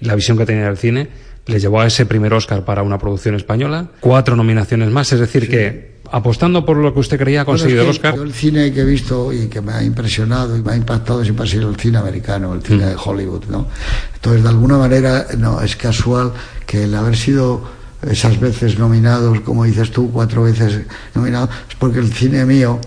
la 0.00 0.14
visión 0.14 0.36
que 0.36 0.46
tenía 0.46 0.64
del 0.66 0.78
cine, 0.78 1.08
le 1.48 1.58
llevó 1.58 1.80
a 1.80 1.86
ese 1.86 2.06
primer 2.06 2.32
Oscar 2.34 2.64
para 2.64 2.82
una 2.82 2.98
producción 2.98 3.34
española, 3.34 3.88
cuatro 4.00 4.36
nominaciones 4.36 4.90
más, 4.90 5.12
es 5.12 5.20
decir, 5.20 5.44
sí. 5.44 5.48
que 5.48 5.98
apostando 6.10 6.64
por 6.64 6.76
lo 6.76 6.92
que 6.94 7.00
usted 7.00 7.18
creía 7.18 7.42
ha 7.42 7.44
conseguido 7.44 7.84
bueno, 7.84 7.92
es 7.92 7.98
que 7.98 8.08
el 8.08 8.14
Oscar. 8.14 8.16
Yo 8.16 8.22
el 8.22 8.34
cine 8.34 8.72
que 8.72 8.80
he 8.80 8.84
visto 8.84 9.32
y 9.32 9.48
que 9.48 9.60
me 9.60 9.72
ha 9.72 9.82
impresionado 9.82 10.56
y 10.56 10.62
me 10.62 10.72
ha 10.72 10.76
impactado 10.76 11.22
siempre 11.22 11.44
ha 11.44 11.48
sido 11.48 11.68
el 11.68 11.76
cine 11.76 11.98
americano, 11.98 12.54
el 12.54 12.62
cine 12.62 12.86
mm. 12.86 12.88
de 12.88 12.96
Hollywood, 13.02 13.44
¿no? 13.48 13.66
Entonces, 14.14 14.42
de 14.42 14.48
alguna 14.48 14.78
manera, 14.78 15.26
no, 15.36 15.60
es 15.60 15.76
casual 15.76 16.32
que 16.66 16.84
el 16.84 16.94
haber 16.94 17.16
sido 17.16 17.62
esas 18.08 18.38
veces 18.38 18.78
nominados, 18.78 19.40
como 19.40 19.64
dices 19.64 19.90
tú, 19.90 20.10
cuatro 20.12 20.44
veces 20.44 20.82
nominados, 21.14 21.50
es 21.68 21.74
porque 21.76 21.98
el 21.98 22.12
cine 22.12 22.44
mío, 22.44 22.78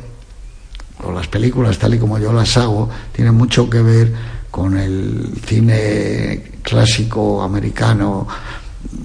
o 1.03 1.11
las 1.11 1.27
películas 1.27 1.77
tal 1.77 1.95
y 1.95 1.97
como 1.97 2.17
yo 2.19 2.31
las 2.31 2.57
hago, 2.57 2.89
tiene 3.11 3.31
mucho 3.31 3.69
que 3.69 3.81
ver 3.81 4.13
con 4.49 4.77
el 4.77 5.33
cine 5.45 6.50
clásico 6.71 7.43
americano, 7.43 8.25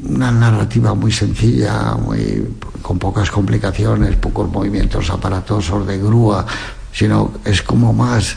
una 0.09 0.31
narrativa 0.31 0.94
muy 0.94 1.11
sencilla, 1.11 1.96
muy 1.96 2.46
con 2.81 2.96
pocas 2.96 3.29
complicaciones, 3.29 4.14
pocos 4.16 4.48
movimientos 4.48 5.11
aparatosos 5.11 5.85
de 5.85 5.98
grúa, 5.98 6.46
sino 6.92 7.33
es 7.44 7.62
como 7.62 7.92
más, 7.92 8.37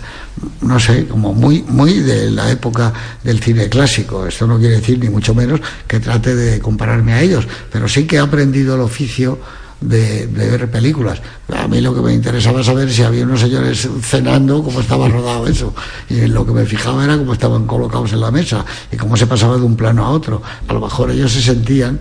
no 0.61 0.79
sé, 0.79 1.05
como 1.05 1.31
muy, 1.35 1.61
muy 1.61 1.99
de 1.99 2.31
la 2.31 2.49
época 2.49 2.91
del 3.23 3.39
cine 3.39 3.69
clásico. 3.69 4.25
Esto 4.25 4.47
no 4.47 4.57
quiere 4.57 4.77
decir 4.77 4.97
ni 4.97 5.09
mucho 5.09 5.35
menos 5.35 5.61
que 5.87 5.99
trate 5.99 6.35
de 6.35 6.59
compararme 6.59 7.13
a 7.13 7.21
ellos, 7.21 7.47
pero 7.71 7.87
sí 7.87 8.07
que 8.07 8.15
he 8.15 8.19
aprendido 8.19 8.73
el 8.73 8.81
oficio 8.81 9.37
de, 9.81 10.27
de, 10.27 10.49
ver 10.49 10.69
películas. 10.69 11.21
A 11.55 11.67
mí 11.67 11.81
lo 11.81 11.93
que 11.93 12.01
me 12.01 12.13
interesaba 12.13 12.63
saber 12.63 12.91
si 12.91 13.03
había 13.03 13.23
unos 13.23 13.41
señores 13.41 13.87
cenando, 14.01 14.63
cómo 14.63 14.81
estaba 14.81 15.07
rodado 15.07 15.47
eso. 15.47 15.73
Y 16.09 16.27
lo 16.27 16.45
que 16.45 16.51
me 16.51 16.65
fijaba 16.65 17.03
era 17.03 17.17
cómo 17.17 17.33
estaban 17.33 17.65
colocados 17.65 18.11
en 18.13 18.21
la 18.21 18.31
mesa 18.31 18.65
y 18.91 18.97
cómo 18.97 19.15
se 19.15 19.27
pasaba 19.27 19.57
de 19.57 19.63
un 19.63 19.75
plano 19.75 20.05
a 20.05 20.09
otro. 20.09 20.41
A 20.67 20.73
lo 20.73 20.79
mejor 20.79 21.11
ellos 21.11 21.31
se 21.31 21.41
sentían, 21.41 21.99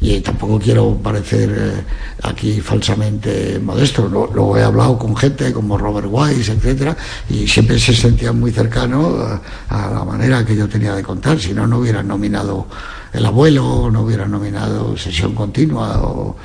y 0.00 0.20
tampoco 0.20 0.58
quiero 0.58 0.94
parecer 0.96 1.50
eh, 1.50 1.84
aquí 2.22 2.60
falsamente 2.60 3.58
modesto, 3.58 4.08
lo, 4.08 4.56
he 4.56 4.62
hablado 4.62 4.98
con 4.98 5.16
gente 5.16 5.52
como 5.52 5.76
Robert 5.76 6.08
Wise, 6.10 6.52
etcétera, 6.52 6.96
y 7.28 7.48
siempre 7.48 7.78
se 7.78 7.94
sentían 7.94 8.38
muy 8.38 8.52
cercanos 8.52 9.40
a, 9.68 9.86
a 9.88 9.90
la 9.90 10.04
manera 10.04 10.44
que 10.44 10.54
yo 10.54 10.68
tenía 10.68 10.94
de 10.94 11.02
contar, 11.02 11.40
si 11.40 11.52
no, 11.52 11.66
no 11.66 11.78
hubieran 11.78 12.06
nominado 12.06 12.66
El 13.12 13.24
abuelo, 13.24 13.90
no 13.90 14.02
hubieran 14.02 14.30
nominado 14.30 14.96
Sesión 14.96 15.34
Continua 15.34 16.00
o, 16.02 16.36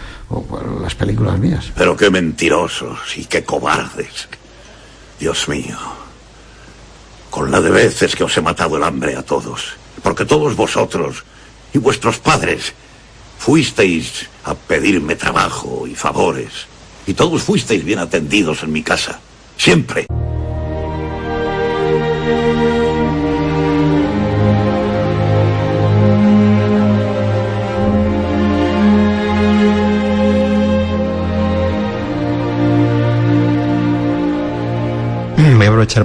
las 0.82 0.96
películas 0.96 1.38
mías. 1.38 1.72
Pero 1.76 1.96
qué 1.96 2.10
mentirosos 2.10 3.18
y 3.18 3.26
qué 3.26 3.44
cobardes. 3.44 4.28
Dios 5.20 5.48
mío. 5.48 5.78
Con 7.30 7.52
la 7.52 7.62
de 7.62 7.70
veces 7.70 8.16
que 8.16 8.24
os 8.24 8.36
he 8.38 8.42
matado 8.42 8.78
el 8.78 8.84
hambre 8.84 9.16
a 9.16 9.24
todos. 9.24 9.74
Porque 10.02 10.26
todos 10.26 10.56
vosotros 10.56 11.24
y 11.74 11.78
vuestros 11.78 12.18
padres 12.18 12.74
fuisteis 13.44 14.30
a 14.46 14.56
pedirme 14.56 15.18
trabajo 15.18 15.86
y 15.86 15.96
favores. 15.96 16.66
Y 17.06 17.14
todos 17.14 17.44
fuisteis 17.44 17.84
bien 17.84 18.00
atendidos 18.00 18.64
en 18.64 18.72
mi 18.72 18.84
casa. 18.84 19.20
Siempre. 19.58 20.08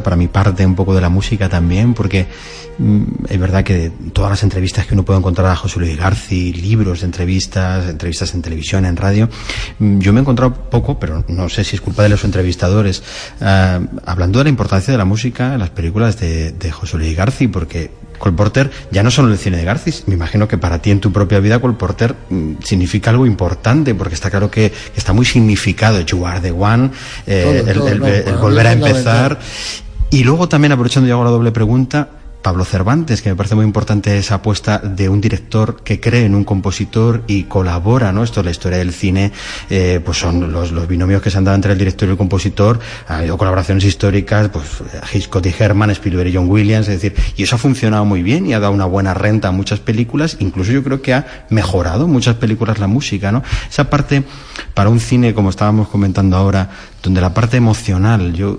Para 0.03 0.17
mi 0.17 0.29
parte 0.29 0.65
un 0.65 0.75
poco 0.75 0.95
de 0.95 1.01
la 1.01 1.09
música 1.09 1.49
también, 1.49 1.95
porque 1.95 2.27
mm, 2.79 3.03
es 3.29 3.41
verdad 3.41 3.65
que 3.65 3.91
todas 4.13 4.31
las 4.31 4.43
entrevistas 4.43 4.87
que 4.87 4.95
uno 4.95 5.05
puede 5.05 5.19
encontrar 5.19 5.49
a 5.49 5.57
José 5.57 5.81
Luis 5.81 5.97
García, 5.97 6.55
libros 6.55 7.01
de 7.01 7.07
entrevistas, 7.07 7.89
entrevistas 7.89 8.35
en 8.35 8.43
televisión, 8.43 8.85
en 8.85 8.97
radio, 8.97 9.29
mm, 9.79 9.99
yo 9.99 10.13
me 10.13 10.21
he 10.21 10.23
encontrado 10.23 10.55
poco, 10.55 10.99
pero 10.99 11.25
no 11.29 11.49
sé 11.49 11.65
si 11.65 11.77
es 11.77 11.81
culpa 11.81 12.03
de 12.03 12.11
los 12.11 12.25
entrevistadores, 12.25 13.03
uh, 13.41 13.85
hablando 14.05 14.39
de 14.39 14.45
la 14.45 14.51
importancia 14.51 14.93
de 14.93 14.99
la 14.99 15.05
música 15.05 15.55
en 15.55 15.61
las 15.61 15.71
películas 15.71 16.21
de, 16.21 16.53
de 16.53 16.71
José 16.71 16.99
Luis 16.99 17.17
García, 17.17 17.49
porque 17.51 17.91
Cole 18.19 18.37
Porter 18.37 18.71
ya 18.91 19.03
no 19.03 19.11
solo 19.11 19.33
el 19.33 19.39
cine 19.39 19.57
de 19.57 19.65
Garcis, 19.65 20.05
me 20.07 20.15
imagino 20.15 20.49
que 20.49 20.59
para 20.59 20.81
ti 20.81 20.91
en 20.91 21.01
tu 21.01 21.13
propia 21.13 21.41
vida 21.41 21.61
Cole 21.61 21.75
Porter 21.75 22.15
mm, 22.29 22.55
significa 22.63 23.11
algo 23.11 23.27
importante, 23.27 23.95
porque 23.95 24.15
está 24.15 24.31
claro 24.31 24.51
que, 24.51 24.73
está 24.97 25.13
muy 25.13 25.25
significado, 25.25 26.01
You 26.01 26.27
are 26.27 26.41
the 26.41 26.53
one, 26.53 26.91
eh, 27.27 27.43
todo, 27.43 27.71
el, 27.71 27.79
todo, 27.79 27.89
el, 27.89 27.99
no, 28.01 28.07
el, 28.07 28.37
volver 28.37 28.67
a 28.67 28.73
empezar. 28.73 29.39
Y 30.11 30.25
luego 30.25 30.49
también, 30.49 30.73
aprovechando 30.73 31.07
ya 31.07 31.15
hago 31.15 31.25
la 31.25 31.31
doble 31.31 31.53
pregunta, 31.53 32.09
Pablo 32.43 32.65
Cervantes, 32.65 33.21
que 33.21 33.31
me 33.31 33.37
parece 33.37 33.55
muy 33.55 33.65
importante 33.65 34.17
esa 34.17 34.37
apuesta 34.37 34.79
de 34.79 35.09
un 35.09 35.21
director 35.21 35.83
que 35.83 36.01
cree 36.01 36.25
en 36.25 36.35
un 36.35 36.45
compositor 36.45 37.25
y 37.27 37.45
colabora, 37.45 38.13
¿no? 38.13 38.23
Esto 38.23 38.41
es 38.41 38.45
la 38.45 38.51
historia 38.51 38.79
del 38.79 38.93
cine, 38.93 39.33
eh, 39.71 40.01
pues 40.05 40.19
son 40.19 40.53
los, 40.53 40.89
binomios 40.89 41.21
que 41.21 41.31
se 41.31 41.39
han 41.39 41.45
dado 41.45 41.57
entre 41.57 41.73
el 41.73 41.79
director 41.79 42.09
y 42.09 42.13
el 42.13 42.17
compositor, 42.17 42.79
ha 43.09 43.19
habido 43.19 43.37
colaboraciones 43.37 43.85
históricas, 43.85 44.49
pues 44.49 44.65
Hitchcock 45.13 45.45
y 45.47 45.55
Herman, 45.59 45.91
Spielberg 45.91 46.29
y 46.29 46.37
John 46.37 46.49
Williams, 46.49 46.89
es 46.89 47.03
decir, 47.03 47.15
y 47.37 47.43
eso 47.43 47.57
ha 47.57 47.59
funcionado 47.59 48.05
muy 48.05 48.23
bien 48.23 48.47
y 48.47 48.55
ha 48.55 48.61
dado 48.61 48.73
una 48.73 48.87
buena 48.87 49.15
renta 49.15 49.49
a 49.49 49.53
muchas 49.53 49.81
películas, 49.81 50.37
incluso 50.39 50.73
yo 50.73 50.85
creo 50.85 51.03
que 51.03 51.15
ha 51.15 51.47
mejorado 51.51 52.07
muchas 52.07 52.37
películas 52.37 52.79
la 52.79 52.87
música, 52.87 53.33
¿no? 53.33 53.43
Esa 53.69 53.91
parte, 53.91 54.23
para 54.75 54.91
un 54.91 55.01
cine, 55.01 55.35
como 55.35 55.51
estábamos 55.51 55.89
comentando 55.89 56.37
ahora, 56.37 56.71
donde 57.03 57.21
la 57.21 57.35
parte 57.35 57.57
emocional, 57.57 58.33
yo 58.33 58.59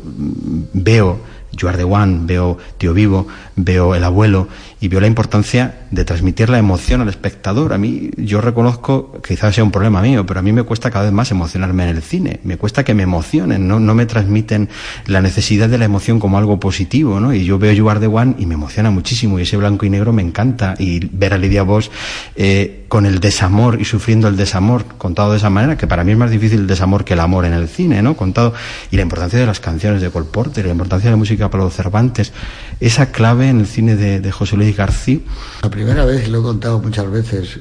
veo 0.73 1.38
You 1.51 1.67
Are 1.67 1.77
the 1.77 1.83
One, 1.83 2.21
veo 2.23 2.57
Tío 2.77 2.93
Vivo, 2.93 3.27
veo 3.55 3.95
El 3.95 4.03
Abuelo 4.03 4.47
y 4.79 4.87
veo 4.87 5.01
la 5.01 5.07
importancia 5.07 5.81
de 5.91 6.05
transmitir 6.05 6.49
la 6.49 6.57
emoción 6.57 7.01
al 7.01 7.09
espectador. 7.09 7.73
A 7.73 7.77
mí, 7.77 8.11
yo 8.17 8.41
reconozco, 8.41 9.19
quizás 9.27 9.55
sea 9.55 9.63
un 9.63 9.71
problema 9.71 10.01
mío, 10.01 10.25
pero 10.25 10.39
a 10.39 10.43
mí 10.43 10.51
me 10.51 10.63
cuesta 10.63 10.91
cada 10.91 11.05
vez 11.05 11.13
más 11.13 11.31
emocionarme 11.31 11.83
en 11.83 11.95
el 11.95 12.01
cine. 12.01 12.39
Me 12.43 12.57
cuesta 12.57 12.83
que 12.83 12.93
me 12.93 13.03
emocionen, 13.03 13.67
no, 13.67 13.79
no 13.79 13.95
me 13.95 14.05
transmiten 14.05 14.69
la 15.05 15.21
necesidad 15.21 15.69
de 15.69 15.77
la 15.77 15.85
emoción 15.85 16.19
como 16.19 16.37
algo 16.37 16.59
positivo, 16.59 17.19
¿no? 17.19 17.33
Y 17.33 17.43
yo 17.45 17.59
veo 17.59 17.73
You 17.73 17.89
Are 17.89 17.99
the 17.99 18.07
One 18.07 18.35
y 18.37 18.45
me 18.45 18.53
emociona 18.53 18.91
muchísimo 18.91 19.39
y 19.39 19.43
ese 19.43 19.57
blanco 19.57 19.85
y 19.85 19.89
negro 19.89 20.13
me 20.13 20.21
encanta 20.21 20.75
y 20.77 21.05
ver 21.11 21.33
a 21.33 21.37
Lidia 21.37 21.63
Vos 21.63 21.91
eh, 22.35 22.85
con 22.87 23.05
el 23.05 23.19
desamor 23.19 23.79
y 23.79 23.85
sufriendo 23.85 24.27
el 24.27 24.37
desamor 24.37 24.85
contado 24.97 25.31
de 25.31 25.37
esa 25.37 25.49
manera, 25.49 25.77
que 25.77 25.87
para 25.87 26.03
mí 26.03 26.11
es 26.11 26.17
más 26.17 26.31
difícil 26.31 26.61
el 26.61 26.67
desamor 26.67 27.05
que 27.05 27.13
el 27.13 27.19
amor 27.19 27.45
en 27.45 27.53
el 27.53 27.67
cine, 27.67 28.01
¿no? 28.01 28.15
Contado 28.15 28.53
y 28.91 28.95
la 28.95 29.03
importancia 29.03 29.39
de 29.39 29.45
las 29.45 29.59
canciones 29.59 30.01
de 30.01 30.09
Cole 30.09 30.27
Porter, 30.31 30.65
la 30.65 30.71
importancia 30.71 31.09
de 31.09 31.11
la 31.11 31.17
música 31.17 31.38
para 31.47 31.63
los 31.63 31.73
Cervantes, 31.73 32.33
esa 32.79 33.11
clave 33.11 33.47
en 33.47 33.61
el 33.61 33.67
cine 33.67 33.95
de, 33.95 34.31
José 34.31 34.57
Luis 34.57 34.75
García. 34.75 35.19
La 35.61 35.69
primera 35.69 36.03
vez, 36.03 36.27
lo 36.27 36.39
he 36.39 36.43
contado 36.43 36.79
muchas 36.79 37.09
veces, 37.09 37.59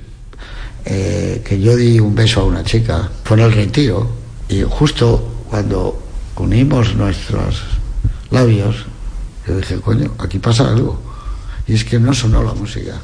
eh, 0.85 1.43
que 1.45 1.61
yo 1.61 1.77
di 1.77 2.01
un 2.01 2.15
beso 2.15 2.41
a 2.41 2.45
una 2.45 2.65
chica, 2.65 3.09
fue 3.25 3.37
en 3.37 3.45
el 3.45 3.53
retiro, 3.53 4.11
y 4.49 4.63
justo 4.63 5.45
cuando 5.49 6.03
unimos 6.37 6.95
nuestros 6.95 7.63
labios, 8.31 8.87
yo 9.47 9.57
dije, 9.57 9.77
coño, 9.81 10.15
aquí 10.19 10.39
pasa 10.39 10.69
algo. 10.69 11.01
Y 11.67 11.75
es 11.75 11.85
que 11.85 11.99
no 11.99 12.15
sonó 12.15 12.43
la 12.43 12.55
música. 12.55 13.01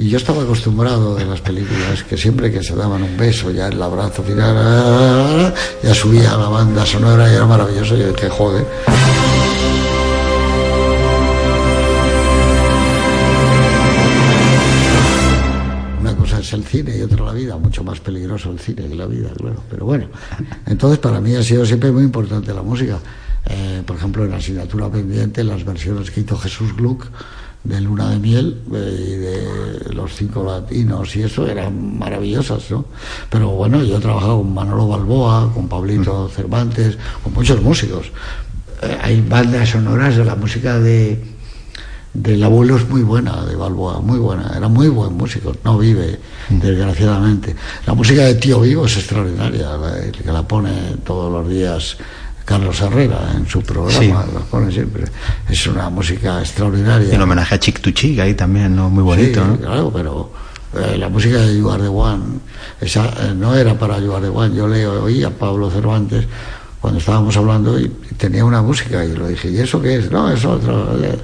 Y 0.00 0.08
yo 0.08 0.16
estaba 0.16 0.44
acostumbrado 0.44 1.14
de 1.14 1.26
las 1.26 1.42
películas 1.42 2.02
que 2.04 2.16
siempre 2.16 2.50
que 2.50 2.62
se 2.62 2.74
daban 2.74 3.02
un 3.02 3.18
beso, 3.18 3.50
ya 3.50 3.68
el 3.68 3.82
abrazo 3.82 4.22
final, 4.22 5.52
ya 5.82 5.92
subía 5.92 6.38
la 6.38 6.48
banda 6.48 6.86
sonora 6.86 7.30
y 7.30 7.34
era 7.34 7.44
maravilloso. 7.44 7.94
Y 7.98 8.00
yo 8.00 8.12
dije, 8.12 8.30
joder. 8.30 8.64
Una 16.00 16.16
cosa 16.16 16.38
es 16.38 16.50
el 16.54 16.64
cine 16.64 16.96
y 16.96 17.02
otra 17.02 17.26
la 17.26 17.32
vida, 17.34 17.58
mucho 17.58 17.84
más 17.84 18.00
peligroso 18.00 18.50
el 18.52 18.58
cine 18.58 18.88
que 18.88 18.94
la 18.94 19.04
vida, 19.04 19.28
claro. 19.36 19.62
Pero 19.68 19.84
bueno, 19.84 20.06
entonces 20.64 20.98
para 20.98 21.20
mí 21.20 21.36
ha 21.36 21.42
sido 21.42 21.66
siempre 21.66 21.92
muy 21.92 22.04
importante 22.04 22.54
la 22.54 22.62
música. 22.62 22.98
Eh, 23.50 23.82
por 23.84 23.96
ejemplo, 23.96 24.24
en 24.24 24.30
la 24.30 24.38
asignatura 24.38 24.88
pendiente, 24.88 25.44
las 25.44 25.62
versiones 25.62 26.10
que 26.10 26.20
hizo 26.20 26.38
Jesús 26.38 26.74
Gluck 26.74 27.06
de 27.64 27.80
Luna 27.80 28.10
de 28.10 28.18
Miel 28.18 28.62
eh, 28.72 29.06
y 29.06 29.16
de 29.16 29.94
los 29.94 30.14
cinco 30.14 30.44
latinos 30.44 31.14
y 31.16 31.22
eso 31.22 31.46
eran 31.46 31.98
maravillosas, 31.98 32.70
¿no? 32.70 32.86
Pero 33.28 33.50
bueno, 33.50 33.82
yo 33.82 33.98
he 33.98 34.00
trabajado 34.00 34.38
con 34.38 34.54
Manolo 34.54 34.88
Balboa, 34.88 35.52
con 35.52 35.68
Pablito 35.68 36.28
Cervantes, 36.28 36.96
con 37.22 37.34
muchos 37.34 37.60
músicos. 37.60 38.06
Eh, 38.82 38.98
hay 39.02 39.20
bandas 39.20 39.68
sonoras 39.68 40.16
de 40.16 40.24
la 40.24 40.36
música 40.36 40.78
de 40.78 41.40
del 42.12 42.42
abuelo 42.42 42.76
es 42.76 42.88
muy 42.88 43.02
buena, 43.02 43.44
de 43.44 43.54
Balboa, 43.54 44.00
muy 44.00 44.18
buena, 44.18 44.52
era 44.56 44.68
muy 44.68 44.88
buen 44.88 45.12
músico, 45.12 45.54
no 45.64 45.78
vive, 45.78 46.18
desgraciadamente. 46.48 47.54
La 47.86 47.94
música 47.94 48.22
de 48.22 48.34
Tío 48.34 48.60
Vivo 48.60 48.86
es 48.86 48.96
extraordinaria, 48.96 49.76
la, 49.76 50.10
que 50.10 50.32
la 50.32 50.42
pone 50.42 50.96
todos 51.04 51.32
los 51.32 51.48
días 51.48 51.96
Carlos 52.50 52.80
Herrera 52.80 53.32
en 53.36 53.46
su 53.48 53.62
programa, 53.62 53.98
Sí. 54.00 54.12
pone 54.50 54.72
siempre. 54.72 55.04
Es 55.48 55.66
una 55.68 55.88
música 55.88 56.40
extraordinaria. 56.40 57.14
En 57.14 57.22
homenaje 57.22 57.54
a 57.54 57.58
Chick 57.60 57.80
to 57.80 57.92
Chick 57.92 58.18
ahí 58.18 58.34
también, 58.34 58.74
¿no? 58.74 58.90
Muy 58.90 59.04
bonito, 59.04 59.40
Sí, 59.40 59.48
¿no? 59.50 59.56
claro, 59.58 59.92
pero 59.94 60.32
eh, 60.74 60.96
la 60.98 61.08
música 61.08 61.38
de 61.38 61.56
You 61.56 61.70
Are 61.70 61.80
the 61.82 61.88
One, 61.88 62.24
esa 62.80 63.06
eh, 63.06 63.34
no 63.36 63.54
era 63.54 63.78
para 63.78 64.00
You 64.00 64.12
Are 64.14 64.24
the 64.26 64.30
One. 64.32 64.54
Yo 64.56 64.66
le 64.66 64.84
oí 64.86 65.22
a 65.22 65.30
Pablo 65.30 65.70
Cervantes 65.70 66.26
cuando 66.80 66.98
estábamos 66.98 67.36
hablando 67.36 67.78
y, 67.78 67.84
y 67.84 68.14
tenía 68.16 68.44
una 68.44 68.62
música 68.62 69.04
y 69.04 69.14
lo 69.14 69.28
dije, 69.28 69.48
¿y 69.48 69.58
eso 69.60 69.80
qué 69.80 69.96
es? 69.98 70.10
No, 70.10 70.28
es 70.32 70.44
otro. 70.44 70.98
eh. 71.04 71.18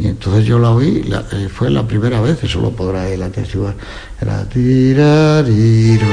Y 0.00 0.06
entonces 0.08 0.44
yo 0.44 0.58
la 0.58 0.70
oí, 0.70 1.02
la- 1.04 1.24
eh, 1.32 1.48
fue 1.48 1.70
la 1.70 1.86
primera 1.86 2.20
vez, 2.20 2.42
eso 2.44 2.60
lo 2.60 2.70
podrá 2.72 3.08
él 3.08 3.22
atestiguar. 3.22 3.74
Era 4.20 4.44
tirariro. 4.48 6.06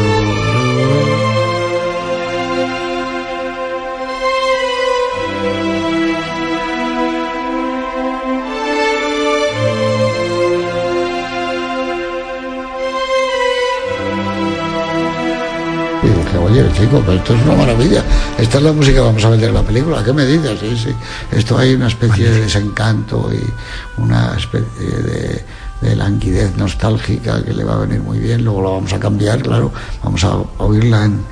Oye, 16.51 16.65
chico, 16.73 17.01
pero 17.05 17.13
esto 17.17 17.33
es 17.35 17.41
una 17.45 17.55
maravilla. 17.55 18.03
Esta 18.37 18.57
es 18.57 18.63
la 18.63 18.71
música 18.73 18.95
que 18.95 19.01
vamos 19.05 19.23
a 19.25 19.29
meter 19.29 19.49
en 19.49 19.53
la 19.55 19.63
película. 19.63 20.03
¿Qué 20.03 20.13
me 20.13 20.25
dices? 20.25 20.59
Sí, 20.59 20.77
sí. 20.77 20.95
Esto 21.31 21.57
hay 21.57 21.75
una 21.75 21.87
especie 21.87 22.29
de 22.29 22.41
desencanto 22.41 23.29
y 23.33 24.01
una 24.01 24.35
especie 24.37 24.87
de, 24.89 25.45
de 25.81 25.95
languidez 25.95 26.55
nostálgica 26.57 27.43
que 27.43 27.53
le 27.53 27.63
va 27.63 27.73
a 27.75 27.77
venir 27.79 28.01
muy 28.01 28.19
bien. 28.19 28.43
Luego 28.43 28.61
la 28.63 28.69
vamos 28.69 28.93
a 28.93 28.99
cambiar, 28.99 29.41
claro. 29.41 29.71
Vamos 30.03 30.23
a 30.23 30.35
oírla 30.59 31.05
en- 31.05 31.23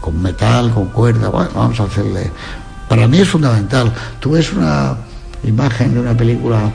con 0.00 0.20
metal, 0.22 0.70
con 0.72 0.86
cuerda. 0.88 1.28
Bueno, 1.28 1.50
vamos 1.54 1.80
a 1.80 1.84
hacerle. 1.84 2.30
Para 2.88 3.08
mí 3.08 3.18
es 3.18 3.28
fundamental. 3.28 3.92
Tú 4.20 4.32
ves 4.32 4.52
una 4.52 4.96
imagen 5.42 5.94
de 5.94 6.00
una 6.00 6.16
película 6.16 6.70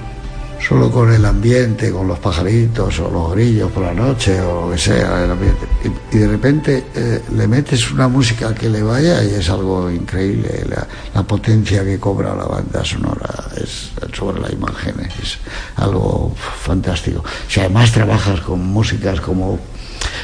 solo 0.68 0.92
con 0.92 1.12
el 1.12 1.26
ambiente, 1.26 1.92
con 1.92 2.08
los 2.08 2.20
pajaritos 2.20 3.00
o 3.00 3.10
los 3.10 3.32
grillos 3.34 3.72
por 3.72 3.84
la 3.84 3.94
noche 3.94 4.40
o 4.42 4.68
lo 4.68 4.72
que 4.72 4.78
sea, 4.78 5.24
el 5.24 5.32
ambiente. 5.32 5.68
Y, 5.84 6.16
y 6.16 6.20
de 6.20 6.28
repente 6.28 6.86
eh, 6.96 7.22
le 7.36 7.48
metes 7.48 7.92
una 7.92 8.08
música 8.08 8.54
que 8.54 8.70
le 8.70 8.84
vaya 8.84 9.24
y 9.24 9.34
es 9.36 9.50
algo 9.50 9.90
increíble. 9.90 10.66
La, 10.70 10.88
la 11.14 11.24
potencia 11.24 11.84
que 11.84 12.00
cobra 12.00 12.36
la 12.36 12.46
banda 12.46 12.84
sonora 12.86 13.30
es 13.58 13.92
sobre 14.14 14.40
la 14.40 14.52
imagen 14.52 14.96
es 15.22 15.38
algo 15.78 16.34
fantástico. 16.36 17.24
Si 17.48 17.60
además 17.60 17.92
trabajas 17.92 18.42
con 18.42 18.66
músicas 18.66 19.20
como 19.22 19.60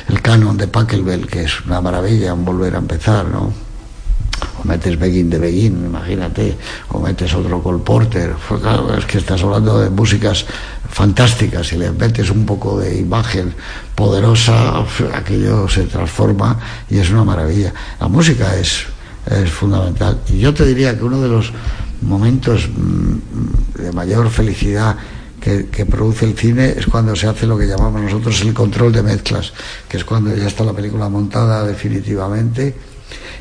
el 0.09 0.21
canon 0.21 0.57
de 0.57 0.67
Pachelbel, 0.67 1.27
que 1.27 1.43
es 1.43 1.61
una 1.65 1.81
maravilla, 1.81 2.33
un 2.33 2.45
volver 2.45 2.75
a 2.75 2.79
empezar, 2.79 3.25
¿no? 3.25 3.66
O 4.57 4.67
metes 4.67 4.97
Begin 4.97 5.29
de 5.29 5.39
Begin, 5.39 5.85
imagínate, 5.85 6.57
o 6.89 6.99
metes 6.99 7.33
otro 7.33 7.61
Cole 7.61 7.83
Porter, 7.83 8.35
Pues 8.47 8.61
es 8.97 9.05
que 9.05 9.17
estás 9.19 9.43
hablando 9.43 9.79
de 9.79 9.89
músicas 9.89 10.45
fantásticas, 10.89 11.71
y 11.73 11.77
le 11.77 11.91
metes 11.91 12.29
un 12.29 12.45
poco 12.45 12.79
de 12.79 12.97
imagen 12.97 13.53
poderosa, 13.95 14.83
aquello 15.13 15.67
se 15.67 15.83
transforma 15.83 16.57
y 16.89 16.97
es 16.97 17.09
una 17.09 17.23
maravilla. 17.23 17.73
La 17.99 18.07
música 18.07 18.55
es, 18.55 18.85
fundamental. 19.51 20.21
Y 20.29 20.39
yo 20.39 20.53
te 20.53 20.65
diría 20.65 20.97
que 20.97 21.03
uno 21.03 21.21
de 21.21 21.27
los 21.27 21.51
momentos 22.01 22.69
mm, 22.69 23.81
de 23.81 23.91
mayor 23.91 24.29
felicidad 24.29 24.95
que 25.41 25.85
produce 25.85 26.25
el 26.25 26.37
cine 26.37 26.73
es 26.77 26.87
cuando 26.87 27.15
se 27.15 27.27
hace 27.27 27.47
lo 27.47 27.57
que 27.57 27.67
llamamos 27.67 28.01
nosotros 28.01 28.41
el 28.41 28.53
control 28.53 28.91
de 28.91 29.01
mezclas, 29.01 29.53
que 29.87 29.95
es 29.95 30.03
cuando 30.03 30.35
ya 30.35 30.47
está 30.47 30.65
la 30.65 30.73
película 30.73 31.07
montada 31.07 31.65
definitivamente 31.65 32.75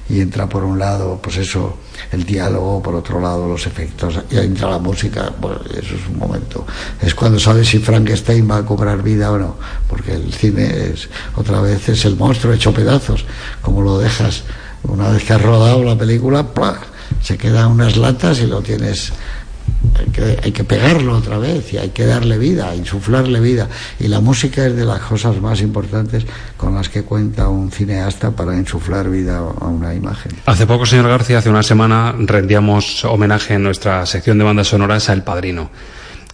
y 0.08 0.20
entra 0.20 0.48
por 0.48 0.62
un 0.64 0.78
lado, 0.78 1.18
pues 1.20 1.36
eso, 1.38 1.78
el 2.12 2.24
diálogo, 2.24 2.82
por 2.82 2.94
otro 2.94 3.20
lado 3.20 3.48
los 3.48 3.66
efectos, 3.66 4.20
y 4.30 4.38
entra 4.38 4.70
la 4.70 4.78
música, 4.78 5.32
bueno, 5.40 5.60
eso 5.70 5.94
es 5.94 6.06
un 6.08 6.18
momento. 6.18 6.64
Es 7.00 7.14
cuando 7.14 7.40
sabes 7.40 7.68
si 7.68 7.78
Frankenstein 7.78 8.48
va 8.48 8.58
a 8.58 8.64
cobrar 8.64 9.02
vida 9.02 9.32
o 9.32 9.38
no, 9.38 9.56
porque 9.88 10.14
el 10.14 10.32
cine 10.32 10.90
es, 10.92 11.08
otra 11.34 11.60
vez, 11.60 11.88
es 11.88 12.04
el 12.04 12.16
monstruo 12.16 12.52
hecho 12.52 12.72
pedazos, 12.72 13.24
como 13.62 13.82
lo 13.82 13.98
dejas, 13.98 14.44
una 14.84 15.08
vez 15.10 15.24
que 15.24 15.32
has 15.32 15.42
rodado 15.42 15.82
la 15.82 15.98
película, 15.98 16.46
se 17.22 17.36
quedan 17.36 17.72
unas 17.72 17.96
latas 17.96 18.40
y 18.40 18.46
lo 18.46 18.62
tienes 18.62 19.12
hay 19.98 20.06
que, 20.06 20.38
hay 20.42 20.52
que 20.52 20.64
pegarlo 20.64 21.16
otra 21.16 21.38
vez 21.38 21.72
y 21.72 21.78
hay 21.78 21.90
que 21.90 22.06
darle 22.06 22.38
vida, 22.38 22.74
insuflarle 22.74 23.40
vida. 23.40 23.68
Y 23.98 24.08
la 24.08 24.20
música 24.20 24.66
es 24.66 24.76
de 24.76 24.84
las 24.84 25.00
cosas 25.00 25.40
más 25.40 25.60
importantes 25.60 26.26
con 26.56 26.74
las 26.74 26.88
que 26.88 27.02
cuenta 27.02 27.48
un 27.48 27.70
cineasta 27.70 28.30
para 28.30 28.56
insuflar 28.56 29.08
vida 29.10 29.38
a 29.38 29.66
una 29.66 29.94
imagen. 29.94 30.32
Hace 30.46 30.66
poco, 30.66 30.86
señor 30.86 31.08
García, 31.08 31.38
hace 31.38 31.50
una 31.50 31.62
semana 31.62 32.14
rendíamos 32.18 33.04
homenaje 33.04 33.54
en 33.54 33.62
nuestra 33.62 34.04
sección 34.06 34.38
de 34.38 34.44
bandas 34.44 34.68
sonoras 34.68 35.08
a 35.08 35.12
El 35.12 35.22
Padrino. 35.22 35.70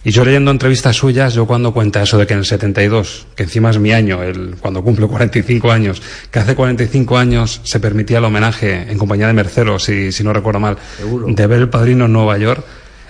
Y 0.05 0.11
yo 0.11 0.25
leyendo 0.25 0.51
entrevistas 0.51 0.97
suyas, 0.97 1.33
yo 1.33 1.45
cuando 1.47 1.73
cuenta 1.73 2.03
eso 2.03 2.17
de 2.17 2.27
que 2.27 2.33
en 2.33 2.39
el 2.39 2.45
72, 2.45 3.25
que 3.37 3.43
encima 3.43 3.69
es 3.69 3.79
mi 3.79 3.93
año, 3.93 4.21
el, 4.21 4.55
cuando 4.59 4.83
cumple 4.83 5.07
45 5.07 5.71
años, 5.71 6.01
que 6.29 6.39
hace 6.39 6.55
45 6.55 7.17
años 7.17 7.61
se 7.63 7.79
permitía 7.79 8.17
el 8.17 8.25
homenaje 8.25 8.91
en 8.91 8.97
compañía 8.97 9.27
de 9.27 9.33
Mercero, 9.33 9.79
si, 9.79 10.11
si 10.11 10.21
no 10.25 10.33
recuerdo 10.33 10.59
mal, 10.59 10.77
Seguro. 10.97 11.27
de 11.29 11.47
ver 11.47 11.61
El 11.61 11.69
Padrino 11.69 12.05
en 12.05 12.11
Nueva 12.11 12.37
York, 12.37 12.65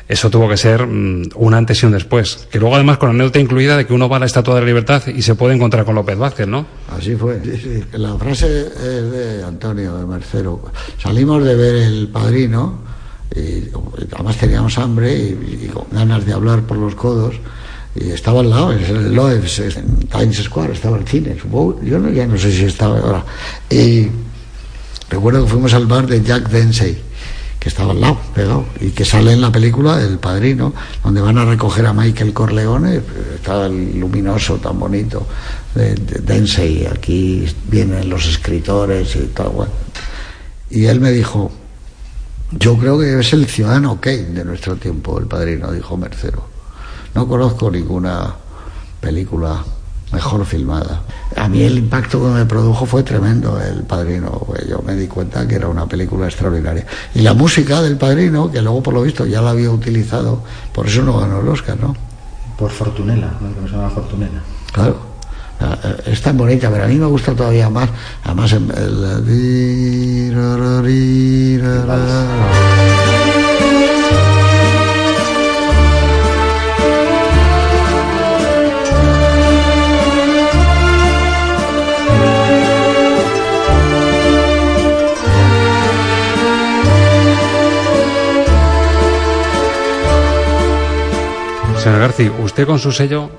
eso 0.08 0.30
tuvo 0.30 0.50
que 0.50 0.58
ser 0.58 0.86
mm, 0.86 1.30
un 1.36 1.54
antes 1.54 1.82
y 1.82 1.86
un 1.86 1.94
después. 1.94 2.48
Que 2.52 2.60
luego 2.60 2.76
además 2.76 2.98
con 2.98 3.10
anécdota 3.10 3.40
incluida 3.40 3.78
de 3.78 3.86
que 3.86 3.94
uno 3.94 4.10
va 4.10 4.18
a 4.18 4.20
la 4.20 4.26
Estatua 4.26 4.56
de 4.56 4.62
la 4.62 4.68
Libertad 4.68 5.04
y 5.08 5.22
se 5.22 5.36
puede 5.36 5.56
encontrar 5.56 5.86
con 5.86 5.96
López 5.96 6.18
Vázquez, 6.18 6.48
¿no? 6.48 6.66
Así 6.96 7.16
fue. 7.16 7.42
sí, 7.44 7.58
sí. 7.58 7.84
La 7.94 8.18
frase 8.18 8.68
es 8.68 9.12
de 9.12 9.44
Antonio 9.44 9.98
de 9.98 10.06
Mercero. 10.06 10.62
Salimos 11.02 11.44
de 11.44 11.56
ver 11.56 11.76
el 11.76 12.08
padrino 12.10 12.80
y 13.36 13.70
además 14.14 14.38
teníamos 14.38 14.78
hambre 14.78 15.18
y, 15.18 15.66
y 15.66 15.68
con 15.68 15.86
ganas 15.92 16.26
de 16.26 16.34
hablar 16.34 16.62
por 16.64 16.78
los 16.78 16.96
codos. 16.96 17.36
Y 17.96 18.10
estaba 18.10 18.40
al 18.40 18.50
lado, 18.50 18.74
en 18.74 18.84
el 18.84 19.14
Loews, 19.14 19.60
en 19.60 20.08
Times 20.08 20.38
Square, 20.38 20.74
estaba 20.74 20.98
el 20.98 21.08
cine. 21.08 21.38
Supongo, 21.40 21.80
yo 21.84 22.00
no, 22.00 22.10
ya 22.10 22.26
no 22.26 22.38
sé 22.38 22.52
si 22.52 22.66
estaba 22.66 22.98
ahora. 22.98 23.24
Y 23.70 24.08
recuerdo 25.10 25.44
que 25.44 25.52
fuimos 25.52 25.74
al 25.74 25.86
bar 25.86 26.08
de 26.08 26.24
Jack 26.24 26.50
Densey, 26.50 26.98
que 27.64 27.70
estaba 27.70 27.94
al 27.94 28.02
lado, 28.02 28.20
pegado, 28.36 28.66
y 28.82 28.90
que 28.90 29.06
sale 29.06 29.32
en 29.32 29.40
la 29.40 29.50
película 29.50 30.02
El 30.02 30.20
Padrino, 30.20 30.74
donde 31.02 31.22
van 31.22 31.38
a 31.38 31.46
recoger 31.46 31.86
a 31.86 31.94
Michael 31.94 32.34
Corleone, 32.34 33.00
está 33.36 33.68
el 33.68 33.98
luminoso 33.98 34.58
tan 34.58 34.78
bonito 34.78 35.26
de, 35.74 35.96
de 35.96 36.20
Densey, 36.20 36.86
aquí 36.86 37.48
vienen 37.70 38.10
los 38.10 38.28
escritores 38.28 39.16
y 39.16 39.28
tal, 39.28 39.48
bueno. 39.48 39.72
Y 40.72 40.88
él 40.88 41.00
me 41.00 41.12
dijo, 41.12 41.54
yo 42.52 42.78
creo 42.78 43.00
que 43.00 43.18
es 43.18 43.32
el 43.32 43.48
ciudadano 43.48 44.02
Kane 44.02 44.34
de 44.34 44.44
nuestro 44.44 44.76
tiempo, 44.76 45.18
El 45.18 45.28
Padrino, 45.28 45.72
dijo 45.72 45.96
Mercero. 45.96 46.46
No 47.16 47.30
conozco 47.30 47.72
ninguna 47.72 48.36
película 49.00 49.64
mejor 50.14 50.46
filmada. 50.46 51.02
A 51.36 51.50
mí 51.50 51.64
el 51.64 51.80
impacto 51.80 52.22
que 52.22 52.30
me 52.30 52.46
produjo 52.46 52.86
fue 52.86 53.04
tremendo, 53.04 53.60
El 53.60 53.84
Padrino. 53.84 54.46
Yo 54.70 54.82
me 54.86 54.96
di 54.96 55.08
cuenta 55.08 55.48
que 55.48 55.56
era 55.56 55.68
una 55.68 55.88
película 55.88 56.28
extraordinaria. 56.28 56.86
Y 57.16 57.22
la 57.22 57.34
música 57.34 57.82
del 57.82 57.98
Padrino, 57.98 58.52
que 58.52 58.62
luego 58.62 58.84
por 58.84 58.94
lo 58.94 59.02
visto 59.02 59.26
ya 59.26 59.42
la 59.42 59.50
había 59.50 59.72
utilizado, 59.72 60.44
por 60.72 60.88
eso 60.88 61.02
no 61.02 61.18
ganó 61.18 61.42
el 61.42 61.48
Oscar, 61.48 61.78
¿no? 61.80 61.96
Por 62.58 62.70
Fortunela, 62.70 63.34
¿no? 63.42 63.62
que 63.62 63.70
se 63.70 63.76
llama 63.76 63.90
Fortunela. 63.90 64.42
Claro. 64.72 65.14
Es 66.06 66.22
tan 66.22 66.38
bonita, 66.38 66.70
pero 66.70 66.84
a 66.84 66.88
mí 66.88 66.96
me 66.96 67.06
gusta 67.06 67.34
todavía 67.34 67.70
más. 67.70 67.90
Además, 68.24 68.52
el... 68.52 68.74
Señor 91.84 92.00
García, 92.00 92.32
usted 92.42 92.66
con 92.66 92.80
su 92.80 92.94
sello 92.94 93.30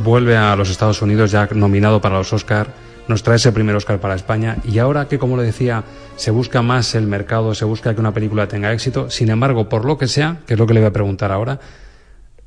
vuelve 0.00 0.36
a 0.36 0.54
los 0.54 0.68
Estados 0.68 1.00
Unidos 1.00 1.30
ya 1.30 1.48
nominado 1.54 1.98
para 1.98 2.18
los 2.18 2.30
Oscar, 2.30 2.66
nos 3.08 3.22
trae 3.22 3.36
ese 3.36 3.52
primer 3.52 3.74
Oscar 3.74 3.98
para 3.98 4.14
España 4.14 4.58
y 4.64 4.78
ahora 4.80 5.08
que, 5.08 5.18
como 5.18 5.38
le 5.38 5.44
decía, 5.44 5.84
se 6.16 6.30
busca 6.30 6.60
más 6.60 6.94
el 6.94 7.06
mercado, 7.06 7.54
se 7.54 7.64
busca 7.64 7.94
que 7.94 8.00
una 8.00 8.12
película 8.12 8.46
tenga 8.48 8.70
éxito, 8.70 9.08
sin 9.08 9.30
embargo, 9.30 9.70
por 9.70 9.86
lo 9.86 9.96
que 9.96 10.08
sea, 10.08 10.40
que 10.46 10.52
es 10.52 10.60
lo 10.60 10.66
que 10.66 10.74
le 10.74 10.80
voy 10.80 10.88
a 10.88 10.92
preguntar 10.92 11.32
ahora, 11.32 11.58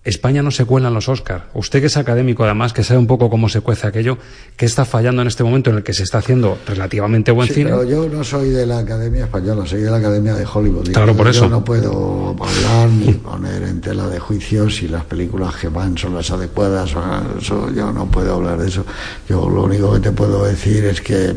España 0.06 0.44
no 0.44 0.52
se 0.52 0.66
cuela 0.66 0.90
en 0.90 0.94
los 0.94 1.08
Oscar. 1.08 1.46
Usted 1.54 1.80
que 1.80 1.86
es 1.86 1.96
académico, 1.96 2.44
además, 2.44 2.74
que 2.74 2.84
sabe 2.84 3.00
un 3.00 3.08
poco 3.08 3.30
cómo 3.30 3.48
se 3.48 3.62
cuece 3.62 3.88
aquello, 3.88 4.18
¿qué 4.58 4.66
está 4.66 4.84
fallando 4.84 5.22
en 5.22 5.30
este 5.30 5.46
momento 5.46 5.70
en 5.70 5.78
el 5.78 5.84
que 5.84 5.94
se 5.94 6.04
está 6.04 6.18
haciendo 6.18 6.58
relativamente 6.68 7.32
buen 7.32 7.48
Sí, 7.48 7.54
cine? 7.54 7.70
pero 7.70 7.84
yo 7.86 8.10
no 8.10 8.22
soy 8.24 8.50
de 8.50 8.66
la 8.66 8.80
Academia 8.80 9.24
Española, 9.24 9.66
soy 9.66 9.82
de 9.82 9.90
la 9.90 9.98
Academia 9.98 10.34
de 10.34 10.46
Hollywood. 10.46 10.92
Claro, 10.92 11.16
por 11.16 11.28
yo 11.28 11.32
eso. 11.32 11.48
no 11.48 11.64
puedo 11.64 12.36
hablar 12.38 12.90
ni 12.90 13.14
poner 13.14 13.64
en 13.64 13.80
tela 13.80 14.08
de 14.10 14.20
juicio 14.20 14.70
si 14.70 14.90
las 14.90 15.06
películas 15.06 15.56
que 15.56 15.70
van 15.70 15.98
son 15.98 16.16
las 16.16 16.30
adecuadas. 16.32 16.94
o 16.96 17.02
eso, 17.40 17.72
yo 17.74 17.94
no 17.94 18.06
puedo 18.08 18.34
hablar 18.36 18.58
de 18.58 18.68
eso. 18.68 18.86
Yo 19.30 19.50
lo 19.50 19.64
único 19.64 19.94
que 19.94 20.02
te 20.02 20.12
puedo 20.12 20.44
decir 20.44 20.84
es 20.84 21.00
que 21.00 21.28
eh, 21.30 21.36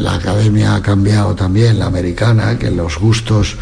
la 0.00 0.14
Academia 0.16 0.74
ha 0.74 0.82
cambiado 0.82 1.36
también, 1.36 1.78
la 1.78 1.86
americana, 1.86 2.58
que 2.58 2.72
los 2.72 2.98
gustos 2.98 3.56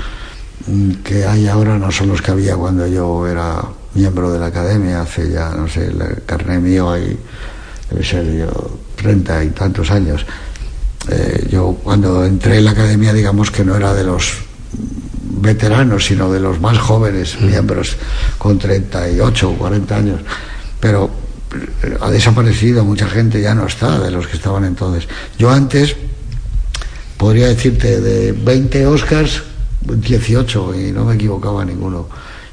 mm, 0.66 0.90
que 1.04 1.26
hay 1.26 1.48
ahora 1.48 1.78
no 1.78 1.90
son 1.90 2.08
los 2.08 2.22
que 2.22 2.30
había 2.30 2.56
cuando 2.56 2.86
yo 2.86 3.26
era 3.26 3.62
miembro 3.94 4.32
de 4.32 4.38
la 4.38 4.46
academia 4.46 5.02
hace 5.02 5.30
ya, 5.30 5.50
no 5.50 5.68
sé, 5.68 5.86
el 5.86 6.22
carné 6.26 6.58
mío 6.58 6.90
hay, 6.90 7.18
debe 7.90 8.04
ser 8.04 8.24
yo, 8.32 8.78
treinta 8.96 9.42
y 9.42 9.50
tantos 9.50 9.90
años. 9.90 10.24
Eh, 11.08 11.48
yo 11.50 11.78
cuando 11.82 12.24
entré 12.24 12.58
en 12.58 12.66
la 12.66 12.70
academia, 12.72 13.12
digamos 13.12 13.50
que 13.50 13.64
no 13.64 13.74
era 13.74 13.94
de 13.94 14.04
los 14.04 14.34
veteranos, 15.40 16.06
sino 16.06 16.30
de 16.30 16.40
los 16.40 16.60
más 16.60 16.78
jóvenes 16.78 17.40
miembros, 17.40 17.96
con 18.38 18.58
38 18.58 19.50
o 19.50 19.54
40 19.54 19.96
años. 19.96 20.20
Pero 20.78 21.10
eh, 21.82 21.96
ha 22.00 22.10
desaparecido, 22.10 22.84
mucha 22.84 23.08
gente 23.08 23.40
ya 23.40 23.54
no 23.54 23.66
está 23.66 23.98
de 23.98 24.10
los 24.10 24.26
que 24.26 24.36
estaban 24.36 24.64
entonces. 24.64 25.08
Yo 25.38 25.50
antes, 25.50 25.96
podría 27.16 27.48
decirte, 27.48 28.00
de 28.00 28.32
20 28.32 28.86
Oscars, 28.86 29.42
18, 29.80 30.74
y 30.78 30.92
no 30.92 31.04
me 31.04 31.14
equivocaba 31.14 31.64
ninguno. 31.64 32.08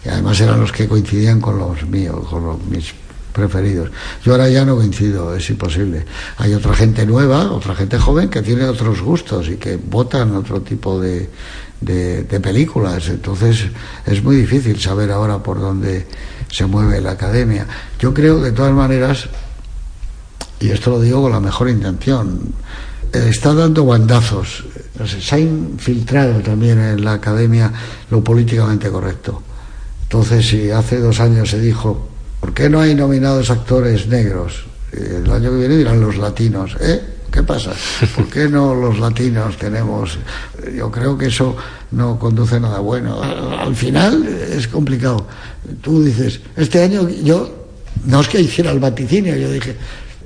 Además 0.09 0.39
eran 0.39 0.59
los 0.59 0.71
que 0.71 0.87
coincidían 0.87 1.41
con 1.41 1.57
los 1.57 1.85
míos, 1.87 2.27
con 2.29 2.45
los, 2.45 2.63
mis 2.65 2.93
preferidos. 3.37 3.91
Yo 4.25 4.31
ahora 4.33 4.49
ya 4.49 4.65
no 4.65 4.75
coincido, 4.75 5.35
es 5.35 5.47
imposible. 5.49 6.05
Hay 6.37 6.53
otra 6.53 6.73
gente 6.73 7.05
nueva, 7.05 7.51
otra 7.51 7.75
gente 7.75 7.99
joven 7.99 8.29
que 8.29 8.41
tiene 8.41 8.65
otros 8.65 9.01
gustos 9.01 9.47
y 9.47 9.57
que 9.57 9.77
votan 9.77 10.35
otro 10.35 10.61
tipo 10.61 10.99
de, 10.99 11.29
películas. 12.41 13.07
Entonces 13.09 13.67
es 14.05 14.23
muy 14.23 14.35
difícil 14.37 14.79
saber 14.81 15.11
ahora 15.11 15.37
por 15.37 15.59
dónde 15.59 16.07
se 16.51 16.65
mueve 16.65 16.99
la 16.99 17.11
academia. 17.11 17.67
Yo 17.99 18.13
creo, 18.13 18.41
de 18.41 18.51
todas 18.51 18.73
maneras, 18.73 19.29
y 20.59 20.71
esto 20.71 20.89
lo 20.89 20.99
digo 20.99 21.21
con 21.21 21.31
la 21.31 21.39
mejor 21.39 21.69
intención, 21.69 22.53
eh, 23.13 23.27
está 23.29 23.53
dando 23.53 23.85
bandazos. 23.85 24.65
Se 25.05 25.35
ha 25.35 25.39
infiltrado 25.39 26.39
también 26.41 26.79
en 26.79 27.05
la 27.05 27.13
academia 27.13 27.71
lo 28.09 28.23
políticamente 28.23 28.89
correcto. 28.89 29.43
Entonces, 30.07 30.47
si 30.47 30.71
hace 30.71 30.99
dos 30.99 31.19
años 31.19 31.49
se 31.49 31.59
dijo, 31.59 32.07
¿por 32.39 32.53
qué 32.53 32.69
no 32.69 32.79
hay 32.79 32.95
nominados 32.95 33.49
actores 33.49 34.07
negros? 34.07 34.63
Eh, 34.93 35.21
El 35.23 35.29
año 35.31 35.51
que 35.51 35.57
viene 35.57 35.77
dirán 35.77 35.99
los 35.99 36.17
latinos, 36.17 36.77
¿eh? 36.79 37.01
¿Qué 37.29 37.43
pasa? 37.43 37.73
¿Por 38.15 38.27
qué 38.29 38.47
no 38.47 38.73
los 38.73 38.99
latinos 38.99 39.57
tenemos? 39.57 40.17
Yo 40.73 40.89
creo 40.89 41.17
que 41.17 41.25
eso 41.27 41.57
no 41.91 42.17
conduce 42.17 42.55
a 42.55 42.59
nada 42.61 42.79
bueno. 42.79 43.21
Al, 43.21 43.53
al 43.59 43.75
final 43.75 44.25
es 44.25 44.69
complicado. 44.69 45.27
Tú 45.81 46.01
dices, 46.03 46.39
este 46.55 46.81
año 46.81 47.07
yo, 47.09 47.67
no 48.05 48.21
es 48.21 48.29
que 48.29 48.39
hiciera 48.39 48.71
el 48.71 48.79
vaticinio, 48.79 49.35
yo 49.35 49.51
dije, 49.51 49.75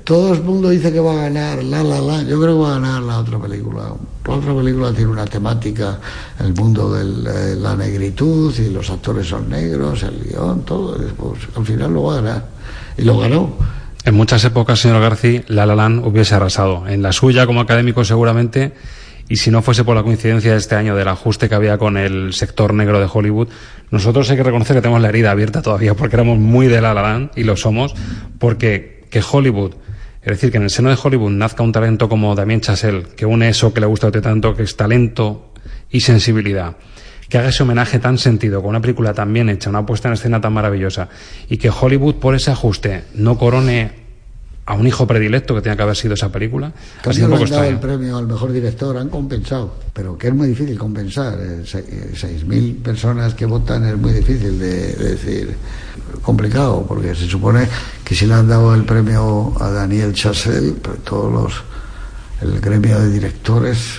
todo 0.04 0.34
el 0.34 0.42
mundo 0.42 0.70
dice 0.70 0.92
que 0.92 1.00
va 1.00 1.12
a 1.12 1.28
ganar 1.28 1.62
La 1.62 1.82
La 1.82 2.00
La, 2.00 2.22
yo 2.22 2.40
creo 2.40 2.56
que 2.56 2.62
va 2.62 2.76
a 2.76 2.80
ganar 2.80 3.02
la 3.02 3.18
otra 3.18 3.38
película. 3.38 3.94
La 4.26 4.34
otra 4.34 4.54
película 4.54 4.92
tiene 4.92 5.10
una 5.10 5.24
temática, 5.24 5.98
el 6.40 6.54
mundo 6.54 6.92
de 6.92 7.56
la 7.56 7.76
negritud 7.76 8.54
y 8.58 8.70
los 8.70 8.90
actores 8.90 9.26
son 9.28 9.48
negros, 9.48 10.02
el 10.02 10.24
guion, 10.24 10.64
todo. 10.64 10.96
Pues, 11.16 11.40
al 11.56 11.64
final 11.64 11.92
lo 11.92 12.04
va 12.04 12.12
a 12.12 12.20
ganar. 12.20 12.46
Y 12.96 13.02
lo 13.02 13.18
ganó. 13.18 13.56
En 14.04 14.14
muchas 14.14 14.44
épocas, 14.44 14.80
señor 14.80 15.00
García, 15.00 15.44
La 15.48 15.66
La 15.66 15.76
Land 15.76 16.04
hubiese 16.04 16.34
arrasado. 16.34 16.88
En 16.88 17.02
la 17.02 17.12
suya, 17.12 17.46
como 17.46 17.60
académico, 17.60 18.04
seguramente. 18.04 18.72
Y 19.28 19.36
si 19.36 19.50
no 19.50 19.62
fuese 19.62 19.84
por 19.84 19.96
la 19.96 20.02
coincidencia 20.02 20.52
de 20.52 20.58
este 20.58 20.74
año 20.74 20.96
del 20.96 21.08
ajuste 21.08 21.48
que 21.48 21.54
había 21.54 21.78
con 21.78 21.96
el 21.96 22.32
sector 22.34 22.74
negro 22.74 23.00
de 23.00 23.08
Hollywood, 23.10 23.48
nosotros 23.90 24.28
hay 24.30 24.36
que 24.36 24.42
reconocer 24.42 24.76
que 24.76 24.82
tenemos 24.82 25.00
la 25.00 25.08
herida 25.08 25.30
abierta 25.30 25.62
todavía 25.62 25.94
porque 25.94 26.16
éramos 26.16 26.38
muy 26.38 26.66
de 26.66 26.80
La 26.80 26.92
La 26.92 27.02
Land 27.02 27.30
y 27.36 27.44
lo 27.44 27.56
somos, 27.56 27.94
porque 28.38 29.06
que 29.12 29.22
Hollywood, 29.30 29.74
es 30.22 30.28
decir, 30.28 30.50
que 30.50 30.56
en 30.58 30.62
el 30.64 30.70
seno 30.70 30.88
de 30.90 30.98
Hollywood 31.02 31.30
nazca 31.32 31.62
un 31.62 31.72
talento 31.72 32.08
como 32.08 32.34
Damien 32.34 32.60
Chazelle, 32.60 33.02
que 33.16 33.26
une 33.26 33.48
eso 33.48 33.74
que 33.74 33.80
le 33.80 33.86
gusta 33.86 34.06
a 34.06 34.10
usted 34.10 34.22
tanto, 34.22 34.54
que 34.54 34.62
es 34.62 34.76
talento 34.76 35.52
y 35.90 36.00
sensibilidad, 36.00 36.76
que 37.28 37.38
haga 37.38 37.48
ese 37.48 37.62
homenaje 37.62 37.98
tan 37.98 38.18
sentido, 38.18 38.60
con 38.60 38.70
una 38.70 38.80
película 38.80 39.12
tan 39.14 39.32
bien 39.32 39.48
hecha, 39.48 39.68
una 39.70 39.84
puesta 39.84 40.08
en 40.08 40.14
escena 40.14 40.40
tan 40.40 40.52
maravillosa, 40.52 41.08
y 41.48 41.56
que 41.56 41.70
Hollywood 41.70 42.16
por 42.16 42.34
ese 42.34 42.50
ajuste 42.50 43.04
no 43.14 43.36
corone 43.36 44.00
a 44.64 44.74
un 44.74 44.86
hijo 44.86 45.08
predilecto 45.08 45.56
que 45.56 45.60
tenía 45.60 45.76
que 45.76 45.82
haber 45.82 45.96
sido 45.96 46.14
esa 46.14 46.30
película, 46.30 46.72
ha 47.04 47.12
sido 47.12 47.26
un 47.26 47.32
poco 47.32 47.44
han 47.44 47.50
dado 47.50 47.62
el 47.68 47.80
premio 47.80 48.16
al 48.16 48.28
mejor 48.28 48.52
director, 48.52 48.96
han 48.96 49.08
compensado, 49.08 49.74
pero 49.92 50.16
que 50.16 50.28
es 50.28 50.34
muy 50.34 50.46
difícil 50.46 50.78
compensar. 50.78 51.36
eh, 51.40 51.62
se- 51.66 51.80
eh, 51.80 52.12
Seis 52.14 52.44
mil 52.44 52.76
personas 52.76 53.34
que 53.34 53.44
votan 53.44 53.84
es 53.86 53.96
muy 53.96 54.12
difícil 54.12 54.60
de, 54.60 54.92
de 54.94 55.08
decir, 55.10 55.56
complicado, 56.20 56.84
porque 56.86 57.14
se 57.14 57.28
supone 57.28 57.68
que 58.04 58.14
si 58.14 58.26
le 58.26 58.34
han 58.34 58.48
dado 58.48 58.74
el 58.74 58.84
premio 58.84 59.54
a 59.60 59.70
Daniel 59.70 60.12
Chazelle, 60.12 60.74
pero 60.82 60.96
todos 60.96 61.32
los, 61.32 61.52
el 62.40 62.60
gremio 62.60 63.00
de 63.00 63.10
directores 63.10 63.98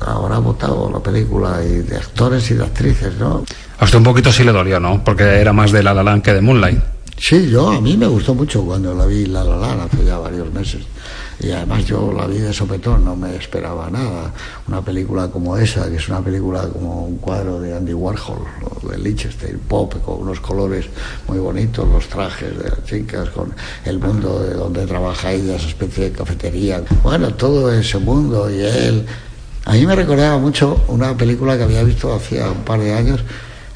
habrá 0.00 0.38
votado 0.38 0.90
la 0.90 1.00
película 1.00 1.62
y 1.64 1.82
de 1.82 1.96
actores 1.96 2.50
y 2.50 2.54
de 2.54 2.64
actrices, 2.64 3.16
¿no? 3.18 3.44
A 3.78 3.84
usted 3.84 3.98
un 3.98 4.04
poquito 4.04 4.32
sí 4.32 4.44
le 4.44 4.52
dolió, 4.52 4.78
¿no? 4.80 5.02
Porque 5.02 5.24
era 5.24 5.52
más 5.52 5.72
de 5.72 5.82
La 5.82 5.94
La 5.94 6.02
Land 6.02 6.22
que 6.22 6.32
de 6.34 6.40
Moonlight. 6.40 6.78
Sí, 7.16 7.48
yo 7.48 7.70
a 7.70 7.80
mí 7.80 7.96
me 7.96 8.06
gustó 8.06 8.34
mucho 8.34 8.62
cuando 8.64 8.94
la 8.94 9.06
vi 9.06 9.26
La 9.26 9.44
La 9.44 9.56
Land 9.56 9.80
hace 9.82 10.04
ya 10.04 10.18
varios 10.18 10.52
meses. 10.52 10.82
Y 11.44 11.52
además 11.52 11.84
yo 11.84 12.10
la 12.10 12.26
vi 12.26 12.38
de 12.38 12.54
sopetón, 12.54 13.04
no 13.04 13.14
me 13.14 13.36
esperaba 13.36 13.90
nada. 13.90 14.32
Una 14.66 14.80
película 14.80 15.28
como 15.28 15.58
esa, 15.58 15.90
que 15.90 15.96
es 15.96 16.08
una 16.08 16.22
película 16.22 16.62
como 16.68 17.04
un 17.04 17.18
cuadro 17.18 17.60
de 17.60 17.76
Andy 17.76 17.92
Warhol 17.92 18.46
de 18.88 18.98
Lichtenstein, 18.98 19.58
pop, 19.68 19.94
con 20.02 20.22
unos 20.22 20.40
colores 20.40 20.86
muy 21.28 21.38
bonitos, 21.38 21.86
los 21.86 22.08
trajes 22.08 22.56
de 22.56 22.70
las 22.70 22.84
chicas, 22.84 23.28
con 23.28 23.52
el 23.84 23.98
mundo 23.98 24.40
de 24.40 24.54
donde 24.54 24.86
trabaja 24.86 25.32
ella, 25.32 25.56
esa 25.56 25.68
especie 25.68 26.04
de 26.04 26.12
cafetería. 26.12 26.82
Bueno, 27.02 27.34
todo 27.34 27.70
ese 27.70 27.98
mundo 27.98 28.50
y 28.50 28.60
él. 28.60 29.04
A 29.66 29.72
mí 29.72 29.86
me 29.86 29.94
recordaba 29.94 30.38
mucho 30.38 30.82
una 30.88 31.14
película 31.14 31.58
que 31.58 31.64
había 31.64 31.82
visto 31.82 32.14
hacía 32.14 32.50
un 32.50 32.64
par 32.64 32.80
de 32.80 32.94
años, 32.94 33.20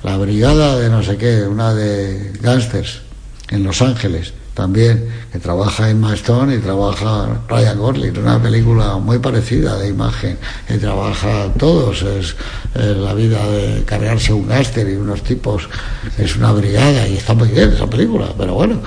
La 0.03 0.17
Brigada 0.17 0.79
de 0.79 0.89
no 0.89 1.03
sé 1.03 1.19
qué, 1.19 1.43
una 1.43 1.75
de 1.75 2.33
gángsters 2.41 3.03
en 3.51 3.65
Los 3.65 3.83
Ángeles, 3.83 4.33
también, 4.59 5.09
que 5.31 5.39
trabaja 5.39 5.89
Emma 5.89 6.13
Stone 6.15 6.57
y 6.57 6.59
trabaja 6.59 7.43
Ryan 7.49 7.79
Gosling, 7.79 8.19
una 8.19 8.43
película 8.43 8.97
muy 8.97 9.21
parecida 9.21 9.79
de 9.79 9.87
imagen, 9.87 10.37
y 10.69 10.79
trabaja 10.79 11.47
todos, 11.57 12.03
es, 12.03 12.35
la 12.75 13.15
vida 13.15 13.39
de 13.51 13.85
cargarse 13.85 14.33
un 14.33 14.49
gáster 14.49 14.89
y 14.89 14.97
unos 14.97 15.23
tipos, 15.23 15.69
es 16.19 16.35
una 16.35 16.51
brigada 16.51 17.07
y 17.07 17.19
está 17.19 17.35
muy 17.35 17.51
bien 17.51 17.73
esa 17.73 17.89
película, 17.89 18.35
pero 18.37 18.55
bueno, 18.55 18.81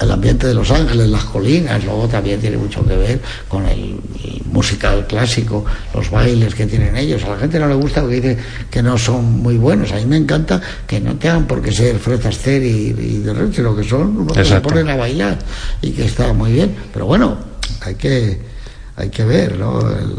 el 0.00 0.10
ambiente 0.10 0.46
de 0.46 0.54
Los 0.54 0.70
Ángeles, 0.70 1.08
las 1.08 1.24
colinas, 1.24 1.84
luego 1.84 2.08
también 2.08 2.40
tiene 2.40 2.56
mucho 2.56 2.84
que 2.86 2.96
ver 2.96 3.20
con 3.48 3.66
el, 3.66 3.96
el 4.24 4.42
musical 4.50 5.06
clásico, 5.06 5.64
los 5.94 6.10
bailes 6.10 6.54
que 6.54 6.66
tienen 6.66 6.96
ellos. 6.96 7.22
A 7.24 7.30
la 7.30 7.36
gente 7.38 7.58
no 7.58 7.68
le 7.68 7.74
gusta 7.74 8.00
porque 8.00 8.16
dice 8.20 8.38
que 8.70 8.82
no 8.82 8.96
son 8.98 9.24
muy 9.42 9.56
buenos. 9.58 9.92
A 9.92 9.96
mí 9.96 10.06
me 10.06 10.16
encanta 10.16 10.60
que 10.86 11.00
no 11.00 11.14
tengan 11.16 11.46
por 11.46 11.60
qué 11.62 11.70
ser 11.72 11.98
Fred 11.98 12.24
Astaire 12.26 12.66
y, 12.66 12.86
y 12.98 13.18
de 13.18 13.32
Red, 13.34 13.52
sino 13.52 13.76
que 13.76 13.84
son 13.84 14.16
unos 14.16 14.32
que 14.36 14.44
se 14.44 14.60
ponen 14.60 14.88
a 14.88 14.96
bailar 14.96 15.38
y 15.82 15.90
que 15.90 16.04
está 16.06 16.32
muy 16.32 16.52
bien. 16.52 16.74
Pero 16.92 17.06
bueno, 17.06 17.36
hay 17.82 17.94
que 17.96 18.50
hay 18.96 19.08
que 19.08 19.24
ver 19.24 19.56
¿no? 19.58 19.80
el, 19.80 20.14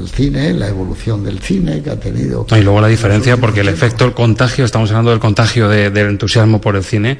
el 0.00 0.08
cine, 0.08 0.54
la 0.54 0.68
evolución 0.68 1.22
del 1.24 1.40
cine 1.40 1.82
que 1.82 1.90
ha 1.90 1.96
tenido. 2.00 2.46
Y 2.56 2.60
luego 2.62 2.80
la 2.80 2.88
diferencia, 2.88 3.36
porque 3.36 3.60
el 3.60 3.68
efecto, 3.68 4.04
el 4.06 4.14
contagio, 4.14 4.64
estamos 4.64 4.90
hablando 4.90 5.10
del 5.10 5.20
contagio 5.20 5.68
de- 5.68 5.90
del 5.90 6.08
entusiasmo 6.08 6.58
por 6.60 6.74
el 6.76 6.84
cine. 6.84 7.18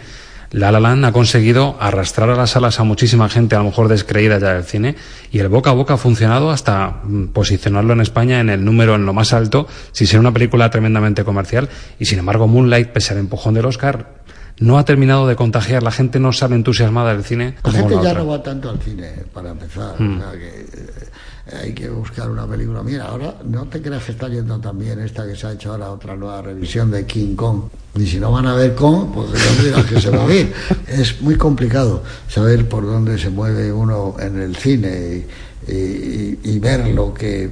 La 0.55 0.71
La 0.71 0.79
Land 0.79 1.05
ha 1.05 1.11
conseguido 1.11 1.77
arrastrar 1.81 2.31
a 2.31 2.37
las 2.37 2.51
salas 2.51 2.79
a 2.79 2.85
muchísima 2.85 3.29
gente, 3.29 3.57
a 3.57 3.59
lo 3.59 3.65
mejor 3.65 3.89
descreída 3.89 4.39
ya 4.39 4.55
del 4.55 4.63
cine, 4.63 4.95
y 5.33 5.41
el 5.41 5.49
boca 5.49 5.71
a 5.71 5.73
boca 5.73 5.95
ha 5.95 5.97
funcionado 5.97 6.53
hasta 6.53 7.01
mm, 7.03 7.33
posicionarlo 7.33 7.93
en 7.93 8.01
España 8.01 8.39
en 8.39 8.49
el 8.49 8.65
número 8.65 8.95
en 8.95 9.05
lo 9.05 9.13
más 9.13 9.33
alto, 9.33 9.67
sin 9.91 10.07
ser 10.07 10.21
una 10.21 10.31
película 10.31 10.71
tremendamente 10.71 11.25
comercial. 11.25 11.69
Y 11.99 12.05
sin 12.05 12.21
embargo, 12.21 12.47
Moonlight, 12.47 12.91
pese 12.91 13.15
al 13.15 13.19
empujón 13.19 13.55
del 13.55 13.67
Oscar, 13.67 14.23
no 14.59 14.79
ha 14.79 14.85
terminado 14.85 15.27
de 15.27 15.37
contagiar. 15.37 15.83
La 15.83 15.91
gente 15.91 16.21
no 16.21 16.33
sale 16.33 16.55
entusiasmada 16.57 17.13
del 17.15 17.25
cine 17.25 17.57
La 17.65 17.73
gente 17.73 17.95
la 17.97 18.03
ya 18.03 18.11
otra. 18.11 18.23
no 18.23 18.27
va 18.29 18.43
tanto 18.43 18.71
al 18.71 18.79
cine, 18.81 19.11
para 19.33 19.51
empezar. 19.51 20.01
Mm. 20.01 20.17
O 20.17 20.21
sea 20.21 20.33
que 20.33 20.49
eh, 20.49 21.57
hay 21.63 21.73
que 21.75 21.89
buscar 21.91 22.31
una 22.31 22.47
película. 22.47 22.83
Mira, 22.83 23.07
ahora 23.07 23.35
no 23.45 23.65
te 23.67 23.83
creas 23.83 24.05
que 24.05 24.13
está 24.13 24.29
yendo 24.29 24.59
también 24.61 24.99
esta 25.01 25.27
que 25.27 25.37
se 25.37 25.47
ha 25.47 25.53
hecho 25.53 25.73
ahora, 25.73 25.91
otra 25.91 26.17
nueva 26.17 26.41
revisión 26.43 26.91
de 26.91 27.05
King 27.05 27.35
Kong. 27.37 27.63
Y 27.97 28.07
si 28.07 28.19
no 28.19 28.33
van 28.33 28.47
a 28.47 28.55
ver 28.55 28.75
Kong, 28.75 29.09
pues 29.15 29.31
me 29.59 29.65
dirás 29.65 29.85
que 29.87 30.01
se 30.01 30.11
va 30.11 30.25
a 30.27 30.33
ir. 30.35 30.53
Es 30.89 31.21
muy 31.21 31.37
complicado 31.37 32.03
saber 32.29 32.69
por 32.69 32.85
dónde 32.87 33.19
se 33.19 33.31
mueve 33.31 33.73
uno 33.73 34.17
en 34.21 34.41
el 34.41 34.57
cine 34.57 35.27
y, 35.69 35.73
y- 35.73 36.39
y 36.45 36.59
ver 36.59 36.89
lo 36.89 37.13
que 37.13 37.51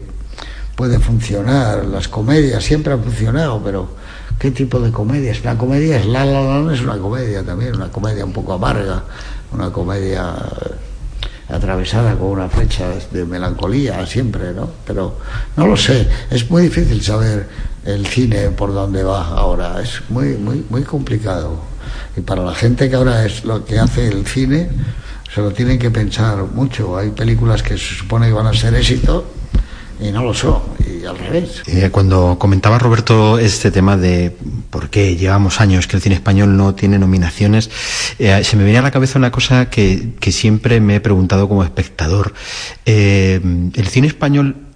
puede 0.77 0.99
funcionar. 0.99 1.85
Las 1.85 2.09
comedias 2.09 2.63
siempre 2.65 2.93
han 2.93 3.03
funcionado, 3.03 3.61
pero 3.63 3.97
¿qué 4.43 4.51
tipo 4.51 4.81
de 4.81 4.91
comedia? 4.91 5.31
Es 5.31 5.41
una 5.43 5.57
comedia, 5.57 5.99
es 5.99 6.07
La 6.07 6.25
La 6.25 6.43
Land, 6.43 6.73
es 6.73 6.81
una 6.81 6.99
comedia 6.99 7.45
también, 7.45 7.77
una 7.77 7.89
comedia 7.93 8.25
un 8.25 8.33
poco 8.33 8.55
amarga, 8.55 9.05
una 9.53 9.71
comedia 9.71 10.35
eh, 10.35 11.55
atravesada 11.55 12.17
con 12.17 12.31
una 12.31 12.49
flecha 12.49 12.89
de 13.13 13.25
melancolía 13.25 14.05
siempre, 14.05 14.53
¿no? 14.53 14.69
Pero 14.85 15.17
no 15.57 15.69
lo 15.69 15.77
sé, 15.77 16.09
es 16.29 16.51
muy 16.51 16.63
difícil 16.63 17.01
saber 17.01 17.49
el 17.85 18.05
cine 18.05 18.51
por 18.51 18.75
dónde 18.75 19.05
va 19.05 19.29
ahora, 19.29 19.81
es 19.81 20.03
muy, 20.09 20.31
muy, 20.31 20.67
muy 20.69 20.83
complicado. 20.83 21.61
Y 22.17 22.23
para 22.23 22.43
la 22.43 22.57
gente 22.57 22.91
que 22.91 22.97
ahora 22.97 23.25
es 23.25 23.45
lo 23.45 23.65
que 23.65 23.79
hace 23.79 24.09
el 24.09 24.27
cine, 24.27 24.69
se 25.33 25.41
lo 25.41 25.53
tienen 25.53 25.79
que 25.79 25.93
pensar 25.93 26.43
mucho. 26.53 26.97
Hay 26.97 27.11
películas 27.11 27.63
que 27.63 27.79
se 27.79 27.95
supone 27.95 28.27
que 28.27 28.33
van 28.33 28.49
a 28.49 28.55
ser 28.55 28.75
éxito 28.75 29.25
y 30.03 30.11
no 30.11 30.23
lo 30.23 30.35
son, 30.35 30.61
y 30.81 31.05
al 31.05 31.17
revés. 31.17 31.63
Eh, 31.67 31.91
cuando 31.91 32.37
comentaba 32.39 32.79
Roberto 32.79 33.39
este 33.39 33.71
tema 33.71 33.97
de 33.97 34.37
por 34.71 34.91
qué 34.91 35.17
llevamos 35.17 35.61
años 35.61 35.87
que 35.87 35.97
el 35.97 36.03
cine 36.03 36.15
español 36.15 36.57
no 36.57 36.75
tiene 36.75 36.99
nominaciones, 36.99 37.71
eh, 38.19 38.43
se 38.43 38.57
me 38.57 38.65
venía 38.65 38.81
a 38.81 38.83
la 38.83 38.91
cabeza 38.91 39.19
una 39.19 39.31
cosa 39.31 39.71
que, 39.71 40.13
siempre 40.33 40.81
me 40.81 40.97
he 40.97 41.01
preguntado 41.01 41.49
como 41.49 41.63
espectador. 41.63 42.35
Eh, 42.87 43.41
el 43.75 43.87
cine 43.89 44.07
español 44.09 44.72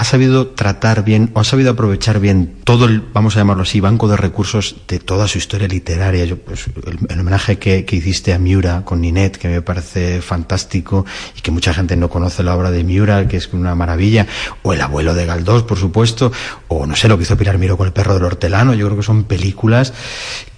ha 0.00 0.04
sabido 0.04 0.46
tratar 0.46 1.04
bien 1.04 1.30
o 1.34 1.40
ha 1.40 1.44
sabido 1.44 1.72
aprovechar 1.72 2.20
bien 2.20 2.54
todo 2.64 2.86
el, 2.86 3.02
vamos 3.02 3.36
a 3.36 3.40
llamarlo 3.40 3.64
así, 3.64 3.80
banco 3.80 4.08
de 4.08 4.16
recursos 4.16 4.76
de 4.88 4.98
toda 4.98 5.28
su 5.28 5.36
historia 5.36 5.68
literaria. 5.68 6.24
Yo, 6.24 6.38
pues, 6.38 6.68
el, 6.86 7.20
homenaje 7.20 7.58
que, 7.58 7.84
hiciste 7.86 8.32
a 8.32 8.38
Miura 8.38 8.82
con 8.82 9.02
Ninet, 9.02 9.36
que 9.36 9.48
me 9.48 9.60
parece 9.60 10.22
fantástico 10.22 11.04
y 11.36 11.42
que 11.42 11.50
mucha 11.50 11.74
gente 11.74 11.96
no 11.96 12.08
conoce 12.08 12.42
la 12.42 12.56
obra 12.56 12.70
de 12.70 12.82
Miura, 12.82 13.28
que 13.28 13.36
es 13.36 13.52
una 13.52 13.74
maravilla, 13.74 14.26
o 14.62 14.72
El 14.72 14.80
abuelo 14.80 15.12
de 15.12 15.26
Galdós, 15.26 15.64
por 15.64 15.76
supuesto, 15.76 16.32
o 16.68 16.86
no 16.86 16.96
sé, 16.96 17.06
lo 17.06 17.18
que 17.18 17.24
hizo 17.24 17.36
Pilar 17.36 17.58
Miro 17.58 17.76
con 17.76 17.86
El 17.86 17.92
perro 17.92 18.14
del 18.14 18.24
hortelano. 18.24 18.72
Yo 18.72 18.86
creo 18.86 18.96
que 18.96 19.04
son 19.04 19.24
películas 19.24 19.92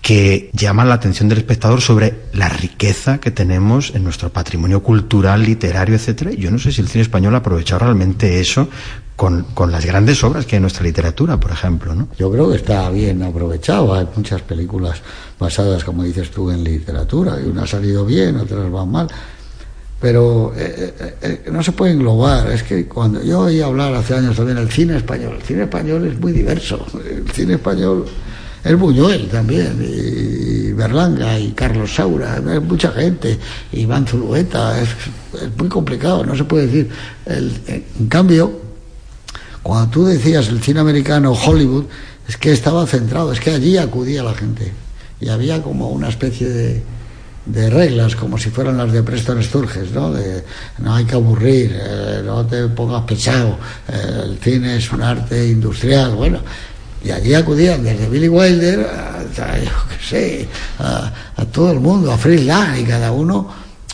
que 0.02 0.50
llaman 0.52 0.88
la 0.88 0.94
atención 0.94 1.28
del 1.28 1.38
espectador 1.38 1.80
sobre 1.80 2.14
la 2.32 2.48
riqueza 2.48 3.18
que 3.18 3.32
tenemos 3.32 3.92
en 3.94 4.04
nuestro 4.04 4.32
patrimonio 4.32 4.84
cultural, 4.84 5.42
literario, 5.42 5.96
etcétera. 5.96 6.30
Yo 6.32 6.50
no 6.50 6.58
sé 6.58 6.70
si 6.70 6.80
el 6.80 6.88
cine 6.88 7.02
español 7.02 7.34
ha 7.34 7.38
aprovechado 7.38 7.80
realmente 7.80 8.40
eso 8.40 8.68
con, 9.16 9.44
con 9.54 9.70
las 9.70 9.84
grandes 9.84 10.22
obras 10.24 10.46
que 10.46 10.56
hay 10.56 10.58
en 10.58 10.62
nuestra 10.62 10.84
literatura, 10.84 11.38
por 11.38 11.50
ejemplo, 11.50 11.94
¿no? 11.94 12.08
Yo 12.18 12.30
creo 12.30 12.50
que 12.50 12.56
está 12.56 12.90
bien 12.90 13.22
aprovechado. 13.22 13.94
Hay 13.94 14.08
muchas 14.16 14.42
películas 14.42 15.00
basadas, 15.38 15.84
como 15.84 16.02
dices 16.04 16.30
tú, 16.30 16.50
en 16.50 16.64
literatura, 16.64 17.38
y 17.40 17.48
unas 17.48 17.62
han 17.62 17.80
salido 17.80 18.04
bien, 18.04 18.36
otras 18.36 18.70
van 18.70 18.90
mal. 18.90 19.08
Pero 20.00 20.52
eh, 20.56 20.94
eh, 20.98 21.14
eh, 21.22 21.50
no 21.52 21.62
se 21.62 21.70
puede 21.72 21.92
englobar. 21.92 22.50
Es 22.50 22.64
que 22.64 22.86
cuando 22.88 23.22
yo 23.22 23.42
oí 23.42 23.60
hablar 23.60 23.94
hace 23.94 24.14
años 24.14 24.34
también 24.34 24.58
del 24.58 24.70
cine 24.70 24.96
español, 24.96 25.36
el 25.36 25.42
cine 25.42 25.62
español 25.62 26.06
es 26.06 26.18
muy 26.18 26.32
diverso. 26.32 26.84
El 27.08 27.30
cine 27.30 27.54
español 27.54 28.06
es 28.64 28.78
Buñuel 28.78 29.28
también, 29.28 29.80
y 29.80 30.72
Berlanga, 30.72 31.38
y 31.38 31.50
Carlos 31.52 31.94
Saura, 31.94 32.36
es 32.36 32.62
mucha 32.62 32.92
gente, 32.92 33.38
Iván 33.72 34.06
Zulueta, 34.06 34.80
es, 34.80 34.88
muy 35.56 35.68
complicado, 35.68 36.24
no 36.24 36.36
se 36.36 36.44
puede 36.44 36.66
decir. 36.66 36.90
En 37.26 38.06
cambio, 38.08 38.61
cuando 39.62 39.90
tú 39.90 40.04
decías 40.04 40.48
el 40.48 40.60
cine 40.60 40.80
americano 40.80 41.32
Hollywood, 41.32 41.84
es 42.28 42.36
que 42.36 42.52
estaba 42.52 42.86
centrado, 42.86 43.32
es 43.32 43.40
que 43.40 43.50
allí 43.50 43.76
acudía 43.76 44.22
la 44.22 44.34
gente. 44.34 44.72
Y 45.20 45.28
había 45.28 45.62
como 45.62 45.88
una 45.90 46.08
especie 46.08 46.48
de, 46.48 47.70
reglas, 47.70 48.16
como 48.16 48.38
si 48.38 48.50
fueran 48.50 48.76
las 48.76 48.92
de 48.92 49.02
Preston 49.02 49.42
Sturges, 49.42 49.92
¿no? 49.92 50.12
De 50.12 50.44
no 50.78 50.94
hay 50.94 51.04
que 51.04 51.14
aburrir, 51.14 51.72
eh, 51.74 52.22
no 52.24 52.46
te 52.46 52.68
pongas 52.68 53.02
pesado, 53.02 53.58
eh, 53.88 54.22
el 54.24 54.38
cine 54.38 54.76
es 54.76 54.92
un 54.92 55.02
arte 55.02 55.48
industrial, 55.48 56.14
bueno. 56.14 56.40
Y 57.04 57.10
allí 57.10 57.34
acudían 57.34 57.82
desde 57.82 58.08
Billy 58.08 58.28
Wilder 58.28 58.80
hasta, 58.80 59.58
yo 59.62 59.70
qué 59.90 60.04
sé, 60.04 60.48
a, 60.78 61.12
a 61.36 61.44
todo 61.46 61.72
el 61.72 61.80
mundo, 61.80 62.12
a 62.12 62.18
Fritz 62.18 62.44
Lang, 62.44 62.78
y 62.78 62.84
cada 62.84 63.10
uno 63.12 63.48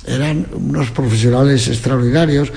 eran 0.07 0.47
unos 0.53 0.91
profesionales 0.91 1.69
extraordinarios 1.69 2.51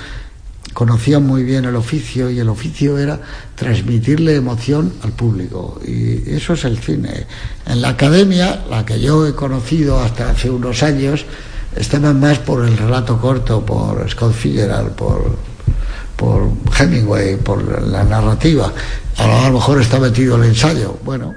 conocían 0.73 1.25
muy 1.25 1.43
bien 1.43 1.65
el 1.65 1.75
oficio 1.75 2.29
y 2.29 2.39
el 2.39 2.49
oficio 2.49 2.97
era 2.97 3.19
transmitirle 3.55 4.35
emoción 4.35 4.93
al 5.03 5.11
público 5.11 5.79
y 5.85 6.29
eso 6.31 6.53
es 6.53 6.65
el 6.65 6.77
cine. 6.77 7.25
En 7.65 7.81
la 7.81 7.89
academia, 7.89 8.63
la 8.69 8.85
que 8.85 8.99
yo 8.99 9.27
he 9.27 9.33
conocido 9.33 9.99
hasta 9.99 10.31
hace 10.31 10.49
unos 10.49 10.83
años, 10.83 11.25
estaban 11.75 12.19
más 12.19 12.39
por 12.39 12.65
el 12.65 12.77
relato 12.77 13.19
corto, 13.19 13.65
por 13.65 14.09
Scott 14.09 14.33
Fitzgerald, 14.33 14.91
por, 14.91 15.37
por 16.15 16.49
Hemingway, 16.77 17.37
por 17.37 17.81
la 17.87 18.03
narrativa. 18.03 18.71
A 19.17 19.47
lo 19.47 19.53
mejor 19.53 19.81
está 19.81 19.99
metido 19.99 20.35
el 20.37 20.45
ensayo. 20.45 20.97
Bueno. 21.03 21.33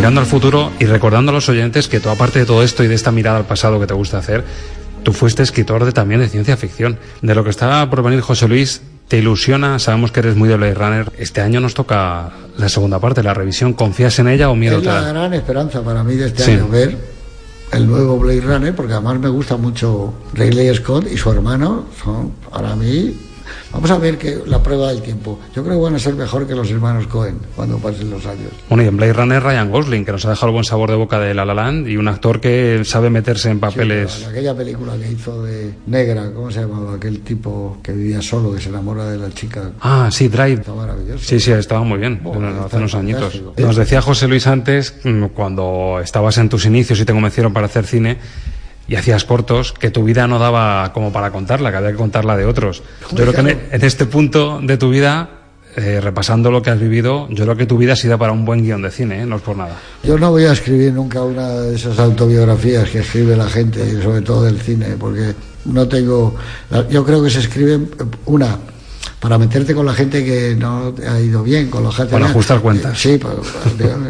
Mirando 0.00 0.20
al 0.22 0.26
futuro 0.26 0.72
y 0.78 0.86
recordando 0.86 1.30
a 1.30 1.34
los 1.34 1.50
oyentes 1.50 1.86
que 1.86 2.00
tú, 2.00 2.08
aparte 2.08 2.38
de 2.38 2.46
todo 2.46 2.62
esto 2.62 2.82
y 2.82 2.88
de 2.88 2.94
esta 2.94 3.12
mirada 3.12 3.36
al 3.36 3.44
pasado 3.44 3.78
que 3.78 3.86
te 3.86 3.92
gusta 3.92 4.16
hacer, 4.16 4.42
tú 5.02 5.12
fuiste 5.12 5.42
escritor 5.42 5.84
de, 5.84 5.92
también 5.92 6.22
de 6.22 6.28
ciencia 6.30 6.56
ficción. 6.56 6.98
De 7.20 7.34
lo 7.34 7.44
que 7.44 7.50
estaba 7.50 7.90
por 7.90 8.02
venir 8.02 8.22
José 8.22 8.48
Luis, 8.48 8.80
te 9.08 9.18
ilusiona, 9.18 9.78
sabemos 9.78 10.10
que 10.10 10.20
eres 10.20 10.36
muy 10.36 10.48
de 10.48 10.56
Blade 10.56 10.72
Runner. 10.72 11.12
Este 11.18 11.42
año 11.42 11.60
nos 11.60 11.74
toca 11.74 12.30
la 12.56 12.68
segunda 12.70 12.98
parte, 12.98 13.22
la 13.22 13.34
revisión. 13.34 13.74
¿Confías 13.74 14.18
en 14.20 14.28
ella 14.28 14.48
o 14.48 14.54
miedo 14.56 14.78
Es 14.78 14.84
la 14.86 15.02
gran 15.02 15.34
esperanza 15.34 15.82
para 15.82 16.02
mí 16.02 16.14
de 16.14 16.28
este 16.28 16.44
Sí. 16.44 16.50
año 16.52 16.68
ver 16.68 16.96
el 17.72 17.86
nuevo 17.86 18.18
Blade 18.18 18.40
Runner, 18.40 18.74
porque 18.74 18.94
además 18.94 19.20
me 19.20 19.28
gusta 19.28 19.58
mucho 19.58 20.14
Ridley 20.32 20.74
Scott 20.76 21.08
y 21.12 21.18
su 21.18 21.30
hermano, 21.30 21.84
son 22.02 22.32
para 22.50 22.74
mí 22.74 23.14
Vamos 23.72 23.90
a 23.90 23.98
ver 23.98 24.18
que 24.18 24.40
la 24.46 24.62
prueba 24.62 24.88
del 24.88 25.02
tiempo. 25.02 25.38
Yo 25.54 25.62
creo 25.62 25.76
que 25.76 25.82
van 25.82 25.94
a 25.94 25.98
ser 25.98 26.14
mejor 26.14 26.46
que 26.46 26.54
los 26.54 26.70
hermanos 26.70 27.06
Cohen 27.06 27.38
cuando 27.54 27.78
pasen 27.78 28.10
los 28.10 28.24
años. 28.26 28.50
Bueno, 28.68 28.84
y 28.84 28.86
en 28.86 28.96
Blade 28.96 29.12
Runner 29.12 29.42
Ryan 29.42 29.70
Gosling, 29.70 30.04
que 30.04 30.12
nos 30.12 30.24
ha 30.24 30.30
dejado 30.30 30.48
el 30.48 30.52
buen 30.52 30.64
sabor 30.64 30.90
de 30.90 30.96
boca 30.96 31.18
de 31.20 31.34
La 31.34 31.44
La 31.44 31.54
Land, 31.54 31.88
y 31.88 31.96
un 31.96 32.08
actor 32.08 32.40
que 32.40 32.82
sabe 32.84 33.10
meterse 33.10 33.50
en 33.50 33.60
papeles... 33.60 34.12
Sí, 34.12 34.24
aquella 34.24 34.56
película 34.56 34.94
que 34.96 35.10
hizo 35.10 35.42
de 35.42 35.74
Negra, 35.86 36.32
¿cómo 36.32 36.50
se 36.50 36.60
llamaba? 36.60 36.94
Aquel 36.94 37.20
tipo 37.20 37.78
que 37.82 37.92
vivía 37.92 38.22
solo, 38.22 38.52
que 38.54 38.60
se 38.60 38.68
enamora 38.68 39.06
de 39.10 39.18
la 39.18 39.30
chica. 39.30 39.70
Ah, 39.80 40.08
sí, 40.10 40.28
Drive. 40.28 40.60
Está 40.60 40.74
maravilloso. 40.74 41.24
Sí, 41.24 41.40
sí, 41.40 41.52
estaba 41.52 41.82
muy 41.82 41.98
bien, 41.98 42.20
Bueno, 42.22 42.64
hace 42.64 42.76
unos 42.76 42.94
añitos. 42.94 43.40
Nos 43.56 43.76
decía 43.76 44.02
José 44.02 44.28
Luis 44.28 44.46
antes, 44.46 44.94
mm, 45.04 45.26
cuando 45.26 46.00
estabas 46.02 46.38
en 46.38 46.48
tus 46.48 46.66
inicios 46.66 47.00
y 47.00 47.04
te 47.04 47.12
convencieron 47.12 47.52
para 47.52 47.66
hacer 47.66 47.86
cine, 47.86 48.18
y 48.90 48.96
hacías 48.96 49.24
cortos, 49.24 49.72
que 49.72 49.92
tu 49.92 50.02
vida 50.02 50.26
no 50.26 50.40
daba 50.40 50.92
como 50.92 51.12
para 51.12 51.30
contarla, 51.30 51.70
que 51.70 51.76
había 51.76 51.92
que 51.92 51.96
contarla 51.96 52.36
de 52.36 52.44
otros. 52.44 52.82
Yo 53.12 53.18
creo 53.18 53.32
que 53.32 53.58
en, 53.70 53.84
este 53.84 54.04
punto 54.04 54.58
de 54.60 54.76
tu 54.78 54.90
vida, 54.90 55.30
eh, 55.76 56.00
repasando 56.00 56.50
lo 56.50 56.60
que 56.60 56.70
has 56.70 56.80
vivido, 56.80 57.28
yo 57.30 57.44
creo 57.44 57.56
que 57.56 57.66
tu 57.66 57.78
vida 57.78 57.92
ha 57.92 57.96
sido 57.96 58.18
para 58.18 58.32
un 58.32 58.44
buen 58.44 58.64
guion 58.64 58.82
de 58.82 58.90
cine, 58.90 59.22
¿eh? 59.22 59.26
no 59.26 59.36
es 59.36 59.42
por 59.42 59.56
nada. 59.56 59.76
Yo 60.02 60.18
no 60.18 60.32
voy 60.32 60.44
a 60.44 60.52
escribir 60.54 60.92
nunca 60.92 61.22
una 61.22 61.50
de 61.50 61.76
esas 61.76 62.00
autobiografías 62.00 62.90
que 62.90 62.98
escribe 62.98 63.36
la 63.36 63.48
gente, 63.48 63.78
y 63.78 64.02
sobre 64.02 64.22
todo 64.22 64.42
del 64.42 64.60
cine, 64.60 64.96
porque 64.98 65.36
no 65.66 65.86
tengo. 65.86 66.34
Yo 66.90 67.04
creo 67.04 67.22
que 67.22 67.30
se 67.30 67.38
escriben 67.38 67.88
una 68.26 68.58
para 69.20 69.38
meterte 69.38 69.72
con 69.72 69.86
la 69.86 69.94
gente 69.94 70.24
que 70.24 70.56
no 70.56 70.92
ha 71.08 71.20
ido 71.20 71.44
bien, 71.44 71.70
con 71.70 71.84
la 71.84 71.92
gente. 71.92 72.10
Para 72.10 72.26
ajustar 72.26 72.58
cuentas. 72.58 73.00
Sí, 73.00 73.20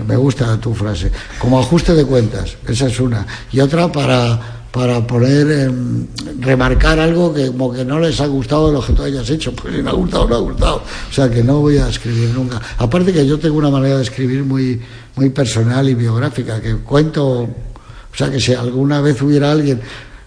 me 0.09 0.17
gusta 0.17 0.59
tu 0.59 0.75
frase. 0.75 1.13
Como 1.39 1.61
ajuste 1.61 1.93
de 1.93 2.07
cuentas, 2.07 2.57
esa 2.67 2.87
es 2.87 2.99
una. 2.99 3.27
Y 3.53 3.61
otra 3.61 3.93
para 3.93 4.60
para 4.71 5.05
poder 5.05 5.67
em, 5.67 6.07
remarcar 6.39 6.99
algo 7.01 7.35
que 7.35 7.49
como 7.49 7.73
que 7.73 7.85
no 7.85 7.99
les 7.99 8.21
ha 8.21 8.27
gustado 8.27 8.69
de 8.69 8.75
lo 8.75 8.83
que 8.83 8.93
tú 8.93 9.03
hayas 9.03 9.29
hecho. 9.29 9.53
Pues 9.53 9.75
si 9.75 9.83
no 9.83 9.91
ha 9.91 9.95
gustado, 9.95 10.29
no 10.29 10.37
ha 10.37 10.39
gustado. 10.39 10.83
O 11.11 11.13
sea 11.13 11.29
que 11.29 11.43
no 11.43 11.61
voy 11.61 11.79
a 11.79 11.89
escribir 11.89 12.31
nunca. 12.31 12.61
Aparte 12.79 13.13
que 13.13 13.27
yo 13.27 13.39
tengo 13.39 13.59
una 13.59 13.71
manera 13.71 13.97
de 13.97 14.03
escribir 14.03 14.45
muy, 14.45 14.81
muy 15.17 15.31
personal 15.31 15.89
y 15.89 15.95
biográfica, 15.95 16.61
que 16.61 16.77
cuento, 16.77 17.41
o 17.41 18.17
sea 18.17 18.31
que 18.31 18.39
si 18.39 18.55
alguna 18.55 19.01
vez 19.01 19.21
hubiera 19.23 19.51
alguien 19.51 19.81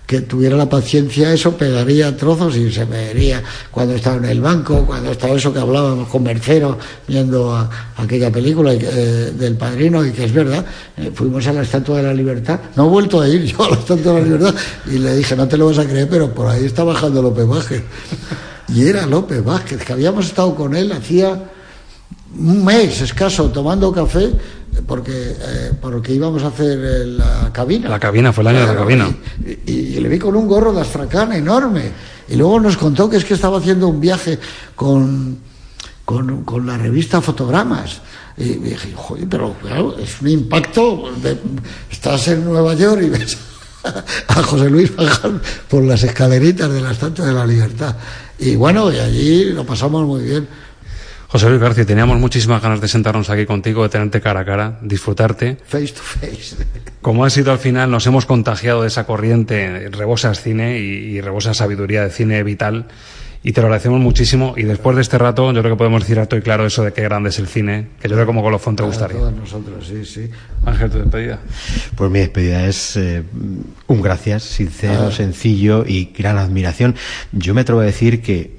que 0.05 0.21
tuviera 0.21 0.57
la 0.57 0.67
paciencia, 0.67 1.33
eso 1.33 1.55
pegaría 1.55 2.15
trozos 2.15 2.55
y 2.57 2.71
se 2.71 2.85
vería 2.85 3.41
cuando 3.71 3.95
estaba 3.95 4.17
en 4.17 4.25
el 4.25 4.41
banco, 4.41 4.85
cuando 4.85 5.11
estaba 5.11 5.35
eso 5.35 5.53
que 5.53 5.59
hablábamos 5.59 6.09
con 6.09 6.23
Mercero, 6.23 6.77
viendo 7.07 7.69
aquella 7.95 8.31
película 8.31 8.73
eh, 8.73 9.33
del 9.37 9.55
padrino, 9.55 10.05
y 10.05 10.11
que 10.11 10.25
es 10.25 10.33
verdad, 10.33 10.65
eh, 10.97 11.11
fuimos 11.13 11.47
a 11.47 11.53
la 11.53 11.61
Estatua 11.61 11.97
de 11.97 12.03
la 12.03 12.13
Libertad, 12.13 12.59
no 12.75 12.87
he 12.87 12.89
vuelto 12.89 13.21
a 13.21 13.29
ir 13.29 13.43
yo 13.45 13.63
a 13.63 13.69
la 13.69 13.75
Estatua 13.77 14.13
de 14.13 14.19
la 14.19 14.25
Libertad, 14.25 14.55
y 14.87 14.97
le 14.97 15.15
dije, 15.15 15.35
no 15.35 15.47
te 15.47 15.57
lo 15.57 15.67
vas 15.67 15.79
a 15.79 15.85
creer, 15.85 16.09
pero 16.09 16.33
por 16.33 16.47
ahí 16.47 16.65
está 16.65 16.83
bajando 16.83 17.21
López 17.21 17.47
Vázquez. 17.47 17.83
Y 18.69 18.87
era 18.87 19.05
López 19.05 19.43
Vázquez, 19.43 19.83
que 19.83 19.93
habíamos 19.93 20.25
estado 20.25 20.53
con 20.55 20.75
él 20.75 20.91
hacía 20.91 21.51
un 22.37 22.65
mes 22.65 23.01
escaso 23.01 23.49
tomando 23.49 23.91
café 23.91 24.31
porque 24.87 25.35
eh, 25.39 25.71
porque 25.81 26.13
íbamos 26.13 26.43
a 26.43 26.47
hacer 26.47 26.79
eh, 26.81 27.05
la 27.05 27.51
cabina. 27.53 27.89
La 27.89 27.99
cabina, 27.99 28.31
fue 28.33 28.41
el 28.43 28.47
año 28.49 28.59
de 28.59 28.65
la 28.65 28.71
Claro, 28.73 28.85
cabina. 28.87 29.15
Y, 29.45 29.71
y- 29.71 29.97
y 29.97 29.99
le 29.99 30.09
vi 30.09 30.19
con 30.19 30.35
un 30.35 30.47
gorro 30.47 30.73
de 30.73 30.81
astracán 30.81 31.33
enorme. 31.33 31.91
Y 32.29 32.35
luego 32.35 32.59
nos 32.59 32.77
contó 32.77 33.09
que 33.09 33.17
es 33.17 33.25
que 33.25 33.33
estaba 33.33 33.57
haciendo 33.59 33.87
un 33.87 33.99
viaje 33.99 34.39
con, 34.75 35.37
con, 36.05 36.43
con 36.43 36.65
la 36.65 36.77
revista 36.77 37.21
Fotogramas. 37.21 38.01
Y 38.37 38.45
dije, 38.55 38.91
joder, 38.95 39.27
pero 39.29 39.53
claro, 39.61 39.95
es 39.99 40.21
un 40.21 40.29
impacto. 40.29 41.11
de- 41.21 41.37
estás 41.91 42.27
en 42.29 42.45
Nueva 42.45 42.73
York 42.73 43.01
y 43.03 43.09
ves 43.09 43.37
a 44.29 44.41
José 44.43 44.69
Luis 44.69 44.95
bajar 44.95 45.31
por 45.69 45.83
las 45.83 46.01
escaleritas 46.03 46.71
de 46.71 46.81
la 46.81 46.91
Estatua 46.91 47.25
de 47.25 47.33
la 47.33 47.45
Libertad. 47.45 47.95
Y 48.39 48.55
bueno, 48.55 48.91
y 48.91 48.97
allí 48.99 49.45
lo 49.51 49.65
pasamos 49.65 50.05
muy 50.07 50.23
bien. 50.23 50.47
José 51.33 51.49
Luis 51.49 51.59
García, 51.61 51.83
teníamos 51.83 52.19
muchísimas 52.19 52.61
ganas 52.61 52.79
de 52.79 52.87
sentarnos 52.87 53.27
aquí 53.31 53.47
contigo, 53.47 53.81
de 53.81 53.89
tenerte 53.89 54.21
cara 54.21 54.41
a 54.41 54.45
cara, 54.45 54.77
disfrutarte. 54.83 55.57
Face 55.65 55.87
to 55.93 56.01
face. 56.03 56.55
Como 57.01 57.25
ha 57.25 57.31
sido 57.31 57.51
al 57.51 57.57
final, 57.57 57.89
nos 57.89 58.05
hemos 58.05 58.27
contagiado 58.27 58.83
de 58.83 58.87
esa 58.89 59.07
corriente, 59.07 59.89
rebosas 59.89 60.41
cine 60.43 60.79
y, 60.79 60.83
y 60.83 61.21
rebosas 61.21 61.57
sabiduría 61.57 62.03
de 62.03 62.11
cine 62.11 62.43
vital. 62.43 62.85
Y 63.45 63.51
te 63.51 63.61
lo 63.61 63.67
agradecemos 63.67 63.99
muchísimo. 63.99 64.53
Y 64.55 64.63
después 64.63 64.95
de 64.95 65.01
este 65.01 65.17
rato, 65.17 65.51
yo 65.51 65.59
creo 65.61 65.73
que 65.73 65.77
podemos 65.79 66.01
decir 66.03 66.17
alto 66.19 66.37
y 66.37 66.41
claro 66.41 66.65
eso 66.67 66.83
de 66.83 66.93
qué 66.93 67.01
grande 67.01 67.29
es 67.29 67.39
el 67.39 67.47
cine, 67.47 67.87
que 67.99 68.07
yo 68.07 68.13
creo 68.13 68.19
que 68.25 68.27
como 68.27 68.43
colofón 68.43 68.75
te 68.75 68.83
A 68.83 68.85
gustaría. 68.85 69.17
todos 69.17 69.33
nosotros, 69.33 69.87
sí, 69.87 70.05
sí. 70.05 70.29
Ángel, 70.65 70.91
tu 70.91 70.99
despedida. 70.99 71.39
Pues 71.95 72.11
mi 72.11 72.19
despedida 72.19 72.65
es 72.67 72.95
eh, 72.95 73.23
un 73.87 74.01
gracias, 74.03 74.43
sincero, 74.43 75.07
Ah. 75.07 75.11
sencillo 75.11 75.83
y 75.85 76.13
gran 76.17 76.37
admiración. 76.37 76.95
Yo 77.33 77.53
me 77.55 77.61
atrevo 77.61 77.81
a 77.81 77.85
decir 77.85 78.21
que 78.21 78.55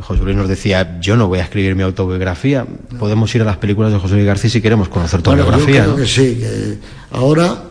José 0.00 0.22
Luis 0.22 0.36
nos 0.36 0.48
decía, 0.48 0.98
yo 1.00 1.16
no 1.16 1.28
voy 1.28 1.40
a 1.40 1.42
escribir 1.42 1.74
mi 1.74 1.82
autobiografía. 1.82 2.66
Podemos 2.98 3.34
ir 3.34 3.42
a 3.42 3.44
las 3.44 3.56
películas 3.56 3.92
de 3.92 3.98
José 3.98 4.14
Luis 4.14 4.26
García 4.26 4.50
si 4.50 4.60
queremos 4.60 4.88
conocer 4.88 5.22
tu 5.22 5.30
Bueno, 5.30 5.44
yo 5.58 5.64
creo 5.64 5.86
¿no? 5.88 5.96
que 5.96 6.06
sí, 6.06 6.36
que 6.36 6.78
ahora, 7.10 7.64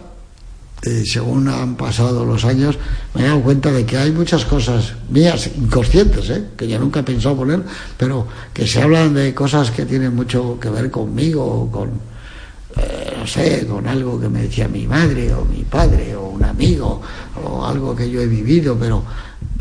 eh, 0.83 1.03
según 1.05 1.47
han 1.47 1.75
pasado 1.75 2.25
los 2.25 2.43
años, 2.43 2.77
me 3.13 3.21
he 3.21 3.25
dado 3.25 3.41
cuenta 3.41 3.71
de 3.71 3.85
que 3.85 3.97
hay 3.97 4.11
muchas 4.11 4.43
cosas 4.43 4.93
mías, 5.09 5.49
inconscientes, 5.57 6.29
¿eh? 6.29 6.43
que 6.57 6.67
yo 6.67 6.77
nunca 6.79 6.99
he 6.99 7.03
pensado 7.03 7.37
poner, 7.37 7.61
pero 7.97 8.27
que 8.53 8.67
se 8.67 8.81
hablan 8.81 9.13
de 9.13 9.33
cosas 9.33 9.71
que 9.71 9.85
tienen 9.85 10.13
mucho 10.13 10.59
que 10.59 10.69
ver 10.69 10.91
conmigo, 10.91 11.45
o 11.45 11.71
con, 11.71 11.91
eh, 12.75 13.15
no 13.17 13.25
sé, 13.25 13.65
con 13.65 13.87
algo 13.87 14.19
que 14.19 14.27
me 14.27 14.43
decía 14.43 14.67
mi 14.67 14.85
madre 14.85 15.33
o 15.33 15.45
mi 15.45 15.63
padre 15.63 16.15
o 16.15 16.27
un 16.27 16.43
amigo 16.43 17.01
o 17.41 17.65
algo 17.65 17.95
que 17.95 18.09
yo 18.09 18.21
he 18.21 18.27
vivido, 18.27 18.77
pero 18.77 19.03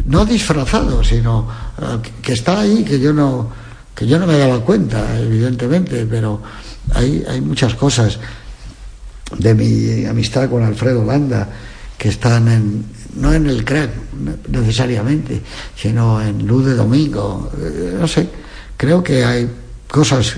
no 0.05 0.24
disfrazado, 0.24 1.03
sino 1.03 1.49
eh, 1.80 1.99
que- 2.22 2.32
está 2.32 2.61
ahí, 2.61 2.84
que 2.84 3.01
yo 3.01 3.12
no 3.12 3.51
que 3.94 4.07
yo 4.07 4.18
no 4.18 4.26
me 4.26 4.36
daba 4.36 4.61
cuenta, 4.61 5.18
evidentemente, 5.18 6.05
pero 6.05 6.42
hay, 6.94 7.24
hay 7.26 7.40
muchas 7.40 7.74
cosas 7.74 8.18
de 9.38 9.55
mi 9.55 10.05
amistad 10.05 10.51
con 10.51 10.62
Alfredo 10.62 11.03
Landa 11.03 11.49
que 11.97 12.11
están 12.11 12.47
en, 12.49 12.84
no 13.14 13.32
en 13.32 13.47
el 13.47 13.64
crack 13.64 13.90
necesariamente, 14.51 15.40
sino 15.74 16.20
en 16.20 16.47
Luz 16.47 16.66
de 16.66 16.74
Domingo, 16.74 17.51
eh, 17.59 17.97
no 17.99 18.07
sé, 18.07 18.28
creo 18.76 19.03
que 19.03 19.24
hay 19.24 19.49
cosas 19.88 20.36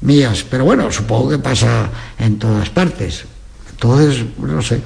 mías, 0.00 0.44
pero 0.50 0.64
bueno, 0.64 0.90
supongo 0.90 1.28
que 1.30 1.38
pasa 1.38 1.88
en 2.18 2.36
todas 2.36 2.68
partes. 2.70 3.22
Entonces, 3.70 4.24
no 4.38 4.60
sé. 4.60 4.80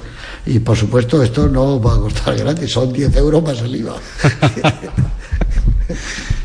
Y 0.45 0.59
por 0.59 0.77
supuesto, 0.77 1.23
esto 1.23 1.47
no 1.47 1.79
va 1.79 1.95
a 1.95 1.99
costar 1.99 2.35
gratis, 2.35 2.71
son 2.71 2.91
10 2.91 3.15
euros 3.15 3.43
más 3.43 3.59
el 3.61 3.75
IVA. 3.75 3.95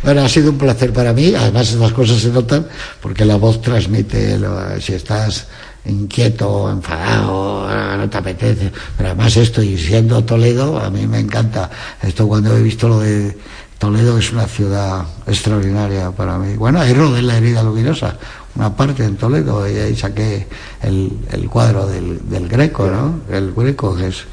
Bueno, 0.02 0.22
ha 0.22 0.28
sido 0.28 0.50
un 0.50 0.58
placer 0.58 0.92
para 0.92 1.12
mí. 1.12 1.34
Además, 1.34 1.70
estas 1.70 1.92
cosas 1.92 2.18
se 2.18 2.30
notan 2.30 2.66
porque 3.02 3.24
la 3.24 3.36
voz 3.36 3.60
transmite 3.60 4.38
si 4.80 4.94
estás 4.94 5.48
inquieto, 5.84 6.70
enfadado, 6.70 7.68
no 7.96 8.08
te 8.08 8.18
apetece. 8.18 8.72
Pero 8.96 9.10
además 9.10 9.36
esto, 9.36 9.62
y 9.62 9.76
siendo 9.76 10.24
Toledo, 10.24 10.78
a 10.78 10.90
mí 10.90 11.06
me 11.06 11.18
encanta. 11.18 11.70
Esto 12.02 12.26
cuando 12.28 12.56
he 12.56 12.62
visto 12.62 12.88
lo 12.88 13.00
de 13.00 13.36
Toledo 13.78 14.18
es 14.18 14.32
una 14.32 14.46
ciudad 14.46 15.04
extraordinaria 15.26 16.10
para 16.10 16.38
mí. 16.38 16.56
Bueno, 16.56 16.80
ahí 16.80 16.92
rodé 16.92 17.22
la 17.22 17.36
herida 17.36 17.62
luminosa, 17.62 18.16
una 18.56 18.74
parte 18.74 19.04
en 19.04 19.16
Toledo, 19.16 19.68
y 19.68 19.76
ahí 19.76 19.96
saqué 19.96 20.46
el, 20.82 21.12
el 21.30 21.48
cuadro 21.48 21.86
del, 21.86 22.28
del 22.28 22.48
Greco, 22.48 22.90
¿no? 22.90 23.20
El 23.34 23.52
Greco, 23.54 23.96
que 23.96 24.08
es 24.08 24.24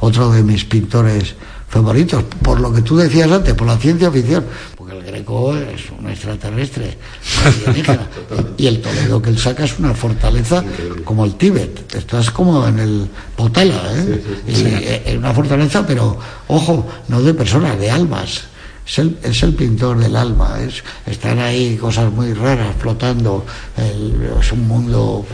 otro 0.00 0.30
de 0.30 0.42
mis 0.42 0.64
pintores 0.64 1.34
favoritos, 1.68 2.24
por 2.42 2.60
lo 2.60 2.72
que 2.72 2.80
tú 2.80 2.96
decías 2.96 3.30
antes, 3.30 3.52
por 3.54 3.66
la 3.66 3.76
ciencia 3.76 4.10
ficción, 4.10 4.44
porque 4.76 4.96
el 4.96 5.04
Greco 5.04 5.54
es 5.54 5.90
un 5.98 6.08
extraterrestre, 6.08 6.96
alienígena, 7.44 8.08
y 8.56 8.66
el 8.66 8.80
Toledo 8.80 9.20
que 9.20 9.30
él 9.30 9.38
saca 9.38 9.64
es 9.64 9.78
una 9.78 9.92
fortaleza 9.92 10.64
como 11.04 11.24
el 11.24 11.34
Tíbet, 11.34 11.94
estás 11.94 12.30
como 12.30 12.66
en 12.66 12.78
el 12.78 13.08
Potala, 13.36 13.82
¿eh? 13.96 14.22
Y, 14.46 14.52
eh, 14.52 15.02
en 15.06 15.18
una 15.18 15.34
fortaleza, 15.34 15.86
pero 15.86 16.18
ojo, 16.48 16.86
no 17.08 17.20
de 17.22 17.34
personas, 17.34 17.78
de 17.78 17.90
almas. 17.90 18.44
Es 18.88 18.98
el, 18.98 19.18
es 19.22 19.42
el 19.42 19.54
pintor 19.54 19.98
del 19.98 20.16
alma, 20.16 20.58
es, 20.60 20.82
están 21.04 21.38
ahí 21.40 21.76
cosas 21.76 22.10
muy 22.10 22.32
raras 22.32 22.74
flotando, 22.78 23.44
es 23.76 24.50
un 24.50 24.66
mundo 24.66 25.26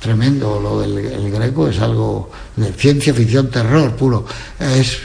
tremendo, 0.00 0.58
lo 0.60 0.80
del 0.80 0.98
el 0.98 1.30
greco 1.30 1.68
es 1.68 1.78
algo 1.78 2.32
de 2.56 2.72
ciencia 2.72 3.14
ficción, 3.14 3.48
terror 3.48 3.94
puro. 3.94 4.26
Es, 4.58 4.98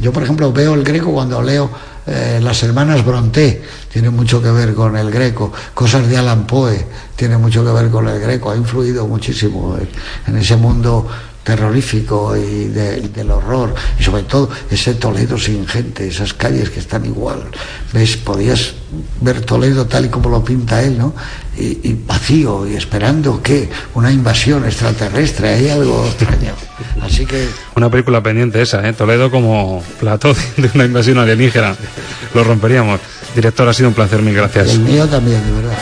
yo, 0.00 0.12
por 0.14 0.22
ejemplo, 0.22 0.50
veo 0.50 0.72
el 0.72 0.82
greco 0.82 1.12
cuando 1.12 1.42
leo 1.42 1.70
eh, 2.06 2.40
Las 2.42 2.62
hermanas 2.62 3.04
Bronté, 3.04 3.62
tiene 3.92 4.08
mucho 4.08 4.40
que 4.40 4.50
ver 4.50 4.74
con 4.74 4.96
el 4.96 5.10
greco. 5.10 5.52
Cosas 5.74 6.08
de 6.08 6.16
Alan 6.16 6.46
Poe, 6.46 6.86
tiene 7.16 7.36
mucho 7.36 7.62
que 7.62 7.70
ver 7.70 7.90
con 7.90 8.08
el 8.08 8.18
greco. 8.18 8.50
Ha 8.50 8.56
influido 8.56 9.06
muchísimo 9.06 9.76
en, 9.76 9.88
en 10.26 10.40
ese 10.40 10.56
mundo 10.56 11.06
terrorífico 11.44 12.36
y 12.36 12.64
de- 12.68 13.00
del 13.08 13.30
horror. 13.30 13.74
Y 13.98 14.02
sobre 14.02 14.22
todo 14.24 14.48
ese 14.70 14.94
Toledo 14.94 15.38
sin 15.38 15.66
gente, 15.66 16.08
esas 16.08 16.34
calles 16.34 16.70
que 16.70 16.80
están 16.80 17.04
igual. 17.04 17.42
¿Ves? 17.92 18.16
Podías 18.16 18.74
ver 19.20 19.40
Toledo 19.42 19.86
tal 19.86 20.06
y 20.06 20.08
como 20.08 20.30
lo 20.30 20.42
pinta 20.42 20.82
él, 20.82 20.98
¿no? 20.98 21.14
Y, 21.56 21.78
y 21.88 22.02
vacío 22.06 22.66
y 22.66 22.74
esperando 22.74 23.40
que 23.42 23.68
una 23.94 24.10
invasión 24.10 24.64
extraterrestre, 24.64 25.50
hay 25.50 25.68
algo 25.68 26.04
extraño. 26.06 26.52
Así 27.02 27.24
que 27.26 27.46
Una 27.76 27.88
película 27.90 28.22
pendiente 28.22 28.60
esa, 28.62 28.86
¿eh? 28.88 28.92
Toledo 28.92 29.30
como 29.30 29.82
plató 30.00 30.34
de 30.56 30.70
una 30.74 30.84
invasión 30.84 31.18
alienígena. 31.18 31.76
Lo 32.34 32.42
romperíamos. 32.42 33.00
Director, 33.34 33.68
ha 33.68 33.72
sido 33.74 33.88
un 33.88 33.94
placer, 33.94 34.22
mil 34.22 34.34
gracias. 34.34 34.70
El 34.70 34.80
mío 34.80 35.06
también, 35.06 35.44
de 35.44 35.52
verdad. 35.52 35.78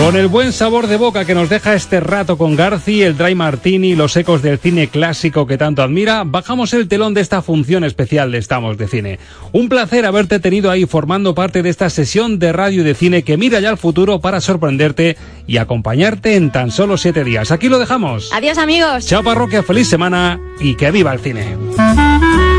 Con 0.00 0.16
el 0.16 0.28
buen 0.28 0.54
sabor 0.54 0.86
de 0.86 0.96
boca 0.96 1.26
que 1.26 1.34
nos 1.34 1.50
deja 1.50 1.74
este 1.74 2.00
rato 2.00 2.38
con 2.38 2.56
Garci, 2.56 3.02
el 3.02 3.18
Dry 3.18 3.34
Martini, 3.34 3.94
los 3.94 4.16
ecos 4.16 4.40
del 4.40 4.58
cine 4.58 4.88
clásico 4.88 5.46
que 5.46 5.58
tanto 5.58 5.82
admira, 5.82 6.24
bajamos 6.24 6.72
el 6.72 6.88
telón 6.88 7.12
de 7.12 7.20
esta 7.20 7.42
función 7.42 7.84
especial 7.84 8.32
de 8.32 8.38
Estamos 8.38 8.78
de 8.78 8.88
Cine. 8.88 9.18
Un 9.52 9.68
placer 9.68 10.06
haberte 10.06 10.40
tenido 10.40 10.70
ahí 10.70 10.86
formando 10.86 11.34
parte 11.34 11.62
de 11.62 11.68
esta 11.68 11.90
sesión 11.90 12.38
de 12.38 12.50
radio 12.52 12.80
y 12.80 12.84
de 12.84 12.94
cine 12.94 13.22
que 13.24 13.36
mira 13.36 13.60
ya 13.60 13.68
al 13.68 13.78
futuro 13.78 14.20
para 14.20 14.40
sorprenderte 14.40 15.18
y 15.46 15.58
acompañarte 15.58 16.34
en 16.34 16.50
tan 16.50 16.70
solo 16.70 16.96
siete 16.96 17.22
días. 17.22 17.52
Aquí 17.52 17.68
lo 17.68 17.78
dejamos. 17.78 18.30
Adiós 18.32 18.56
amigos. 18.56 19.06
Chao 19.06 19.22
parroquia, 19.22 19.62
feliz 19.62 19.86
semana 19.86 20.40
y 20.60 20.76
que 20.76 20.90
viva 20.90 21.12
el 21.12 21.20
cine. 21.20 22.49